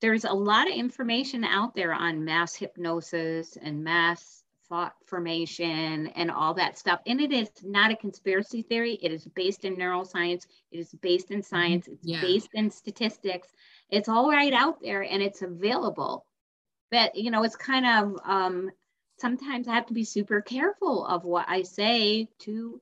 there's 0.00 0.24
a 0.24 0.32
lot 0.32 0.68
of 0.68 0.74
information 0.74 1.44
out 1.44 1.74
there 1.74 1.92
on 1.92 2.24
mass 2.24 2.54
hypnosis 2.54 3.56
and 3.56 3.84
mass 3.84 4.44
thought 4.68 4.94
formation 5.06 6.06
and 6.08 6.30
all 6.30 6.54
that 6.54 6.78
stuff. 6.78 7.00
And 7.06 7.20
it 7.20 7.32
is 7.32 7.50
not 7.64 7.90
a 7.90 7.96
conspiracy 7.96 8.62
theory. 8.62 8.94
It 9.02 9.12
is 9.12 9.26
based 9.26 9.64
in 9.64 9.76
neuroscience. 9.76 10.46
It 10.70 10.78
is 10.78 10.94
based 10.94 11.30
in 11.30 11.42
science. 11.42 11.88
It's 11.88 12.06
Yeah. 12.06 12.20
based 12.20 12.50
in 12.54 12.70
statistics. 12.70 13.48
It's 13.90 14.08
all 14.08 14.30
right 14.30 14.52
out 14.52 14.80
there 14.80 15.02
and 15.02 15.22
it's 15.22 15.42
available. 15.42 16.24
But 16.90 17.14
you 17.16 17.30
know, 17.30 17.42
it's 17.44 17.56
kind 17.56 17.86
of 17.86 18.20
um, 18.24 18.70
sometimes 19.18 19.68
I 19.68 19.74
have 19.74 19.86
to 19.86 19.94
be 19.94 20.04
super 20.04 20.40
careful 20.40 21.04
of 21.06 21.24
what 21.24 21.48
I 21.48 21.62
say 21.62 22.28
to 22.40 22.80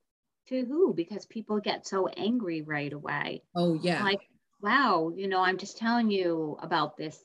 to 0.48 0.64
who 0.64 0.94
because 0.94 1.26
people 1.26 1.60
get 1.60 1.86
so 1.86 2.08
angry 2.08 2.62
right 2.62 2.92
away 2.92 3.42
Oh 3.54 3.74
yeah. 3.74 4.02
like 4.04 4.20
wow 4.60 5.12
you 5.14 5.28
know 5.28 5.40
i'm 5.40 5.58
just 5.58 5.78
telling 5.78 6.10
you 6.10 6.56
about 6.62 6.96
this 6.96 7.18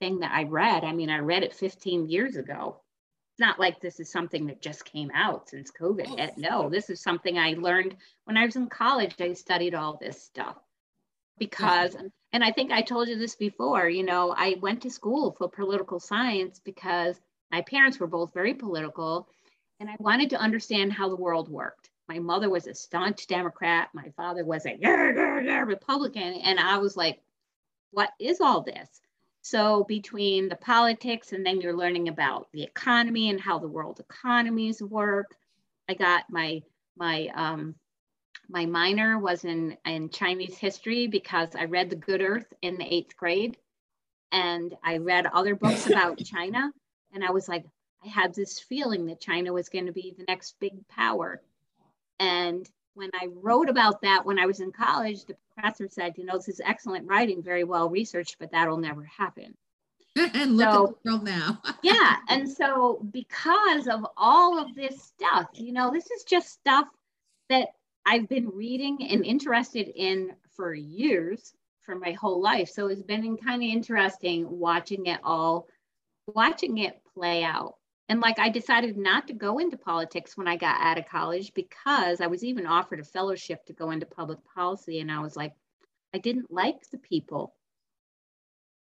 thing 0.00 0.20
that 0.20 0.32
i 0.32 0.44
read. 0.44 0.84
I 0.84 0.92
mean 0.92 1.10
i 1.10 1.18
read 1.18 1.42
it 1.42 1.54
15 1.54 2.08
years 2.08 2.36
ago. 2.36 2.80
It's 3.32 3.40
not 3.40 3.60
like 3.60 3.80
this 3.80 4.00
is 4.00 4.10
something 4.10 4.46
that 4.46 4.62
just 4.62 4.84
came 4.84 5.10
out 5.14 5.48
since 5.48 5.70
covid 5.70 6.06
Oh. 6.08 6.34
no 6.36 6.68
this 6.70 6.90
is 6.90 7.00
something 7.00 7.38
i 7.38 7.54
learned 7.58 7.96
when 8.24 8.36
i 8.36 8.44
was 8.44 8.56
in 8.56 8.68
college. 8.68 9.14
I 9.20 9.32
studied 9.32 9.74
all 9.74 9.98
this 10.00 10.22
stuff 10.22 10.56
because 11.38 11.94
mm-hmm. 11.94 12.06
and 12.32 12.44
i 12.44 12.52
think 12.52 12.72
i 12.72 12.82
told 12.82 13.08
you 13.08 13.16
this 13.16 13.36
before 13.36 13.88
you 13.88 14.02
know 14.02 14.34
i 14.36 14.56
went 14.60 14.82
to 14.82 14.90
school 14.90 15.34
for 15.38 15.48
political 15.48 16.00
science 16.00 16.60
because 16.64 17.20
my 17.50 17.62
parents 17.62 17.98
were 17.98 18.06
both 18.06 18.34
very 18.34 18.54
political 18.54 19.28
and 19.80 19.88
i 19.88 19.94
wanted 19.98 20.30
to 20.30 20.36
understand 20.36 20.92
how 20.92 21.08
the 21.08 21.16
world 21.16 21.48
worked 21.48 21.90
my 22.08 22.18
mother 22.18 22.48
was 22.48 22.66
a 22.66 22.74
staunch 22.74 23.26
democrat 23.26 23.88
my 23.94 24.08
father 24.16 24.44
was 24.44 24.66
a 24.66 24.76
"Yeah, 24.80 25.12
yeah, 25.14 25.40
yeah," 25.40 25.60
republican 25.60 26.34
and 26.34 26.58
i 26.58 26.78
was 26.78 26.96
like 26.96 27.20
what 27.90 28.10
is 28.18 28.40
all 28.40 28.62
this? 28.62 28.88
So 29.40 29.84
between 29.84 30.48
the 30.48 30.56
politics 30.56 31.32
and 31.32 31.44
then 31.44 31.60
you're 31.60 31.76
learning 31.76 32.08
about 32.08 32.48
the 32.52 32.64
economy 32.64 33.30
and 33.30 33.40
how 33.40 33.58
the 33.58 33.68
world 33.68 34.00
economies 34.00 34.82
work. 34.82 35.36
I 35.88 35.94
got 35.94 36.24
my 36.28 36.62
my 36.96 37.28
um 37.34 37.74
my 38.48 38.66
minor 38.66 39.18
was 39.18 39.44
in 39.44 39.76
in 39.84 40.10
chinese 40.10 40.56
history 40.56 41.06
because 41.06 41.50
i 41.54 41.64
read 41.64 41.90
the 41.90 41.96
good 41.96 42.20
earth 42.20 42.52
in 42.60 42.76
the 42.76 42.94
eighth 42.94 43.16
grade 43.16 43.56
and 44.32 44.74
i 44.82 44.96
read 44.96 45.26
other 45.26 45.54
books 45.54 45.86
about 45.90 46.18
china 46.24 46.72
and 47.14 47.24
i 47.24 47.30
was 47.30 47.48
like 47.48 47.64
i 48.04 48.08
had 48.08 48.34
this 48.34 48.58
feeling 48.58 49.06
that 49.06 49.20
china 49.20 49.52
was 49.52 49.68
going 49.68 49.86
to 49.86 49.92
be 49.92 50.14
the 50.16 50.24
next 50.26 50.58
big 50.60 50.86
power 50.88 51.40
and 52.20 52.68
when 52.94 53.10
I 53.14 53.28
wrote 53.32 53.68
about 53.68 54.02
that 54.02 54.26
when 54.26 54.38
I 54.38 54.46
was 54.46 54.58
in 54.60 54.72
college, 54.72 55.24
the 55.24 55.36
professor 55.54 55.88
said, 55.88 56.14
you 56.18 56.24
know, 56.24 56.36
this 56.36 56.48
is 56.48 56.60
excellent 56.64 57.06
writing, 57.08 57.42
very 57.42 57.62
well 57.64 57.88
researched, 57.88 58.36
but 58.40 58.50
that'll 58.50 58.76
never 58.76 59.04
happen. 59.04 59.54
and 60.16 60.56
look 60.56 60.68
So- 60.72 60.88
at 60.88 61.02
the 61.04 61.10
world 61.10 61.24
now. 61.24 61.62
Yeah. 61.82 62.16
And 62.28 62.50
so, 62.50 63.06
because 63.12 63.86
of 63.86 64.04
all 64.16 64.58
of 64.58 64.74
this 64.74 65.00
stuff, 65.00 65.46
you 65.54 65.72
know, 65.72 65.92
this 65.92 66.10
is 66.10 66.24
just 66.24 66.48
stuff 66.50 66.88
that 67.48 67.68
I've 68.04 68.28
been 68.28 68.48
reading 68.50 68.98
and 69.08 69.24
interested 69.24 69.92
in 69.94 70.32
for 70.56 70.74
years, 70.74 71.52
for 71.82 71.94
my 71.94 72.12
whole 72.12 72.42
life. 72.42 72.68
So, 72.68 72.88
it's 72.88 73.02
been 73.02 73.36
kind 73.36 73.62
of 73.62 73.68
interesting 73.68 74.46
watching 74.58 75.06
it 75.06 75.20
all, 75.22 75.68
watching 76.26 76.78
it 76.78 77.00
play 77.14 77.44
out. 77.44 77.76
And 78.08 78.20
like 78.20 78.38
I 78.38 78.48
decided 78.48 78.96
not 78.96 79.26
to 79.28 79.34
go 79.34 79.58
into 79.58 79.76
politics 79.76 80.36
when 80.36 80.48
I 80.48 80.56
got 80.56 80.80
out 80.80 80.98
of 80.98 81.06
college 81.08 81.52
because 81.52 82.20
I 82.20 82.26
was 82.26 82.42
even 82.42 82.66
offered 82.66 83.00
a 83.00 83.04
fellowship 83.04 83.66
to 83.66 83.74
go 83.74 83.90
into 83.90 84.06
public 84.06 84.38
policy. 84.54 85.00
And 85.00 85.12
I 85.12 85.20
was 85.20 85.36
like, 85.36 85.52
I 86.14 86.18
didn't 86.18 86.50
like 86.50 86.88
the 86.90 86.98
people 86.98 87.54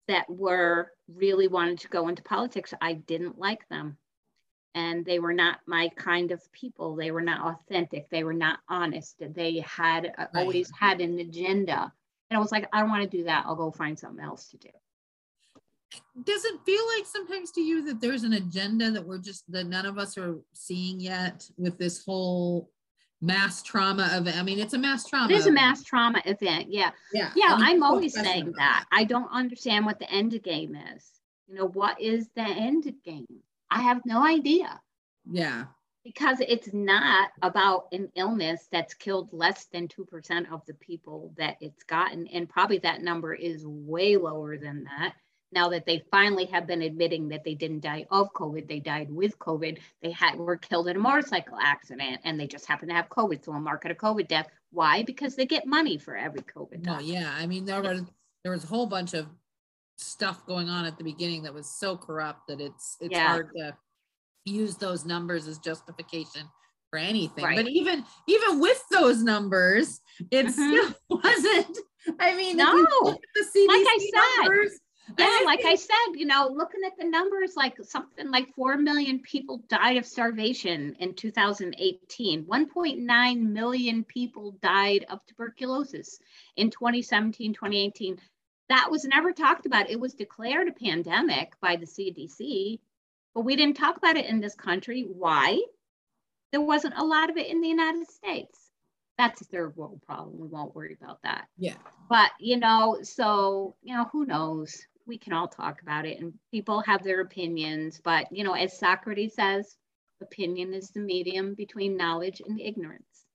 that 0.08 0.28
were 0.28 0.90
really 1.08 1.48
wanted 1.48 1.80
to 1.80 1.88
go 1.88 2.08
into 2.08 2.22
politics. 2.22 2.72
I 2.80 2.94
didn't 2.94 3.38
like 3.38 3.68
them. 3.68 3.98
And 4.74 5.04
they 5.04 5.18
were 5.18 5.34
not 5.34 5.58
my 5.66 5.88
kind 5.96 6.30
of 6.30 6.40
people. 6.52 6.96
They 6.96 7.10
were 7.10 7.20
not 7.20 7.54
authentic. 7.54 8.08
They 8.08 8.24
were 8.24 8.32
not 8.32 8.60
honest. 8.68 9.16
They 9.20 9.58
had 9.58 10.06
uh, 10.16 10.26
Right. 10.32 10.42
always 10.42 10.70
had 10.70 11.00
an 11.00 11.18
agenda. 11.18 11.92
And 12.30 12.36
I 12.36 12.40
was 12.40 12.52
like, 12.52 12.68
I 12.72 12.80
don't 12.80 12.88
want 12.90 13.02
to 13.08 13.16
do 13.18 13.24
that. 13.24 13.44
I'll 13.46 13.56
go 13.56 13.70
find 13.70 13.98
something 13.98 14.24
else 14.24 14.48
to 14.50 14.56
do. 14.56 14.68
Does 16.24 16.44
it 16.44 16.60
feel 16.64 16.82
like 16.96 17.06
sometimes 17.06 17.50
to 17.52 17.60
you 17.60 17.84
that 17.86 18.00
there's 18.00 18.22
an 18.22 18.34
agenda 18.34 18.90
that 18.90 19.04
we're 19.04 19.18
just 19.18 19.50
that 19.50 19.66
none 19.66 19.86
of 19.86 19.98
us 19.98 20.16
are 20.16 20.36
seeing 20.52 21.00
yet 21.00 21.44
with 21.56 21.78
this 21.78 22.04
whole 22.04 22.70
mass 23.20 23.62
trauma 23.62 24.08
event? 24.12 24.36
I 24.36 24.42
mean, 24.42 24.60
it's 24.60 24.74
a 24.74 24.78
mass 24.78 25.08
trauma. 25.08 25.32
It 25.32 25.36
is 25.36 25.46
a 25.46 25.52
mass 25.52 25.82
trauma 25.82 26.22
event. 26.24 26.66
Yeah. 26.70 26.90
Yeah. 27.12 27.32
Yeah. 27.34 27.56
I'm 27.58 27.82
always 27.82 28.14
saying 28.14 28.52
that. 28.56 28.84
I 28.92 29.04
don't 29.04 29.30
understand 29.32 29.84
what 29.86 29.98
the 29.98 30.10
end 30.10 30.40
game 30.42 30.76
is. 30.94 31.10
You 31.48 31.56
know, 31.56 31.68
what 31.68 32.00
is 32.00 32.28
the 32.36 32.42
end 32.42 32.92
game? 33.04 33.26
I 33.70 33.82
have 33.82 34.00
no 34.04 34.24
idea. 34.24 34.80
Yeah. 35.30 35.64
because 36.04 36.40
it's 36.40 36.72
not 36.72 37.30
about 37.42 37.86
an 37.92 38.10
illness 38.16 38.68
that's 38.72 38.94
killed 38.94 39.28
less 39.32 39.66
than 39.66 39.88
2% 39.88 40.52
of 40.52 40.64
the 40.66 40.74
people 40.74 41.32
that 41.36 41.56
it's 41.60 41.84
gotten 41.84 42.26
and 42.28 42.48
probably 42.48 42.78
that 42.78 43.02
number 43.02 43.34
is 43.34 43.66
way 43.66 44.16
lower 44.16 44.56
than 44.56 44.84
that 44.84 45.14
now 45.52 45.68
that 45.68 45.84
they 45.86 46.04
finally 46.10 46.44
have 46.46 46.66
been 46.66 46.82
admitting 46.82 47.28
that 47.28 47.44
they 47.44 47.54
didn't 47.54 47.80
die 47.80 48.06
of 48.10 48.32
covid 48.32 48.68
they 48.68 48.80
died 48.80 49.10
with 49.10 49.38
covid 49.38 49.78
they 50.02 50.10
had 50.10 50.36
were 50.38 50.56
killed 50.56 50.88
in 50.88 50.96
a 50.96 51.00
motorcycle 51.00 51.58
accident 51.60 52.20
and 52.24 52.38
they 52.38 52.46
just 52.46 52.66
happen 52.66 52.88
to 52.88 52.94
have 52.94 53.08
covid 53.08 53.44
so 53.44 53.52
a 53.52 53.60
market 53.60 53.90
of 53.90 53.96
covid 53.96 54.28
death 54.28 54.48
why 54.70 55.02
because 55.02 55.34
they 55.34 55.46
get 55.46 55.66
money 55.66 55.98
for 55.98 56.16
every 56.16 56.42
covid 56.42 56.82
death. 56.82 57.00
No, 57.00 57.00
yeah. 57.00 57.32
I 57.36 57.46
mean, 57.46 57.64
there 57.64 57.82
was 57.82 58.02
there 58.44 58.52
was 58.52 58.64
a 58.64 58.68
whole 58.68 58.86
bunch 58.86 59.14
of 59.14 59.26
stuff 59.98 60.46
going 60.46 60.68
on 60.68 60.86
at 60.86 60.96
the 60.96 61.04
beginning 61.04 61.42
that 61.42 61.52
was 61.52 61.68
so 61.68 61.96
corrupt 61.96 62.46
that 62.48 62.60
it's 62.60 62.96
it's 63.00 63.12
Yeah. 63.12 63.28
hard 63.28 63.50
to 63.56 63.76
use 64.44 64.76
those 64.76 65.04
numbers 65.04 65.46
as 65.48 65.58
justification 65.58 66.48
for 66.88 66.98
anything. 66.98 67.44
Right. 67.44 67.56
But 67.56 67.68
even 67.68 68.04
even 68.28 68.60
with 68.60 68.82
those 68.92 69.22
numbers, 69.22 70.00
it 70.30 70.46
Mhm. 70.46 70.50
still 70.52 70.94
wasn't. 71.10 71.78
I 72.20 72.34
mean, 72.36 72.56
No. 72.56 72.72
look 73.02 73.14
at 73.16 73.20
the 73.34 73.44
CDC 73.44 73.66
Like 73.68 73.86
I 73.86 73.98
said, 73.98 74.42
numbers, 74.42 74.80
Yeah, 75.18 75.38
like 75.44 75.64
I 75.64 75.74
said, 75.74 76.14
you 76.14 76.26
know, 76.26 76.48
looking 76.52 76.80
at 76.86 76.96
the 76.98 77.04
numbers, 77.04 77.56
like 77.56 77.76
something 77.82 78.30
like 78.30 78.54
4 78.54 78.76
million 78.76 79.20
people 79.20 79.62
died 79.68 79.96
of 79.96 80.06
starvation 80.06 80.96
in 80.98 81.14
2018. 81.14 82.44
1.9 82.44 83.40
million 83.40 84.04
people 84.04 84.52
died 84.62 85.06
of 85.08 85.24
tuberculosis 85.26 86.18
in 86.56 86.70
2017, 86.70 87.54
2018. 87.54 88.18
That 88.68 88.90
was 88.90 89.04
never 89.04 89.32
talked 89.32 89.66
about. 89.66 89.90
It 89.90 90.00
was 90.00 90.14
declared 90.14 90.68
a 90.68 90.72
pandemic 90.72 91.52
by 91.60 91.76
the 91.76 91.86
CDC, 91.86 92.78
but 93.34 93.42
we 93.42 93.56
didn't 93.56 93.76
talk 93.76 93.96
about 93.96 94.16
it 94.16 94.26
in 94.26 94.40
this 94.40 94.54
country. 94.54 95.02
Why? 95.02 95.60
There 96.52 96.60
wasn't 96.60 96.94
a 96.96 97.04
lot 97.04 97.30
of 97.30 97.36
it 97.36 97.48
in 97.48 97.60
the 97.60 97.68
United 97.68 98.08
States. 98.10 98.58
That's 99.18 99.40
a 99.40 99.44
third 99.44 99.76
world 99.76 100.00
problem. 100.06 100.38
We 100.38 100.48
won't 100.48 100.74
worry 100.74 100.96
about 101.00 101.20
that 101.22 101.46
yeah. 101.58 101.74
but 102.08 102.30
you 102.40 102.56
know 102.56 102.98
so 103.02 103.76
you 103.82 103.94
know 103.94 104.06
who 104.10 104.24
knows 104.24 104.82
we 105.10 105.18
can 105.18 105.32
all 105.32 105.48
talk 105.48 105.82
about 105.82 106.06
it 106.06 106.20
and 106.20 106.32
people 106.52 106.80
have 106.82 107.02
their 107.02 107.20
opinions 107.20 108.00
but 108.04 108.26
you 108.30 108.44
know 108.44 108.52
as 108.52 108.78
socrates 108.78 109.34
says 109.34 109.76
opinion 110.22 110.72
is 110.72 110.90
the 110.90 111.00
medium 111.00 111.52
between 111.54 111.96
knowledge 111.96 112.40
and 112.46 112.60
ignorance 112.60 113.26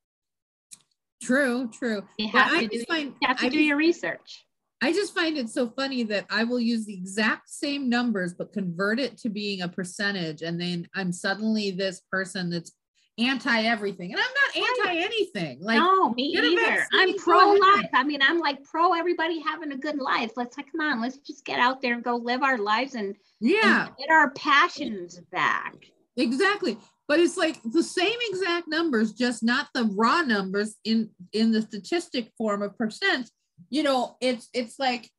True, 1.22 1.70
true. 1.74 2.04
you 2.18 2.30
But 2.32 2.44
have 2.44 2.52
I 2.54 2.62
to 2.62 2.68
do, 2.68 2.84
find 2.88 3.14
you 3.20 3.28
have 3.28 3.38
to 3.40 3.46
I 3.46 3.50
do 3.50 3.58
just- 3.58 3.68
your 3.68 3.78
research 3.78 4.46
I 4.82 4.92
just 4.94 5.16
find 5.16 5.38
it 5.38 5.50
so 5.50 5.70
funny 5.70 6.04
that 6.04 6.26
I 6.30 6.44
will 6.44 6.60
use 6.60 6.86
the 6.86 6.94
exact 6.94 7.50
same 7.50 7.90
numbers, 7.90 8.34
but 8.38 8.54
convert 8.54 9.00
it 9.00 9.18
to 9.20 9.30
being 9.30 9.62
a 9.62 9.70
percentage. 9.70 10.42
And 10.44 10.60
then 10.62 10.88
I'm 10.94 11.12
suddenly 11.14 11.72
this 11.72 12.02
person 12.12 12.50
that's 12.50 12.72
anti 13.18 13.64
everything. 13.64 14.12
And 14.12 14.22
I'm 14.22 14.64
not 14.64 14.70
anti 14.70 15.04
anything. 15.04 15.60
Like, 15.62 15.78
no 15.78 16.10
me 16.14 16.24
either 16.38 16.86
i'm 16.94 17.16
pro 17.16 17.54
life 17.54 17.90
i 17.94 18.04
mean 18.04 18.22
i'm 18.22 18.40
like 18.40 18.64
pro 18.64 18.94
everybody 18.94 19.40
having 19.42 19.72
a 19.72 19.78
good 19.78 19.98
life 19.98 20.32
let's 20.36 20.58
like 20.58 20.72
come 20.72 20.82
on 20.82 21.02
let's 21.02 21.18
just 21.18 21.46
get 21.46 21.60
out 21.60 21.82
there 21.82 21.94
and 21.94 22.04
go 22.04 22.16
live 22.16 22.44
our 22.44 22.58
lives 22.58 22.96
and, 22.96 23.16
yeah, 23.40 23.88
and 23.88 23.98
get 23.98 24.10
our 24.10 24.32
passions 24.32 25.20
back 25.32 25.76
exactly. 26.18 26.78
But 27.08 27.20
it's 27.20 27.38
like 27.38 27.62
the 27.64 27.84
same 27.84 28.18
exact 28.30 28.68
numbers, 28.68 29.14
just 29.14 29.44
not 29.44 29.68
the 29.74 29.84
raw 29.96 30.22
numbers 30.22 30.76
in 30.84 31.10
in 31.34 31.52
the 31.52 31.62
statistic 31.62 32.32
form 32.38 32.62
of 32.64 32.78
percent. 32.78 33.30
You 33.70 33.84
know, 33.84 34.18
it's 34.22 34.50
it's 34.54 34.80
like 34.80 35.10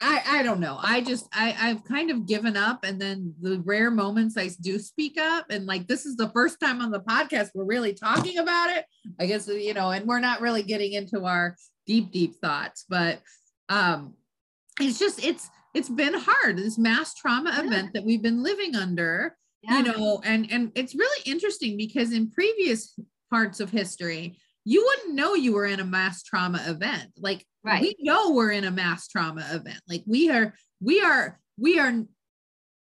I 0.00 0.22
I 0.26 0.42
don't 0.42 0.60
know. 0.60 0.78
I 0.80 1.00
just 1.00 1.26
I 1.32 1.54
I've 1.58 1.84
kind 1.84 2.10
of 2.10 2.26
given 2.26 2.56
up 2.56 2.84
and 2.84 3.00
then 3.00 3.34
the 3.40 3.60
rare 3.60 3.90
moments 3.90 4.36
I 4.36 4.48
do 4.60 4.78
speak 4.78 5.18
up 5.18 5.46
and 5.50 5.66
like 5.66 5.88
this 5.88 6.06
is 6.06 6.16
the 6.16 6.28
first 6.30 6.60
time 6.60 6.80
on 6.80 6.90
the 6.90 7.00
podcast 7.00 7.50
we're 7.54 7.64
really 7.64 7.94
talking 7.94 8.38
about 8.38 8.70
it. 8.76 8.84
I 9.18 9.26
guess 9.26 9.48
you 9.48 9.74
know, 9.74 9.90
and 9.90 10.06
we're 10.06 10.20
not 10.20 10.40
really 10.40 10.62
getting 10.62 10.92
into 10.92 11.24
our 11.24 11.56
deep 11.86 12.12
deep 12.12 12.36
thoughts, 12.36 12.84
but 12.88 13.20
um 13.68 14.14
it's 14.80 14.98
just 14.98 15.24
it's 15.24 15.50
it's 15.74 15.88
been 15.88 16.14
hard 16.14 16.56
this 16.56 16.78
mass 16.78 17.14
trauma 17.14 17.50
Yeah. 17.56 17.66
event 17.66 17.92
that 17.94 18.04
we've 18.04 18.22
been 18.22 18.42
living 18.42 18.76
under 18.76 19.36
yeah 19.62 19.78
you 19.78 19.84
know 19.84 20.20
and 20.24 20.50
and 20.52 20.70
it's 20.76 20.94
really 20.94 21.22
interesting 21.30 21.76
because 21.76 22.12
in 22.12 22.30
previous 22.30 22.96
parts 23.30 23.58
of 23.60 23.70
history 23.70 24.38
you 24.68 24.84
wouldn't 24.84 25.14
know 25.14 25.32
you 25.34 25.54
were 25.54 25.64
in 25.64 25.80
a 25.80 25.84
mass 25.84 26.22
trauma 26.22 26.62
event. 26.66 27.10
Like 27.16 27.42
Right. 27.64 27.80
we 27.80 27.96
know 28.00 28.32
we're 28.32 28.50
in 28.50 28.64
a 28.64 28.70
mass 28.70 29.08
trauma 29.08 29.40
event. 29.50 29.80
Like 29.88 30.02
we 30.06 30.28
are, 30.30 30.52
we 30.78 31.00
are, 31.00 31.40
we 31.56 31.78
are 31.78 32.04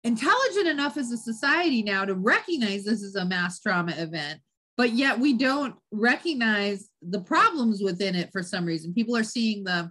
intelligent 0.05 0.69
enough 0.69 0.97
as 0.97 1.11
a 1.11 1.17
society 1.17 1.83
now 1.83 2.05
to 2.05 2.15
recognize 2.15 2.85
this 2.85 3.03
is 3.03 3.17
a 3.17 3.25
mass 3.25 3.59
trauma 3.59 3.93
event, 3.97 4.39
but 4.77 4.93
yet 4.93 5.19
we 5.19 5.35
don't 5.35 5.75
recognize 5.91 6.91
the 7.03 7.21
problems 7.21 7.83
within 7.83 8.15
it 8.15 8.31
for 8.33 8.43
some 8.43 8.65
reason. 8.65 8.95
People 8.95 9.17
are 9.17 9.25
seeing 9.25 9.65
the, 9.65 9.91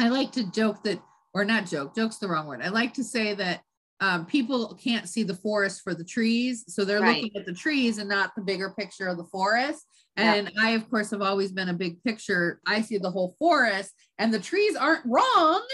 I 0.00 0.08
like 0.08 0.32
to 0.32 0.50
joke 0.50 0.82
that, 0.82 1.00
or 1.34 1.44
not 1.44 1.66
joke, 1.66 1.94
joke's 1.94 2.18
the 2.18 2.26
wrong 2.26 2.48
word. 2.48 2.62
I 2.62 2.68
like 2.68 2.94
to 2.94 3.04
say 3.04 3.32
that 3.34 3.60
um, 4.00 4.26
people 4.26 4.74
can't 4.74 5.08
see 5.08 5.22
the 5.22 5.34
forest 5.34 5.80
for 5.82 5.94
the 5.94 6.04
trees. 6.04 6.64
So 6.68 6.84
they're 6.84 7.00
Right. 7.00 7.22
looking 7.22 7.36
at 7.40 7.46
the 7.46 7.54
trees 7.54 7.98
and 7.98 8.08
not 8.08 8.34
the 8.34 8.42
bigger 8.42 8.70
picture 8.70 9.08
of 9.08 9.16
the 9.16 9.24
forest. 9.24 9.86
Yeah. 10.16 10.34
And 10.34 10.52
I, 10.58 10.70
of 10.70 10.88
course, 10.90 11.10
have 11.10 11.22
always 11.22 11.52
been 11.52 11.68
a 11.68 11.74
big 11.74 12.02
picture. 12.02 12.60
I 12.66 12.82
see 12.82 12.98
the 12.98 13.10
whole 13.10 13.34
forest, 13.38 13.92
and 14.18 14.32
the 14.32 14.38
trees 14.40 14.76
aren't 14.76 15.04
wrong, 15.06 15.66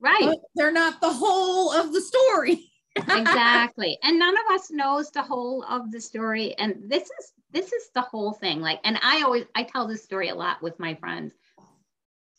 Right. 0.00 0.38
they're 0.54 0.72
not 0.72 1.00
the 1.00 1.12
whole 1.12 1.72
of 1.72 1.92
the 1.92 2.00
story. 2.00 2.66
exactly 2.96 3.96
and 4.02 4.18
none 4.18 4.36
of 4.36 4.52
us 4.52 4.68
knows 4.72 5.12
the 5.12 5.22
whole 5.22 5.62
of 5.64 5.92
the 5.92 6.00
story 6.00 6.54
and 6.58 6.74
this 6.88 7.04
is 7.04 7.32
this 7.52 7.72
is 7.72 7.88
the 7.94 8.00
whole 8.00 8.32
thing 8.32 8.60
like 8.60 8.80
and 8.82 8.98
i 9.00 9.22
always 9.22 9.44
i 9.54 9.62
tell 9.62 9.86
this 9.86 10.02
story 10.02 10.28
a 10.28 10.34
lot 10.34 10.60
with 10.60 10.76
my 10.80 10.92
friends 10.96 11.32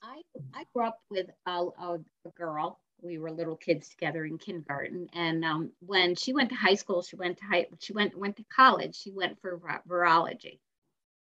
i 0.04 0.22
i 0.54 0.66
grew 0.76 0.86
up 0.86 1.00
with 1.10 1.28
a, 1.46 1.52
a 1.80 2.00
girl 2.36 2.82
we 3.02 3.18
were 3.18 3.32
little 3.32 3.56
kids 3.56 3.90
together 3.90 4.26
in 4.26 4.38
kindergarten 4.38 5.08
and 5.14 5.44
um, 5.44 5.72
when 5.80 6.16
she 6.16 6.34
went 6.34 6.50
to 6.50 6.56
high 6.56 6.76
school 6.76 7.02
she 7.02 7.16
went 7.16 7.38
to 7.38 7.46
high 7.46 7.66
she 7.80 7.94
went 7.94 8.18
went 8.18 8.36
to 8.38 8.44
college 8.54 8.96
she 8.96 9.12
went 9.12 9.40
for 9.42 9.60
virology 9.90 10.60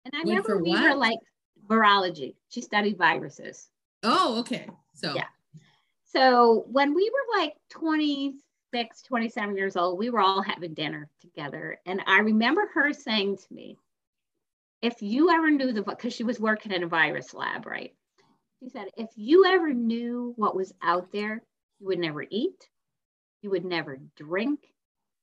and 0.05 0.15
i 0.15 0.19
Went 0.19 0.47
remember 0.47 0.63
we 0.63 0.81
were 0.81 0.95
like 0.95 1.19
virology 1.69 2.35
she 2.49 2.61
studied 2.61 2.97
viruses 2.97 3.69
Oh, 4.03 4.39
okay. 4.41 4.69
So 4.95 5.15
Yeah. 5.15 5.27
so 6.05 6.65
when 6.71 6.95
we 6.95 7.11
were 7.11 7.41
like 7.41 7.55
26, 7.71 9.03
27 9.03 9.57
years 9.57 9.77
old, 9.77 9.99
we 9.99 10.11
were 10.11 10.21
all 10.21 10.43
having 10.43 10.75
dinner 10.75 11.11
together. 11.21 11.79
And 11.87 12.01
I 12.07 12.21
remember 12.21 12.69
her 12.75 12.93
saying 12.93 13.39
to 13.39 13.55
me, 13.55 13.77
if 14.83 15.03
you 15.03 15.31
ever 15.31 15.51
knew 15.51 15.73
the, 15.73 15.83
because 15.83 16.15
she 16.15 16.23
was 16.23 16.39
working 16.39 16.73
in 16.73 16.85
a 16.85 16.89
virus 16.89 17.35
lab, 17.35 17.67
right? 17.67 17.93
She 18.63 18.69
said, 18.69 18.89
if 18.97 19.09
you 19.17 19.45
ever 19.45 19.73
knew 19.73 20.33
what 20.37 20.55
was 20.55 20.73
out 20.83 21.11
there, 21.13 21.43
you 21.81 21.87
would 21.87 21.99
never 21.99 22.23
eat, 22.31 22.69
you 23.43 23.51
would 23.51 23.65
never 23.65 23.97
drink, 24.17 24.75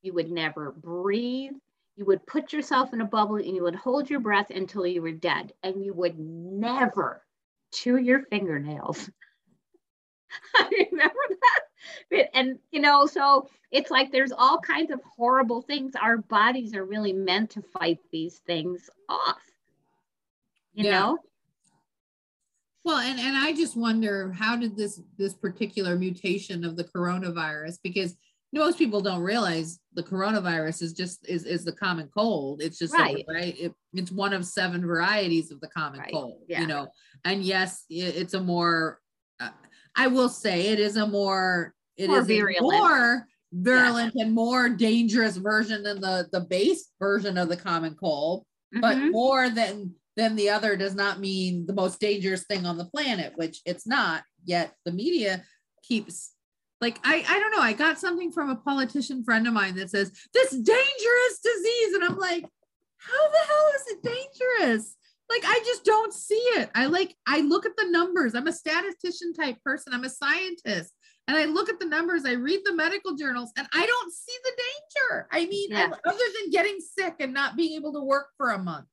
you 0.02 0.14
would 0.14 0.32
never 0.32 0.72
breathe. 0.72 1.54
You 1.96 2.06
would 2.06 2.26
put 2.26 2.54
yourself 2.54 2.94
in 2.94 3.02
a 3.02 3.06
bubble 3.06 3.36
and 3.36 3.56
you 3.56 3.64
would 3.64 3.76
hold 3.76 4.10
your 4.10 4.20
breath 4.20 4.50
until 4.50 4.86
you 4.88 5.02
were 5.02 5.12
dead, 5.12 5.54
and 5.62 5.84
you 5.86 5.94
would 5.94 6.18
never 6.18 7.24
chew 7.72 7.98
your 7.98 8.24
fingernails. 8.24 9.10
I 10.56 10.88
remember 10.92 11.16
that. 11.30 12.30
And, 12.34 12.60
you 12.72 12.80
know, 12.80 13.06
so 13.06 13.48
it's 13.72 13.92
like 13.92 14.12
there's 14.12 14.32
all 14.32 14.60
kinds 14.60 14.92
of 14.92 15.02
horrible 15.04 15.62
things. 15.62 15.96
Our 15.96 16.18
bodies 16.18 16.74
are 16.76 16.86
really 16.86 17.14
meant 17.14 17.52
to 17.52 17.62
fight 17.62 18.00
these 18.12 18.40
things 18.40 18.90
off. 19.10 19.42
You 20.74 20.86
Yeah. 20.86 20.92
know? 20.92 21.18
Well, 22.86 22.98
and 22.98 23.20
and 23.20 23.38
I 23.38 23.54
just 23.54 23.78
wonder 23.78 24.32
how 24.34 24.56
did 24.58 24.76
this 24.76 25.00
this 25.18 25.34
particular 25.34 25.96
mutation 25.96 26.64
of 26.66 26.76
the 26.76 26.84
coronavirus 26.84 27.78
because 27.84 28.16
most 28.52 28.78
people 28.78 29.02
don't 29.02 29.22
realize 29.22 29.80
the 29.94 30.04
coronavirus 30.04 30.82
is 30.84 30.94
just 30.94 31.28
is 31.28 31.46
is 31.46 31.64
the 31.64 31.72
common 31.72 32.10
cold. 32.16 32.62
It's 32.62 32.78
just 32.78 32.94
a- 32.94 32.98
Right. 32.98 33.26
right. 33.28 33.56
It, 33.58 33.74
it's 33.94 34.12
one 34.12 34.34
of 34.34 34.46
seven 34.46 34.86
varieties 34.86 35.52
of 35.52 35.60
the 35.62 35.70
common 35.70 36.02
Right, 36.02 36.12
cold. 36.12 36.42
yeah. 36.48 36.62
You 36.62 36.68
know, 36.68 36.88
and 37.26 37.44
yes, 37.44 37.86
i- 37.90 37.96
it's 37.96 38.34
a 38.34 38.42
more. 38.42 39.00
Uh, 39.40 39.50
I 39.96 40.08
will 40.08 40.30
say 40.30 40.68
it 40.68 40.80
is 40.80 40.98
a 40.98 41.08
more 41.08 41.74
it 41.98 42.10
is 42.10 42.10
More 42.10 42.20
a 42.22 42.24
virulent. 42.26 42.62
more 42.62 43.28
virulent 43.54 44.14
and 44.16 44.34
more 44.34 44.68
dangerous 44.68 45.38
version 45.38 45.84
than 45.84 46.02
the 46.02 46.28
the 46.32 46.42
base 46.42 46.90
version 47.00 47.38
of 47.38 47.50
the 47.50 47.56
common 47.58 47.94
cold 47.96 48.46
but 48.82 48.98
Mhm. 48.98 49.12
more 49.12 49.52
than 49.52 49.94
than 50.16 50.36
the 50.36 50.50
other 50.50 50.76
does 50.76 50.96
not 50.96 51.20
mean 51.20 51.66
the 51.66 51.74
most 51.74 52.00
dangerous 52.00 52.44
thing 52.44 52.66
on 52.66 52.78
the 52.78 52.86
planet 52.86 53.34
which 53.36 53.62
it's 53.66 53.88
not. 53.88 54.24
Yet 54.46 54.74
the 54.86 54.92
media 54.92 55.44
keeps 55.84 56.32
like 56.82 57.00
i 57.04 57.24
i 57.28 57.40
don't 57.40 57.52
know. 57.52 57.62
I 57.62 57.74
got 57.74 58.00
something 58.00 58.32
from 58.32 58.50
a 58.50 58.56
politician 58.56 59.24
friend 59.24 59.48
of 59.48 59.54
mine 59.54 59.76
that 59.76 59.90
says 59.90 60.12
this 60.34 60.52
dangerous 60.52 61.40
disease. 61.44 61.94
And 61.94 62.04
i'm 62.04 62.18
like 62.18 62.46
how 62.98 63.30
the 63.30 63.48
hell 63.48 63.72
is 63.76 63.88
it 63.88 64.04
dangerous? 64.04 64.96
Like 65.30 65.44
i 65.46 65.60
just 65.66 65.84
don't 65.86 66.14
see 66.14 66.44
it. 66.58 66.70
I 66.76 66.86
like 66.86 67.16
i 67.28 67.42
look 67.42 67.66
at 67.66 67.78
the 67.78 67.90
numbers. 67.90 68.36
I'm 68.36 68.48
a 68.48 68.54
statistician 68.54 69.34
type 69.34 69.58
person. 69.64 69.94
I'm 69.94 70.04
a 70.04 70.10
scientist. 70.10 70.94
And 71.28 71.38
i 71.38 71.46
look 71.46 71.70
at 71.70 71.80
the 71.80 71.86
numbers. 71.86 72.26
I 72.26 72.34
read 72.34 72.62
the 72.66 72.76
medical 72.76 73.16
journals 73.16 73.52
and 73.58 73.68
i 73.74 73.86
don't 73.86 74.14
see 74.14 74.36
the 74.44 74.52
danger. 74.52 75.28
I 75.32 75.46
mean 75.48 75.70
Yeah. 75.72 75.92
Other 76.06 76.18
than 76.42 76.52
getting 76.52 76.78
sick 76.80 77.16
and 77.20 77.34
not 77.34 77.56
being 77.56 77.76
able 77.76 77.94
to 77.94 78.02
work 78.02 78.28
for 78.38 78.52
a 78.52 78.60
month 78.60 78.86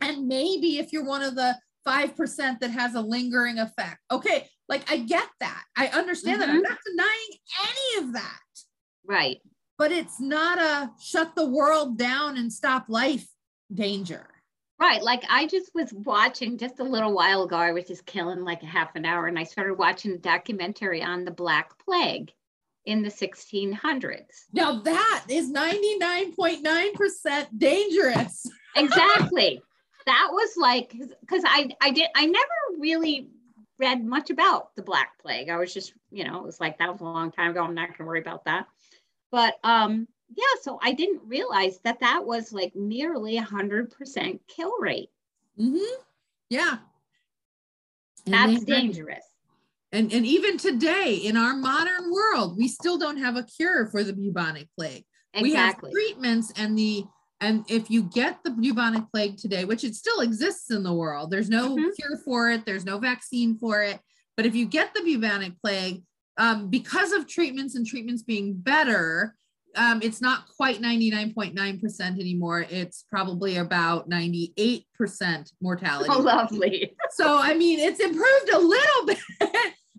and 0.00 0.26
maybe 0.28 0.78
if 0.78 0.92
you're 0.92 1.04
one 1.04 1.22
of 1.22 1.34
the 1.34 1.56
5% 1.86 2.58
that 2.60 2.70
has 2.70 2.94
a 2.94 3.00
lingering 3.00 3.58
effect 3.58 3.98
okay 4.10 4.48
like 4.68 4.90
i 4.90 4.96
get 4.96 5.28
that 5.40 5.62
i 5.76 5.86
understand 5.88 6.40
that 6.42 6.48
i'm 6.48 6.60
Mhm. 6.60 6.68
not 6.68 6.78
denying 6.84 7.30
any 7.68 8.04
of 8.06 8.12
that 8.14 8.40
Right. 9.04 9.40
but 9.78 9.92
it's 9.92 10.18
not 10.20 10.58
a 10.58 10.90
shut 11.00 11.34
the 11.36 11.46
world 11.48 11.96
down 11.98 12.36
and 12.36 12.52
stop 12.52 12.86
life 12.88 13.26
danger 13.72 14.28
Right. 14.78 15.02
Like 15.02 15.24
I 15.30 15.46
just 15.46 15.70
was 15.74 15.90
watching 15.90 16.58
just 16.58 16.80
a 16.80 16.84
little 16.84 17.14
while 17.14 17.44
ago, 17.44 17.56
I 17.56 17.72
was 17.72 17.86
just 17.86 18.04
killing 18.04 18.44
like 18.44 18.62
a 18.62 18.66
half 18.66 18.94
an 18.94 19.06
hour 19.06 19.26
and 19.26 19.38
I 19.38 19.44
started 19.44 19.78
watching 19.78 20.12
a 20.12 20.18
documentary 20.18 21.02
on 21.02 21.24
the 21.24 21.30
Black 21.30 21.70
Plague 21.82 22.30
in 22.84 23.00
the 23.02 23.08
1600s. 23.08 24.44
now 24.52 24.80
that 24.82 25.24
is 25.30 25.50
99.9% 25.50 27.46
dangerous 27.58 28.46
exactly 28.76 29.62
that 30.06 30.28
was 30.32 30.56
like 30.56 30.94
because 31.20 31.42
i 31.44 31.68
i 31.80 31.90
did 31.90 32.08
i 32.14 32.26
never 32.26 32.78
really 32.78 33.28
read 33.78 34.04
much 34.04 34.30
about 34.30 34.74
the 34.74 34.82
black 34.82 35.18
plague. 35.20 35.50
I 35.50 35.58
was 35.58 35.74
just 35.74 35.92
you 36.10 36.24
know 36.24 36.38
it 36.38 36.46
was 36.46 36.60
like 36.60 36.78
that 36.78 36.90
was 36.90 37.02
a 37.02 37.04
long 37.04 37.30
time 37.30 37.50
ago. 37.50 37.62
I'm 37.62 37.74
not 37.74 37.88
going 37.88 37.98
to 37.98 38.04
worry 38.04 38.20
about 38.20 38.46
that. 38.46 38.66
But 39.30 39.58
um 39.64 40.08
yeah 40.34 40.44
so 40.62 40.76
i 40.82 40.92
didn't 40.92 41.22
realize 41.26 41.78
that 41.84 42.00
that 42.00 42.24
was 42.24 42.52
like 42.52 42.74
nearly 42.74 43.38
a 43.38 43.42
100% 43.42 44.40
kill 44.48 44.72
rate. 44.80 45.10
Hmm 45.56 45.76
yeah. 46.48 46.78
And 48.24 48.34
that's 48.34 48.64
dangerous. 48.64 49.24
And, 49.92 50.12
and 50.12 50.26
even 50.26 50.58
today 50.58 51.14
in 51.14 51.36
our 51.36 51.56
modern 51.56 52.10
world, 52.10 52.56
we 52.58 52.68
still 52.68 52.98
don't 52.98 53.18
have 53.18 53.36
a 53.36 53.44
cure 53.44 53.86
for 53.86 54.02
the 54.02 54.12
bubonic 54.12 54.68
plague. 54.76 55.04
We 55.40 55.54
have 55.54 55.78
treatments 55.78 56.52
and 56.56 56.78
the 56.78 57.04
and 57.40 57.64
if 57.68 57.90
you 57.90 58.02
get 58.02 58.38
the 58.44 58.50
bubonic 58.50 59.04
plague 59.12 59.36
today, 59.36 59.64
which 59.64 59.84
it 59.84 59.94
still 59.94 60.20
exists 60.20 60.70
in 60.70 60.82
the 60.82 60.94
world, 60.94 61.30
there's 61.30 61.50
no 61.50 61.76
Mhm. 61.76 61.94
cure 61.94 62.16
for 62.24 62.50
it, 62.50 62.64
there's 62.64 62.84
no 62.84 62.98
vaccine 62.98 63.58
for 63.58 63.82
it. 63.82 64.00
But 64.36 64.46
if 64.46 64.54
you 64.54 64.66
get 64.66 64.94
the 64.94 65.02
bubonic 65.02 65.60
plague, 65.60 66.02
um, 66.38 66.68
because 66.68 67.12
of 67.12 67.26
treatments 67.26 67.74
and 67.74 67.86
treatments 67.86 68.22
being 68.22 68.54
better, 68.54 69.36
um, 69.74 70.00
it's 70.02 70.22
not 70.22 70.46
quite 70.56 70.80
99.9% 70.80 72.18
anymore. 72.18 72.66
It's 72.70 73.04
probably 73.10 73.56
about 73.56 74.08
98% 74.08 75.52
mortality 75.60 76.08
oh 76.10 76.18
lovely 76.34 76.94
so 77.10 77.38
I 77.38 77.54
mean, 77.54 77.78
it's 77.80 78.00
improved 78.00 78.50
a 78.52 78.58
little 78.58 79.06
bit, 79.06 79.18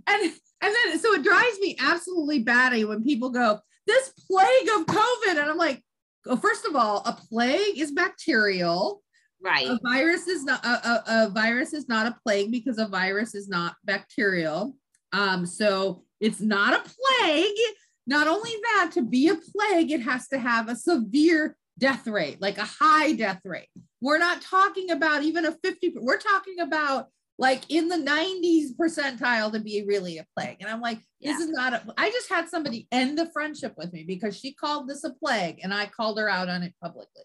and 0.08 0.34
and 0.62 0.76
then 0.76 1.00
so 1.00 1.14
it 1.14 1.24
drives 1.24 1.60
me 1.60 1.78
absolutely 1.80 2.40
batty 2.40 2.86
when 2.86 3.04
people 3.04 3.30
go 3.30 3.60
this 3.86 4.10
plague 4.30 4.70
of 4.78 4.86
COVID, 4.88 5.30
and 5.40 5.50
I'm 5.50 5.58
like, 5.58 5.82
well, 6.28 6.38
first 6.38 6.66
of 6.66 6.76
all, 6.76 7.02
a 7.06 7.14
plague 7.14 7.80
is 7.80 7.92
bacterial. 7.92 9.02
right 9.42 9.68
A 9.68 9.80
virus 9.84 10.28
is 10.28 10.44
not 10.44 10.64
a, 10.66 10.70
a, 10.70 11.04
a 11.08 11.30
virus 11.30 11.74
is 11.74 11.88
not 11.88 12.08
a 12.08 12.16
plague 12.24 12.52
because 12.52 12.78
a 12.78 12.88
virus 12.88 13.36
is 13.36 13.48
not 13.48 13.76
bacterial. 13.84 14.76
Um, 15.14 15.46
so 15.46 16.04
it's 16.20 16.42
not 16.42 16.74
a 16.74 16.90
plague. 16.90 17.58
Not 18.06 18.28
only 18.28 18.52
that, 18.64 18.92
to 18.94 19.02
be 19.02 19.30
a 19.30 19.36
plague, 19.36 19.92
it 19.92 20.02
has 20.02 20.28
to 20.30 20.40
have 20.40 20.70
a 20.70 20.76
severe 20.76 21.58
death 21.78 22.08
rate, 22.08 22.42
like 22.42 22.58
a 22.58 22.68
high 22.80 23.14
death 23.14 23.42
rate. 23.44 23.70
We're 24.02 24.18
not 24.18 24.42
talking 24.42 24.92
about 24.92 25.24
even 25.24 25.46
a 25.46 25.52
50, 25.52 25.96
we're 26.00 26.18
talking 26.18 26.60
about 26.60 27.08
like 27.40 27.64
in 27.70 27.88
the 27.88 27.98
90s 27.98 28.76
percentile 28.76 29.52
to 29.52 29.60
be 29.60 29.84
really 29.88 30.18
a 30.18 30.26
plague. 30.36 30.58
And 30.60 30.70
I'm 30.70 30.82
like, 30.82 30.98
this 31.22 31.38
Yeah. 31.38 31.40
is 31.40 31.50
not 31.50 31.74
a, 31.74 31.94
I 31.98 32.10
just 32.10 32.30
had 32.30 32.50
somebody 32.50 32.88
end 32.92 33.18
the 33.18 33.30
friendship 33.32 33.76
with 33.78 33.94
me 33.94 34.04
because 34.04 34.36
she 34.38 34.54
called 34.54 34.88
this 34.90 35.04
a 35.04 35.12
plague 35.12 35.60
and 35.62 35.74
I 35.74 35.86
called 35.86 36.18
her 36.18 36.30
out 36.30 36.50
on 36.50 36.64
it 36.64 36.74
publicly. 36.82 37.24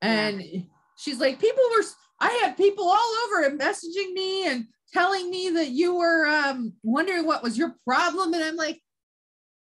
And 0.00 0.42
she's 0.96 1.20
like, 1.20 1.38
people 1.40 1.62
were, 1.76 1.84
I 2.20 2.30
had 2.42 2.56
people 2.56 2.84
all 2.88 3.14
over 3.26 3.44
and 3.44 3.60
messaging 3.60 4.12
me 4.14 4.46
and 4.48 4.64
telling 4.92 5.28
me 5.28 5.50
that 5.50 5.68
you 5.68 5.94
were 5.94 6.26
um, 6.26 6.72
wondering 6.82 7.26
what 7.26 7.42
was 7.42 7.58
your 7.58 7.76
problem. 7.84 8.32
And 8.32 8.42
I'm 8.42 8.56
like, 8.56 8.80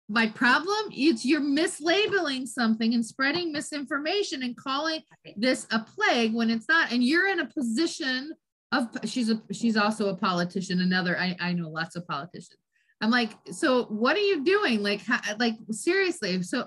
my 0.07 0.27
problem 0.27 0.91
is 0.95 1.25
you're 1.25 1.41
mislabeling 1.41 2.47
something 2.47 2.93
and 2.93 3.05
spreading 3.05 3.51
misinformation 3.51 4.43
and 4.43 4.55
calling 4.55 5.01
this 5.37 5.67
a 5.71 5.79
plague 5.79 6.33
when 6.33 6.49
it's 6.49 6.67
not 6.67 6.91
and 6.91 7.01
you're 7.01 7.29
in 7.29 7.39
a 7.39 7.45
position 7.45 8.33
of 8.71 8.87
she's 9.05 9.29
a 9.29 9.41
she's 9.51 9.77
also 9.77 10.09
a 10.09 10.15
politician 10.15 10.79
another 10.81 11.17
i, 11.17 11.35
I 11.39 11.53
know 11.53 11.69
lots 11.69 11.95
of 11.95 12.07
politicians 12.07 12.57
i'm 13.01 13.11
like 13.11 13.31
so 13.51 13.85
what 13.85 14.15
are 14.15 14.21
you 14.21 14.43
doing 14.43 14.81
like 14.81 15.01
how, 15.01 15.19
like 15.39 15.55
seriously 15.71 16.41
so 16.43 16.65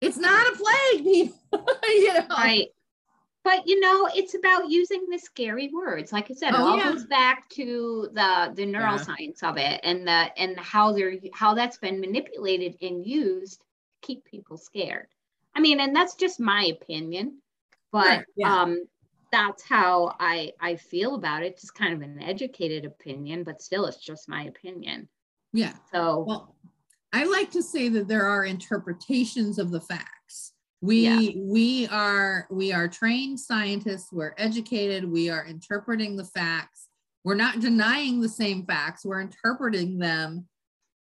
it's 0.00 0.18
not 0.18 0.52
a 0.52 0.56
plague 0.56 1.04
people 1.04 1.38
you 1.84 2.14
know 2.14 2.26
right 2.30 2.68
but 3.44 3.66
you 3.66 3.80
know 3.80 4.08
it's 4.14 4.34
about 4.34 4.70
using 4.70 5.06
the 5.10 5.18
scary 5.18 5.70
words 5.72 6.12
like 6.12 6.30
i 6.30 6.34
said 6.34 6.54
oh, 6.54 6.56
it 6.56 6.60
all 6.60 6.76
yeah. 6.76 6.92
goes 6.92 7.04
back 7.06 7.48
to 7.48 8.08
the 8.12 8.52
the 8.54 8.64
neuroscience 8.64 9.42
yeah. 9.42 9.50
of 9.50 9.56
it 9.56 9.80
and 9.82 10.06
the 10.06 10.30
and 10.38 10.58
how 10.58 10.92
they're 10.92 11.14
how 11.32 11.54
that's 11.54 11.78
been 11.78 12.00
manipulated 12.00 12.76
and 12.82 13.06
used 13.06 13.60
to 13.60 13.66
keep 14.02 14.24
people 14.24 14.56
scared 14.56 15.08
i 15.54 15.60
mean 15.60 15.80
and 15.80 15.94
that's 15.94 16.14
just 16.14 16.38
my 16.38 16.64
opinion 16.66 17.38
but 17.90 18.24
yeah. 18.36 18.62
um 18.62 18.78
that's 19.32 19.62
how 19.62 20.14
i 20.20 20.52
i 20.60 20.76
feel 20.76 21.14
about 21.16 21.42
it 21.42 21.58
just 21.58 21.74
kind 21.74 21.92
of 21.94 22.02
an 22.02 22.22
educated 22.22 22.84
opinion 22.84 23.42
but 23.42 23.60
still 23.62 23.86
it's 23.86 23.96
just 23.96 24.28
my 24.28 24.44
opinion. 24.44 25.08
Yeah. 25.52 25.74
So 25.92 26.24
well 26.26 26.54
i 27.12 27.24
like 27.24 27.50
to 27.52 27.62
say 27.62 27.88
that 27.88 28.08
there 28.08 28.26
are 28.26 28.44
interpretations 28.44 29.58
of 29.58 29.70
the 29.70 29.80
facts. 29.80 30.52
We 30.80 31.06
yeah. 31.06 31.30
we 31.36 31.86
are 31.88 32.46
we 32.50 32.72
are 32.72 32.88
trained 32.88 33.38
scientists. 33.38 34.12
We're 34.12 34.34
educated. 34.36 35.04
We 35.04 35.30
are 35.30 35.46
interpreting 35.46 36.16
the 36.16 36.24
facts. 36.24 36.88
We're 37.24 37.36
not 37.36 37.60
denying 37.60 38.20
the 38.20 38.28
same 38.28 38.66
facts. 38.66 39.04
We're 39.04 39.20
interpreting 39.20 39.98
them 39.98 40.48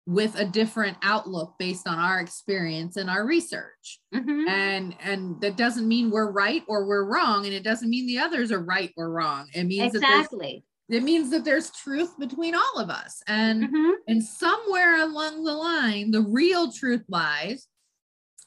with 0.08 0.40
a 0.40 0.44
different 0.46 0.96
outlook 1.02 1.54
based 1.58 1.86
on 1.86 1.98
our 1.98 2.18
experience 2.18 2.96
and 2.96 3.10
our 3.10 3.26
research. 3.26 4.00
Mm-hmm. 4.14 4.48
and 4.48 4.96
and 5.02 5.38
that 5.42 5.58
doesn't 5.58 5.86
mean 5.86 6.10
we're 6.10 6.32
right 6.32 6.62
or 6.66 6.86
we're 6.86 7.04
wrong 7.04 7.44
and 7.44 7.54
it 7.54 7.62
doesn't 7.62 7.90
mean 7.90 8.06
the 8.06 8.18
others 8.18 8.50
are 8.50 8.64
right 8.64 8.90
or 8.96 9.10
wrong. 9.10 9.48
It 9.52 9.64
means 9.64 9.94
exactly. 9.94 10.64
that 10.88 10.96
it 10.96 11.02
means 11.02 11.30
that 11.30 11.44
there's 11.44 11.70
truth 11.70 12.18
between 12.18 12.54
all 12.54 12.78
of 12.78 12.88
us. 12.88 13.22
And 13.26 13.64
mm-hmm. 13.64 13.90
and 14.08 14.24
somewhere 14.24 15.02
along 15.02 15.44
the 15.44 15.52
line 15.52 16.10
the 16.10 16.22
real 16.22 16.72
truth 16.72 17.04
lies. 17.10 17.66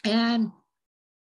And 0.04 0.50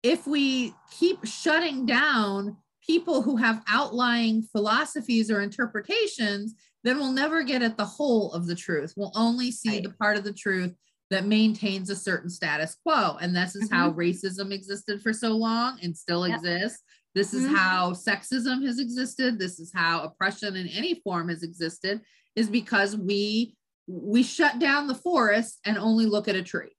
if 0.01 0.25
we 0.25 0.73
keep 0.89 1.23
shutting 1.23 1.85
down 1.85 2.57
people 2.83 3.21
who 3.21 3.37
have 3.37 3.61
outlying 3.67 4.41
philosophies 4.41 5.29
or 5.29 5.41
interpretations, 5.41 6.55
then 6.84 6.97
we'll 6.97 7.11
never 7.11 7.43
get 7.43 7.61
at 7.61 7.77
the 7.77 7.86
whole 7.86 8.32
of 8.34 8.47
the 8.47 8.55
truth. 8.55 8.93
We'll 8.95 9.11
only 9.15 9.51
see 9.51 9.69
right. 9.69 9.84
the 9.84 9.91
part 9.91 10.17
of 10.17 10.23
the 10.23 10.34
truth 10.34 10.73
that 11.09 11.25
maintains 11.25 11.89
a 11.89 11.95
certain 11.95 12.29
status 12.29 12.77
quo. 12.84 13.17
And 13.21 13.36
this 13.36 13.55
is 13.55 13.69
mm-hmm. 13.69 13.75
how 13.75 13.91
racism 13.91 14.51
existed 14.51 15.01
for 15.01 15.13
so 15.13 15.32
long 15.32 15.77
and 15.84 15.95
still 15.95 16.27
yep. 16.27 16.38
exists. 16.38 16.84
This 17.13 17.34
is 17.34 17.43
mm-hmm. 17.43 17.55
how 17.55 17.91
sexism 17.91 18.65
has 18.65 18.79
existed. 18.79 19.38
This 19.38 19.59
is 19.59 19.71
how 19.75 20.03
oppression 20.03 20.55
in 20.55 20.67
any 20.69 21.01
form 21.03 21.27
has 21.29 21.43
existed, 21.43 22.01
is 22.36 22.49
because 22.49 22.95
we 22.95 23.55
we 23.88 24.23
shut 24.23 24.59
down 24.59 24.88
the 24.88 24.95
forest 24.95 25.59
and 25.65 25.77
only 25.77 26.05
look 26.05 26.27
at 26.29 26.36
a 26.36 26.43
tree. 26.43 26.75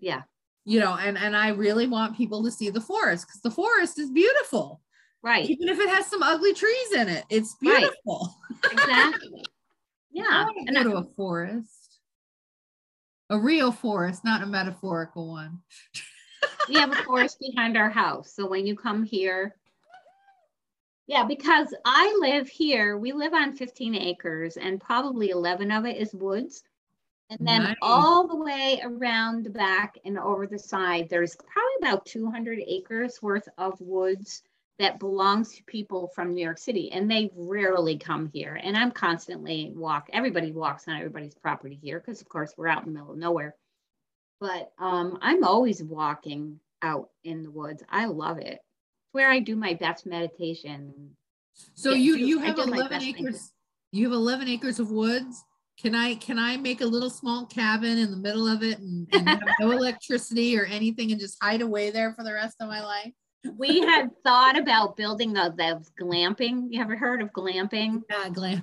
Yeah 0.00 0.22
you 0.64 0.78
know 0.78 0.94
and 0.94 1.16
and 1.16 1.36
i 1.36 1.48
really 1.48 1.86
want 1.86 2.16
people 2.16 2.44
to 2.44 2.50
see 2.50 2.70
the 2.70 2.80
forest 2.80 3.26
because 3.26 3.40
the 3.40 3.50
forest 3.50 3.98
is 3.98 4.10
beautiful 4.10 4.80
right. 5.22 5.48
Even 5.48 5.68
if 5.68 5.78
it 5.78 5.88
has 5.88 6.06
some 6.06 6.22
ugly 6.22 6.54
trees 6.54 6.92
in 6.92 7.08
it 7.08 7.24
it's 7.30 7.54
beautiful. 7.56 8.34
Right. 8.64 8.72
exactly. 8.72 9.44
Yeah. 10.12 10.48
And 10.66 10.74
go 10.74 10.80
I, 10.80 10.82
to 10.82 10.96
a 10.96 11.04
forest. 11.14 12.00
A 13.30 13.38
real 13.38 13.70
forest 13.70 14.24
not 14.24 14.42
a 14.42 14.46
metaphorical 14.46 15.28
one. 15.28 15.60
We 16.68 16.74
have 16.74 16.90
a 16.90 17.02
forest 17.04 17.38
behind 17.38 17.76
our 17.76 17.90
house 17.90 18.32
so 18.34 18.48
when 18.48 18.66
you 18.66 18.74
come 18.74 19.04
here 19.04 19.54
yeah 21.06 21.24
because 21.24 21.74
i 21.84 22.16
live 22.20 22.48
here 22.48 22.96
we 22.98 23.12
live 23.12 23.34
on 23.34 23.52
15 23.56 23.94
acres 23.94 24.56
and 24.56 24.80
probably 24.80 25.30
11 25.30 25.70
of 25.70 25.86
it 25.86 25.96
is 25.96 26.12
woods. 26.12 26.64
And 27.30 27.46
then 27.46 27.62
nice. 27.62 27.76
all 27.80 28.26
the 28.26 28.36
way 28.36 28.80
around 28.82 29.44
the 29.44 29.50
back 29.50 29.96
and 30.04 30.18
over 30.18 30.48
the 30.48 30.58
side, 30.58 31.08
there's 31.08 31.36
probably 31.36 31.88
about 31.88 32.04
200 32.04 32.58
acres 32.66 33.22
worth 33.22 33.48
of 33.56 33.80
woods 33.80 34.42
that 34.80 34.98
belongs 34.98 35.54
to 35.54 35.62
people 35.64 36.10
from 36.14 36.34
New 36.34 36.42
York 36.42 36.58
City. 36.58 36.90
And 36.90 37.10
they 37.10 37.30
rarely 37.36 37.98
come 37.98 38.30
here. 38.32 38.58
And 38.62 38.76
I'm 38.76 38.90
constantly 38.90 39.72
walk, 39.74 40.08
everybody 40.12 40.52
walks 40.52 40.88
on 40.88 40.96
everybody's 40.96 41.34
property 41.34 41.78
here 41.80 42.00
because 42.00 42.20
of 42.20 42.28
course 42.28 42.52
we're 42.56 42.68
out 42.68 42.86
in 42.86 42.92
the 42.92 42.98
middle 42.98 43.12
of 43.12 43.18
nowhere. 43.18 43.54
But 44.40 44.72
um, 44.78 45.18
I'm 45.20 45.44
always 45.44 45.82
walking 45.82 46.60
out 46.82 47.10
in 47.24 47.42
the 47.42 47.50
woods. 47.50 47.82
I 47.90 48.06
love 48.06 48.38
it. 48.38 48.54
It's 48.54 49.12
where 49.12 49.30
I 49.30 49.40
do 49.40 49.54
my 49.54 49.74
best 49.74 50.06
meditation. 50.06 51.10
So 51.74 51.92
you 51.92 52.16
you 52.16 52.38
have 52.38 52.58
11 52.58 53.02
acres. 53.02 53.52
You 53.92 54.04
have 54.04 54.14
11 54.14 54.48
acres 54.48 54.80
of 54.80 54.90
woods 54.90 55.44
can 55.80 55.94
I 55.94 56.14
can 56.14 56.38
I 56.38 56.56
make 56.58 56.82
a 56.82 56.86
little 56.86 57.08
small 57.08 57.46
cabin 57.46 57.96
in 57.96 58.10
the 58.10 58.16
middle 58.16 58.46
of 58.46 58.62
it 58.62 58.78
and, 58.78 59.08
and 59.12 59.28
have 59.28 59.42
no 59.58 59.70
electricity 59.72 60.58
or 60.58 60.64
anything 60.64 61.10
and 61.10 61.20
just 61.20 61.42
hide 61.42 61.62
away 61.62 61.90
there 61.90 62.12
for 62.12 62.22
the 62.22 62.32
rest 62.32 62.56
of 62.60 62.68
my 62.68 62.82
life? 62.82 63.12
We 63.56 63.80
had 63.80 64.10
thought 64.22 64.58
about 64.58 64.96
building 64.96 65.32
those, 65.32 65.56
those 65.56 65.90
glamping. 65.98 66.66
You 66.70 66.82
ever 66.82 66.96
heard 66.96 67.22
of 67.22 67.32
glamping? 67.32 68.02
Yeah, 68.10 68.28
glam. 68.28 68.62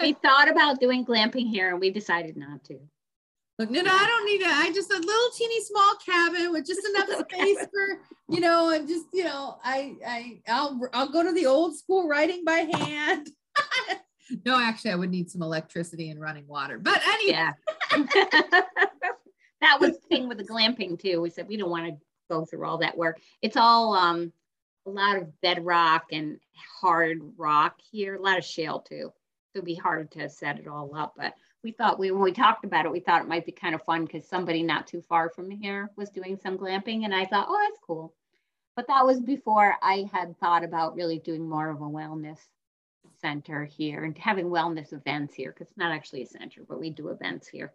we 0.00 0.12
thought 0.22 0.50
about 0.50 0.80
doing 0.80 1.04
glamping 1.04 1.48
here 1.48 1.70
and 1.70 1.80
we 1.80 1.90
decided 1.90 2.36
not 2.36 2.64
to. 2.64 2.78
Look, 3.58 3.70
no, 3.70 3.82
no, 3.82 3.92
I 3.92 4.06
don't 4.06 4.24
need 4.24 4.40
it. 4.40 4.48
I 4.48 4.72
just 4.72 4.90
a 4.90 4.96
little 4.96 5.30
teeny 5.36 5.60
small 5.60 5.94
cabin 6.04 6.50
with 6.50 6.66
just 6.66 6.80
enough 6.88 7.08
space 7.30 7.58
for, 7.70 8.00
you 8.28 8.40
know, 8.40 8.70
and 8.70 8.88
just, 8.88 9.04
you 9.12 9.22
know, 9.22 9.58
I, 9.62 9.94
I, 10.06 10.40
I'll, 10.48 10.80
I'll 10.92 11.12
go 11.12 11.22
to 11.22 11.32
the 11.32 11.46
old 11.46 11.76
school 11.76 12.08
writing 12.08 12.42
by 12.44 12.66
hand. 12.72 13.30
no, 14.46 14.58
actually, 14.58 14.92
I 14.92 14.96
would 14.96 15.10
need 15.10 15.30
some 15.30 15.42
electricity 15.42 16.10
and 16.10 16.20
running 16.20 16.48
water. 16.48 16.78
But 16.78 17.02
anyway. 17.06 17.32
Yeah. 17.32 17.52
that 19.60 19.78
was 19.78 19.90
the 19.90 20.06
thing 20.08 20.26
with 20.26 20.38
the 20.38 20.44
glamping 20.44 20.98
too. 20.98 21.20
We 21.20 21.30
said 21.30 21.46
we 21.46 21.58
don't 21.58 21.70
want 21.70 21.86
to 21.86 21.96
go 22.30 22.44
through 22.44 22.64
all 22.64 22.78
that 22.78 22.96
work. 22.96 23.20
It's 23.42 23.56
all 23.56 23.94
um, 23.94 24.32
a 24.86 24.90
lot 24.90 25.18
of 25.18 25.40
bedrock 25.42 26.06
and 26.12 26.38
hard 26.80 27.20
rock 27.36 27.76
here, 27.90 28.14
a 28.14 28.22
lot 28.22 28.38
of 28.38 28.44
shale 28.44 28.80
too. 28.80 29.12
So 29.52 29.58
it'd 29.58 29.66
be 29.66 29.74
hard 29.74 30.10
to 30.12 30.30
set 30.30 30.58
it 30.58 30.68
all 30.68 30.94
up. 30.96 31.14
But 31.16 31.34
we 31.62 31.72
thought 31.72 31.98
we 31.98 32.10
when 32.10 32.22
we 32.22 32.32
talked 32.32 32.64
about 32.64 32.86
it, 32.86 32.92
we 32.92 33.00
thought 33.00 33.22
it 33.22 33.28
might 33.28 33.44
be 33.44 33.52
kind 33.52 33.74
of 33.74 33.82
fun 33.82 34.04
because 34.04 34.26
somebody 34.26 34.62
not 34.62 34.86
too 34.86 35.02
far 35.02 35.28
from 35.28 35.50
here 35.50 35.90
was 35.96 36.10
doing 36.10 36.38
some 36.38 36.56
glamping, 36.56 37.04
and 37.04 37.14
I 37.14 37.26
thought, 37.26 37.46
oh, 37.48 37.66
that's 37.68 37.80
cool. 37.86 38.14
But 38.76 38.86
that 38.86 39.04
was 39.04 39.20
before 39.20 39.76
I 39.82 40.08
had 40.12 40.38
thought 40.38 40.64
about 40.64 40.94
really 40.94 41.18
doing 41.18 41.46
more 41.46 41.68
of 41.68 41.82
a 41.82 41.84
wellness 41.84 42.38
center 43.20 43.64
here 43.64 44.04
and 44.04 44.16
having 44.16 44.46
wellness 44.46 44.92
events 44.92 45.34
here 45.34 45.52
because 45.52 45.68
it's 45.68 45.76
not 45.76 45.92
actually 45.92 46.22
a 46.22 46.26
center, 46.26 46.62
but 46.66 46.80
we 46.80 46.90
do 46.90 47.08
events 47.08 47.48
here. 47.48 47.72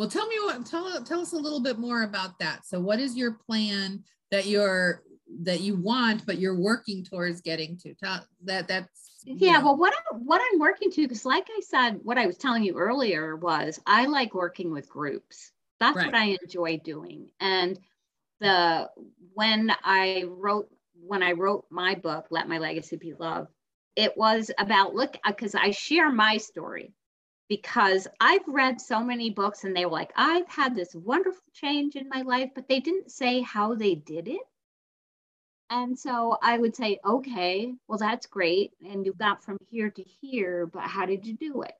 Well, 0.00 0.08
tell 0.08 0.26
me 0.28 0.36
what 0.40 0.64
tell 0.64 1.04
tell 1.04 1.20
us 1.20 1.34
a 1.34 1.36
little 1.36 1.60
bit 1.60 1.78
more 1.78 2.04
about 2.04 2.38
that. 2.38 2.64
So, 2.64 2.80
what 2.80 2.98
is 3.00 3.18
your 3.18 3.32
plan 3.32 4.02
that 4.30 4.46
you're 4.46 5.02
that 5.42 5.60
you 5.60 5.76
want, 5.76 6.24
but 6.24 6.38
you're 6.38 6.58
working 6.58 7.04
towards 7.04 7.42
getting 7.42 7.76
to? 7.80 7.92
Tell 7.92 8.24
that 8.44 8.66
that's 8.66 9.20
yeah. 9.26 9.58
Know. 9.58 9.64
Well, 9.66 9.76
what 9.76 9.92
I, 9.92 10.16
what 10.16 10.40
I'm 10.40 10.58
working 10.58 10.90
to 10.92 11.02
because, 11.02 11.26
like 11.26 11.48
I 11.54 11.60
said, 11.60 12.00
what 12.02 12.16
I 12.16 12.24
was 12.24 12.38
telling 12.38 12.62
you 12.62 12.78
earlier 12.78 13.36
was 13.36 13.78
I 13.86 14.06
like 14.06 14.32
working 14.32 14.72
with 14.72 14.88
groups. 14.88 15.52
That's 15.80 15.98
right. 15.98 16.06
what 16.06 16.14
I 16.14 16.38
enjoy 16.42 16.80
doing, 16.82 17.28
and 17.38 17.78
the 18.40 18.88
when 19.34 19.70
I 19.84 20.24
wrote 20.26 20.70
when 20.94 21.22
I 21.22 21.32
wrote 21.32 21.66
my 21.68 21.94
book, 21.94 22.28
Let 22.30 22.48
My 22.48 22.56
Legacy 22.56 22.96
Be 22.96 23.12
Love, 23.12 23.48
it 23.96 24.16
was 24.16 24.50
about 24.56 24.94
look 24.94 25.18
uh, 25.22 25.32
because 25.32 25.54
I 25.54 25.72
share 25.72 26.10
my 26.10 26.38
story 26.38 26.94
because 27.50 28.06
I've 28.20 28.46
read 28.46 28.80
so 28.80 29.00
many 29.00 29.28
books 29.28 29.64
and 29.64 29.76
they 29.76 29.84
were 29.84 29.90
like, 29.90 30.12
I've 30.14 30.48
had 30.48 30.76
this 30.76 30.94
wonderful 30.94 31.42
change 31.52 31.96
in 31.96 32.08
my 32.08 32.22
life, 32.22 32.50
but 32.54 32.68
they 32.68 32.78
didn't 32.78 33.10
say 33.10 33.40
how 33.40 33.74
they 33.74 33.96
did 33.96 34.28
it. 34.28 34.40
And 35.68 35.98
so 35.98 36.38
I 36.40 36.58
would 36.58 36.76
say, 36.76 37.00
okay, 37.04 37.74
well, 37.88 37.98
that's 37.98 38.26
great. 38.26 38.70
And 38.88 39.04
you 39.04 39.12
got 39.14 39.42
from 39.42 39.58
here 39.68 39.90
to 39.90 40.02
here, 40.02 40.66
but 40.66 40.84
how 40.84 41.06
did 41.06 41.26
you 41.26 41.34
do 41.34 41.62
it? 41.62 41.74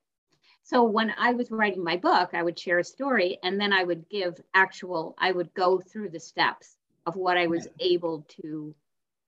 So 0.64 0.82
when 0.82 1.14
I 1.16 1.34
was 1.34 1.52
writing 1.52 1.84
my 1.84 1.96
book, 1.96 2.30
I 2.34 2.42
would 2.42 2.58
share 2.58 2.80
a 2.80 2.84
story 2.84 3.38
and 3.44 3.60
then 3.60 3.72
I 3.72 3.84
would 3.84 4.08
give 4.08 4.40
actual, 4.54 5.14
I 5.18 5.30
would 5.30 5.54
go 5.54 5.78
through 5.78 6.10
the 6.10 6.20
steps 6.20 6.76
of 7.06 7.14
what 7.14 7.38
I 7.38 7.46
was 7.46 7.68
able 7.78 8.26
to 8.42 8.74